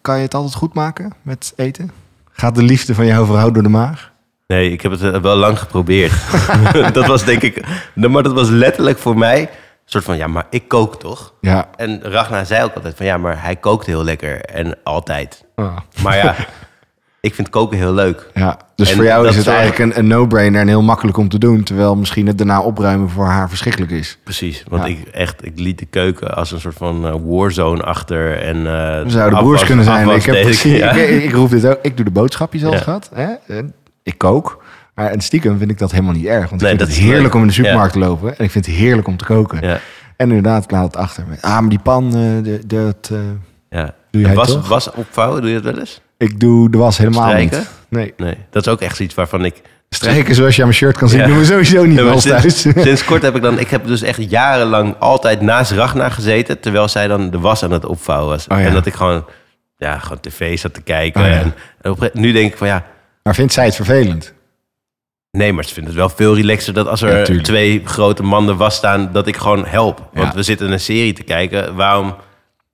kan 0.00 0.16
je 0.16 0.22
het 0.22 0.34
altijd 0.34 0.54
goed 0.54 0.74
maken 0.74 1.12
met 1.22 1.52
eten? 1.56 1.90
Gaat 2.32 2.54
de 2.54 2.62
liefde 2.62 2.94
van 2.94 3.06
jouw 3.06 3.24
vrouw 3.24 3.50
door 3.50 3.62
de 3.62 3.68
maag? 3.68 4.12
Nee, 4.54 4.70
ik 4.72 4.80
heb 4.80 4.92
het 4.92 5.02
eh, 5.02 5.20
wel 5.20 5.36
lang 5.36 5.58
geprobeerd. 5.58 6.12
dat 6.92 7.06
was 7.06 7.24
denk 7.24 7.42
ik... 7.42 7.64
Maar 7.94 8.22
dat 8.22 8.32
was 8.32 8.48
letterlijk 8.48 8.98
voor 8.98 9.18
mij 9.18 9.40
een 9.40 9.48
soort 9.84 10.04
van... 10.04 10.16
Ja, 10.16 10.26
maar 10.26 10.46
ik 10.50 10.68
kook 10.68 10.98
toch? 11.00 11.32
Ja. 11.40 11.68
En 11.76 12.00
Ragnar 12.02 12.46
zei 12.46 12.64
ook 12.64 12.74
altijd 12.74 12.96
van... 12.96 13.06
Ja, 13.06 13.16
maar 13.16 13.42
hij 13.42 13.56
kookt 13.56 13.86
heel 13.86 14.04
lekker 14.04 14.40
en 14.40 14.76
altijd. 14.84 15.44
Ah. 15.54 15.76
Maar 16.02 16.16
ja, 16.16 16.34
ik 17.20 17.34
vind 17.34 17.48
koken 17.50 17.78
heel 17.78 17.92
leuk. 17.92 18.30
Ja, 18.34 18.58
dus 18.74 18.90
En 18.90 18.96
voor 18.96 19.04
jou 19.04 19.28
is 19.28 19.36
het 19.36 19.46
eigenlijk 19.46 19.78
een, 19.78 19.98
een 19.98 20.06
no-brainer 20.06 20.60
en 20.60 20.68
heel 20.68 20.82
makkelijk 20.82 21.16
om 21.16 21.28
te 21.28 21.38
doen. 21.38 21.62
Terwijl 21.62 21.96
misschien 21.96 22.26
het 22.26 22.38
daarna 22.38 22.60
opruimen 22.62 23.10
voor 23.10 23.26
haar 23.26 23.48
verschrikkelijk 23.48 23.92
is. 23.92 24.18
Precies, 24.24 24.64
want 24.68 24.82
Ja. 24.82 24.88
ik 24.88 25.08
echt, 25.08 25.44
ik 25.46 25.58
liet 25.58 25.78
de 25.78 25.86
keuken 25.86 26.34
als 26.36 26.52
een 26.52 26.60
soort 26.60 26.76
van 26.76 27.06
eh, 27.06 27.14
warzone 27.24 27.82
achter. 27.82 28.38
En, 28.42 28.56
eh 28.56 28.62
We 29.02 29.10
zouden 29.10 29.22
afwas- 29.24 29.40
broers 29.42 29.64
kunnen 29.64 29.84
zijn. 29.84 30.08
Ik, 30.08 30.22
heb, 30.22 30.34
deed 30.34 30.44
precies- 30.44 30.78
ja. 30.78 30.90
ik, 30.90 31.08
ik, 31.08 31.22
ik 31.22 31.32
roep 31.32 31.50
dit 31.50 31.66
ook. 31.66 31.78
Ik 31.82 31.96
doe 31.96 32.04
de 32.04 32.10
boodschapjes 32.10 32.64
al 32.64 32.72
Ja. 32.72 32.78
gehad. 32.78 33.10
Hè? 33.14 33.28
En 33.46 33.74
ik 34.08 34.18
kook. 34.18 34.62
Maar 34.94 35.10
en 35.10 35.20
stiekem 35.20 35.58
vind 35.58 35.70
ik 35.70 35.78
dat 35.78 35.90
helemaal 35.90 36.12
niet 36.12 36.26
erg. 36.26 36.48
Want 36.50 36.60
Nee, 36.62 36.72
ik 36.72 36.76
vind 36.78 36.78
dat 36.78 36.88
het 36.88 37.06
heerlijk 37.06 37.22
leuk. 37.24 37.34
om 37.34 37.40
in 37.40 37.46
de 37.46 37.52
supermarkt 37.52 37.92
te 37.92 37.98
lopen. 37.98 38.38
En 38.38 38.44
ik 38.44 38.50
vind 38.50 38.66
het 38.66 38.74
heerlijk 38.74 39.06
om 39.08 39.16
te 39.16 39.24
koken. 39.24 39.66
Ja, 39.66 39.80
En 40.16 40.28
inderdaad, 40.28 40.64
ik 40.64 40.70
laat 40.70 40.84
het 40.84 40.96
achter. 40.96 41.24
Ah, 41.40 41.58
maar 41.60 41.68
die 41.68 41.78
pan, 41.78 42.04
eh, 42.06 42.12
de, 42.44 42.60
dat, 42.66 43.10
eh, 43.12 43.18
ja. 43.70 43.94
Doe 44.10 44.22
jij 44.22 44.34
was, 44.34 44.48
toch? 44.52 44.68
was 44.68 44.90
opvouwen, 44.90 45.40
doe 45.40 45.50
je 45.50 45.60
dat 45.60 45.72
wel 45.72 45.80
eens? 45.80 46.00
ik 46.18 46.40
doe 46.40 46.70
de 46.70 46.78
was 46.78 46.98
helemaal 46.98 47.28
Strijken? 47.28 47.58
niet. 47.58 47.68
Nee. 47.88 48.14
Nee, 48.16 48.34
dat 48.50 48.66
is 48.66 48.72
ook 48.72 48.80
echt 48.80 49.00
iets 49.00 49.14
waarvan 49.14 49.44
ik... 49.44 49.54
Strijken 49.90 50.34
zoals 50.34 50.54
je 50.56 50.62
aan 50.62 50.68
mijn 50.68 50.80
shirt 50.80 50.96
kan 50.98 51.08
zien, 51.08 51.20
Ja. 51.20 51.26
doen 51.26 51.38
we 51.38 51.44
sowieso 51.44 51.84
niet 51.84 51.98
Ja, 51.98 52.12
ons 52.12 52.24
thuis. 52.24 52.60
sinds, 52.60 53.04
kort 53.04 53.22
heb 53.22 53.36
ik 53.36 53.42
dan... 53.42 53.58
Ik 53.58 53.68
heb 53.70 53.86
dus 53.86 54.02
echt 54.02 54.30
jarenlang 54.30 54.94
altijd 54.98 55.40
naast 55.40 55.70
Ragnar 55.70 56.10
gezeten... 56.10 56.60
terwijl 56.60 56.88
zij 56.88 57.08
dan 57.08 57.30
de 57.30 57.38
was 57.38 57.62
aan 57.64 57.70
het 57.72 57.84
opvouwen 57.84 58.28
was. 58.28 58.46
Oh 58.48 58.58
ja. 58.58 58.64
En 58.64 58.72
dat 58.72 58.86
ik 58.86 58.94
gewoon, 58.94 59.24
ja, 59.76 59.98
gewoon 59.98 60.20
tv 60.20 60.58
zat 60.58 60.74
te 60.74 60.80
kijken. 60.80 61.20
Oh 61.20 61.26
en, 61.26 61.54
en 61.80 61.90
op, 61.90 62.10
nu 62.12 62.32
denk 62.32 62.50
ik 62.52 62.58
van 62.58 62.66
ja... 62.66 62.84
Maar 63.28 63.36
vindt 63.36 63.52
zij 63.52 63.64
het 63.64 63.74
vervelend? 63.74 64.34
Nee, 65.30 65.52
maar 65.52 65.64
ze 65.64 65.74
vinden 65.74 65.92
het 65.92 66.00
wel 66.00 66.08
veel 66.08 66.34
relaxer 66.34 66.72
dat 66.72 66.86
als 66.86 67.02
er 67.02 67.42
twee 67.42 67.82
grote 67.84 68.22
mannen 68.22 68.56
was 68.56 68.74
staan... 68.74 69.12
dat 69.12 69.26
ik 69.26 69.36
gewoon 69.36 69.66
help. 69.66 70.08
Want 70.12 70.28
Ja. 70.28 70.34
we 70.34 70.42
zitten 70.42 70.72
een 70.72 70.80
serie 70.80 71.12
te 71.12 71.22
kijken. 71.22 71.74
Waarom... 71.74 72.16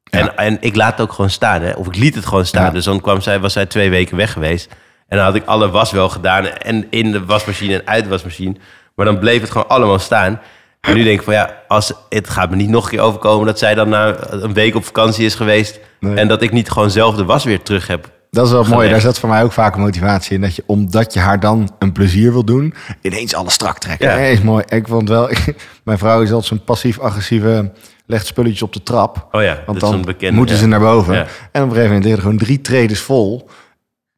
Ja. 0.04 0.18
En, 0.18 0.36
en 0.36 0.56
ik 0.60 0.76
laat 0.76 0.90
het 0.90 1.00
ook 1.00 1.12
gewoon 1.12 1.30
staan. 1.30 1.62
Hè? 1.62 1.72
Of 1.72 1.86
ik 1.86 1.96
liet 1.96 2.14
het 2.14 2.26
gewoon 2.26 2.46
staan. 2.46 2.72
Dus 2.74 2.84
dan 2.84 3.00
kwam 3.00 3.20
zij, 3.20 3.40
was 3.40 3.52
zij 3.52 3.66
twee 3.66 3.90
weken 3.90 4.16
weg 4.16 4.32
geweest. 4.32 4.68
En 5.08 5.16
dan 5.16 5.26
had 5.26 5.34
ik 5.34 5.44
alle 5.44 5.70
was 5.70 5.90
wel 5.90 6.08
gedaan. 6.08 6.46
En 6.46 6.86
in 6.90 7.12
de 7.12 7.24
wasmachine 7.24 7.74
en 7.74 7.86
uit 7.86 8.04
de 8.04 8.10
wasmachine. 8.10 8.56
Maar 8.94 9.06
dan 9.06 9.18
bleef 9.18 9.40
het 9.40 9.50
gewoon 9.50 9.68
allemaal 9.68 9.98
staan. 9.98 10.40
En 10.80 10.94
nu 10.94 11.04
denk 11.04 11.18
ik 11.18 11.24
van 11.24 11.34
ja, 11.34 11.62
als, 11.68 11.92
het 12.08 12.30
gaat 12.30 12.50
me 12.50 12.56
niet 12.56 12.68
nog 12.68 12.84
een 12.84 12.90
keer 12.90 13.00
overkomen... 13.00 13.46
dat 13.46 13.58
zij 13.58 13.74
dan 13.74 13.88
na 13.88 14.16
een 14.30 14.52
week 14.52 14.74
op 14.74 14.84
vakantie 14.84 15.24
is 15.24 15.34
geweest... 15.34 15.80
Nee. 16.00 16.16
en 16.16 16.28
dat 16.28 16.42
ik 16.42 16.52
niet 16.52 16.70
gewoon 16.70 16.90
zelf 16.90 17.16
de 17.16 17.24
was 17.24 17.44
weer 17.44 17.62
terug 17.62 17.86
heb. 17.86 18.12
Dat 18.34 18.46
is 18.46 18.52
wel 18.52 18.64
mooi. 18.64 18.90
Daar 18.90 19.00
zat 19.00 19.18
voor 19.18 19.28
mij 19.28 19.42
ook 19.42 19.52
vaak 19.52 19.74
een 19.74 19.80
motivatie 19.80 20.34
in. 20.34 20.40
Dat 20.40 20.56
je, 20.56 20.62
omdat 20.66 21.12
je 21.14 21.20
haar 21.20 21.40
dan 21.40 21.70
een 21.78 21.92
plezier 21.92 22.32
wil 22.32 22.44
doen, 22.44 22.74
ineens 23.00 23.34
alles 23.34 23.52
strak 23.54 23.78
trekken. 23.78 24.08
Ja. 24.08 24.16
Nee, 24.16 24.32
is 24.32 24.40
mooi. 24.42 24.64
Ik 24.68 24.88
vond 24.88 25.08
wel, 25.08 25.30
mijn 25.84 25.98
vrouw 25.98 26.22
is 26.22 26.28
altijd 26.28 26.46
zo'n 26.46 26.64
passief-agressieve, 26.64 27.72
legt 28.06 28.26
spulletjes 28.26 28.62
op 28.62 28.72
de 28.72 28.82
trap. 28.82 29.28
Oh 29.32 29.42
ja, 29.42 29.54
Want 29.54 29.66
dat 29.66 29.74
is 29.76 29.80
dan 29.80 29.92
een 29.92 30.04
bekende. 30.04 30.36
moeten 30.36 30.54
ja. 30.54 30.60
ze 30.60 30.66
naar 30.66 30.80
boven. 30.80 31.14
Ja. 31.14 31.26
En 31.52 31.62
op 31.62 31.68
een 31.68 31.74
gegeven 31.74 31.96
moment 31.96 32.12
er 32.12 32.20
gewoon 32.20 32.38
drie 32.38 32.60
tredes 32.60 33.00
vol. 33.00 33.48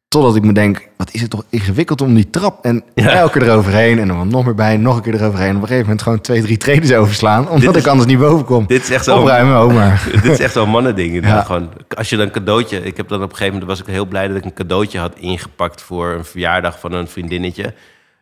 Totdat 0.09 0.35
ik 0.35 0.43
me 0.43 0.53
denk, 0.53 0.87
wat 0.97 1.09
is 1.11 1.21
het 1.21 1.29
toch 1.29 1.43
ingewikkeld 1.49 2.01
om 2.01 2.13
die 2.13 2.29
trap... 2.29 2.65
en 2.65 2.83
Ja. 2.95 3.09
elke 3.11 3.39
keer 3.39 3.49
eroverheen 3.49 3.99
en 3.99 4.07
dan 4.07 4.27
nog 4.27 4.45
meer 4.45 4.55
bij... 4.55 4.73
en 4.73 4.81
nog 4.81 4.95
een 4.95 5.01
keer 5.01 5.13
eroverheen. 5.13 5.49
En 5.49 5.55
op 5.55 5.61
een 5.61 5.67
gegeven 5.67 5.85
moment 5.85 6.01
gewoon 6.01 6.21
twee, 6.21 6.41
drie 6.41 6.57
tredes 6.57 6.93
overslaan... 6.93 7.49
omdat 7.49 7.75
is- 7.75 7.81
ik 7.81 7.87
anders 7.87 8.07
niet 8.09 8.19
boven 8.19 8.45
kom. 8.45 8.65
Dit 8.67 8.81
is 8.83 8.89
echt 8.89 9.03
zo... 9.03 9.17
Opruimen, 9.17 9.55
ook 9.55 9.73
maar. 9.73 10.03
Dit 10.23 10.25
is 10.31 10.39
echt 10.39 10.53
zo'n 10.53 10.69
mannending. 10.69 11.25
Ja. 11.25 11.41
Gewoon, 11.41 11.69
als 11.97 12.09
je 12.09 12.15
dan 12.17 12.25
een 12.25 12.31
cadeautje... 12.31 12.83
Ik 12.83 12.97
heb 12.97 13.07
dan 13.07 13.17
op 13.23 13.29
een 13.29 13.35
gegeven 13.35 13.53
moment 13.59 13.69
was 13.77 13.79
ik 13.87 13.93
heel 13.93 14.05
blij 14.05 14.27
dat 14.27 14.37
ik 14.37 14.45
een 14.45 14.53
cadeautje 14.53 14.99
had 14.99 15.13
ingepakt 15.19 15.81
voor 15.81 16.11
een 16.13 16.25
verjaardag 16.25 16.79
van 16.79 16.91
een 16.93 17.07
vriendinnetje. 17.07 17.73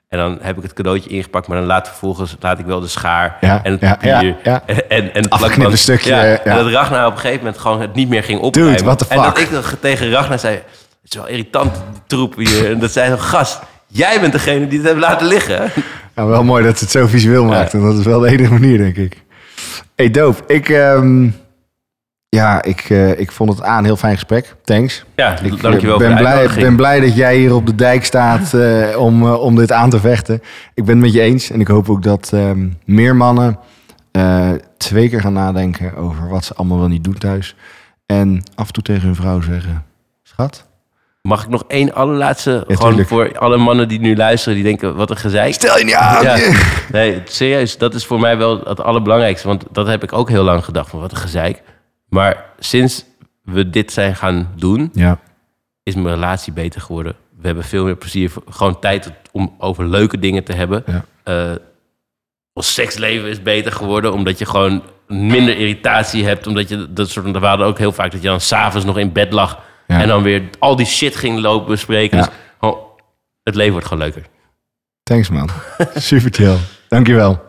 En 0.09 0.17
dan 0.17 0.37
heb 0.41 0.57
ik 0.57 0.63
het 0.63 0.73
cadeautje 0.73 1.09
ingepakt, 1.09 1.47
maar 1.47 1.57
dan 1.57 1.65
laat 1.65 1.87
vervolgens 1.87 2.35
laat 2.39 2.59
ik 2.59 2.65
wel 2.65 2.79
de 2.79 2.87
schaar 2.87 3.37
Ja, 3.41 3.63
en 3.63 3.71
het 3.71 3.79
papier 3.79 4.09
ja, 4.25 4.35
ja. 4.43 4.61
en, 4.87 5.13
en 5.13 5.25
het 5.69 5.77
stukje. 5.79 6.13
En 6.13 6.55
dat 6.55 6.67
Ragnar 6.67 7.05
op 7.05 7.11
een 7.13 7.17
gegeven 7.19 7.43
moment 7.43 7.57
gewoon 7.61 7.81
het 7.81 7.95
niet 7.95 8.09
meer 8.09 8.23
ging 8.23 8.39
opruimen. 8.39 8.97
the 8.97 9.05
En 9.09 9.17
dat 9.21 9.39
ik 9.39 9.49
tegen 9.79 10.09
Ragnar 10.09 10.39
zei, 10.39 10.59
het 11.05 11.13
is 11.13 11.19
wel 11.19 11.29
irritant 11.29 11.73
die 11.73 12.01
troep 12.07 12.35
hier. 12.35 12.71
En 12.71 12.79
dat 12.79 12.91
zei 12.91 13.09
zo, 13.09 13.17
gast, 13.17 13.61
jij 13.87 14.19
bent 14.19 14.31
degene 14.31 14.67
die 14.67 14.79
het 14.79 14.87
heeft 14.87 14.99
laten 14.99 15.27
liggen. 15.27 15.71
Nou, 16.15 16.29
wel 16.29 16.43
mooi 16.43 16.63
dat 16.63 16.77
ze 16.77 16.83
het 16.83 16.93
zo 16.93 17.07
visueel 17.07 17.45
maakt. 17.45 17.73
En 17.73 17.81
dat 17.81 17.97
is 17.97 18.05
wel 18.05 18.19
de 18.19 18.29
enige 18.29 18.51
manier, 18.51 18.77
denk 18.77 18.95
ik. 18.95 19.23
Hey, 19.95 20.11
doop. 20.11 20.43
Ik, 20.47 20.69
ehm, 20.69 21.29
ja, 22.29 22.63
ik, 22.63 22.79
eh, 22.89 23.19
ik 23.19 23.31
vond 23.31 23.49
het 23.49 23.61
aan 23.61 23.83
heel 23.83 23.95
fijn 23.95 24.13
gesprek. 24.13 24.55
Thanks. 24.63 25.05
Ja, 25.15 25.39
Ik 25.39 25.61
dankjewel 25.61 25.97
ben 25.97 26.11
voor 26.11 26.17
blij, 26.17 26.49
ben 26.55 26.75
blij 26.75 26.99
dat 26.99 27.15
jij 27.15 27.37
hier 27.37 27.55
op 27.55 27.65
de 27.65 27.75
dijk 27.75 28.05
staat 28.05 28.53
eh, 28.53 28.97
om, 28.97 29.23
eh, 29.23 29.41
om 29.41 29.55
dit 29.55 29.71
aan 29.71 29.89
te 29.89 29.99
vechten. 29.99 30.41
Ik 30.73 30.85
ben 30.85 30.95
het 30.95 31.03
met 31.03 31.13
je 31.13 31.21
eens. 31.21 31.49
En 31.49 31.59
ik 31.59 31.67
hoop 31.67 31.89
ook 31.89 32.03
dat 32.03 32.29
ehm, 32.33 32.67
meer 32.85 33.15
mannen 33.15 33.59
eh, 34.11 34.51
twee 34.77 35.09
keer 35.09 35.21
gaan 35.21 35.33
nadenken 35.33 35.95
over 35.95 36.29
wat 36.29 36.45
ze 36.45 36.53
allemaal 36.53 36.79
wel 36.79 36.87
niet 36.87 37.03
doen 37.03 37.17
thuis. 37.17 37.55
En 38.05 38.43
af 38.55 38.67
en 38.67 38.73
toe 38.73 38.83
tegen 38.83 39.05
hun 39.05 39.15
vrouw 39.15 39.41
zeggen... 39.41 39.83
Schat, 40.23 40.65
Mag 41.25 41.43
ik 41.43 41.49
nog 41.49 41.63
één 41.67 41.93
allerlaatste, 41.93 42.63
gewoon 42.67 42.87
tuurlijk. 42.89 43.07
voor 43.07 43.37
alle 43.37 43.57
mannen 43.57 43.87
die 43.87 43.99
nu 43.99 44.15
luisteren, 44.15 44.55
die 44.55 44.63
denken, 44.63 44.95
wat 44.95 45.09
een 45.09 45.17
gezeik. 45.17 45.53
stel 45.53 45.77
je 45.77 45.83
niet 45.83 45.93
aan. 45.93 46.23
Ja, 46.23 46.37
nee, 46.91 47.21
serieus, 47.25 47.77
dat 47.77 47.93
is 47.93 48.05
voor 48.05 48.19
mij 48.19 48.37
wel 48.37 48.61
het 48.63 48.81
allerbelangrijkste. 48.81 49.47
Want 49.47 49.63
dat 49.71 49.87
heb 49.87 50.03
ik 50.03 50.13
ook 50.13 50.29
heel 50.29 50.43
lang 50.43 50.65
gedacht, 50.65 50.89
van 50.89 50.99
wat 50.99 51.11
een 51.11 51.17
gezeik. 51.17 51.61
Maar 52.09 52.45
sinds 52.59 53.05
we 53.43 53.69
dit 53.69 53.91
zijn 53.91 54.15
gaan 54.15 54.51
doen, 54.55 54.89
Ja, 54.93 55.19
is 55.83 55.95
mijn 55.95 56.15
relatie 56.15 56.53
beter 56.53 56.81
geworden. 56.81 57.15
We 57.39 57.45
hebben 57.45 57.63
veel 57.63 57.85
meer 57.85 57.95
plezier, 57.95 58.31
gewoon 58.49 58.79
tijd 58.79 59.11
om 59.31 59.55
over 59.57 59.87
leuke 59.87 60.19
dingen 60.19 60.43
te 60.43 60.53
hebben. 60.53 60.83
Ja. 60.85 61.05
Eh, 61.23 61.55
ons 62.53 62.73
seksleven 62.73 63.29
is 63.29 63.41
beter 63.41 63.71
geworden, 63.71 64.13
omdat 64.13 64.39
je 64.39 64.45
gewoon 64.45 64.83
minder 65.07 65.57
irritatie 65.57 66.25
hebt. 66.25 66.47
Omdat 66.47 66.69
je, 66.69 66.93
dat 66.93 67.09
soort, 67.09 67.31
we 67.31 67.45
hadden 67.45 67.67
ook 67.67 67.77
heel 67.77 67.91
vaak 67.91 68.11
dat 68.11 68.21
je 68.21 68.27
dan 68.27 68.41
s'avonds 68.41 68.85
nog 68.85 68.97
in 68.97 69.11
bed 69.11 69.33
lag. 69.33 69.59
Ja. 69.87 70.01
En 70.01 70.07
dan 70.07 70.23
weer 70.23 70.43
al 70.59 70.75
die 70.75 70.85
shit 70.85 71.15
ging 71.15 71.39
lopen 71.39 71.67
bespreken. 71.67 72.17
Dus 72.17 72.27
gewoon, 72.59 72.77
het 73.43 73.55
leven 73.55 73.71
wordt 73.71 73.87
gewoon 73.87 74.03
leuker. 74.03 74.23
thanks 75.03 75.29
man. 75.29 75.49
Super 75.95 76.33
chill. 76.33 76.57
Dankjewel. 76.89 77.44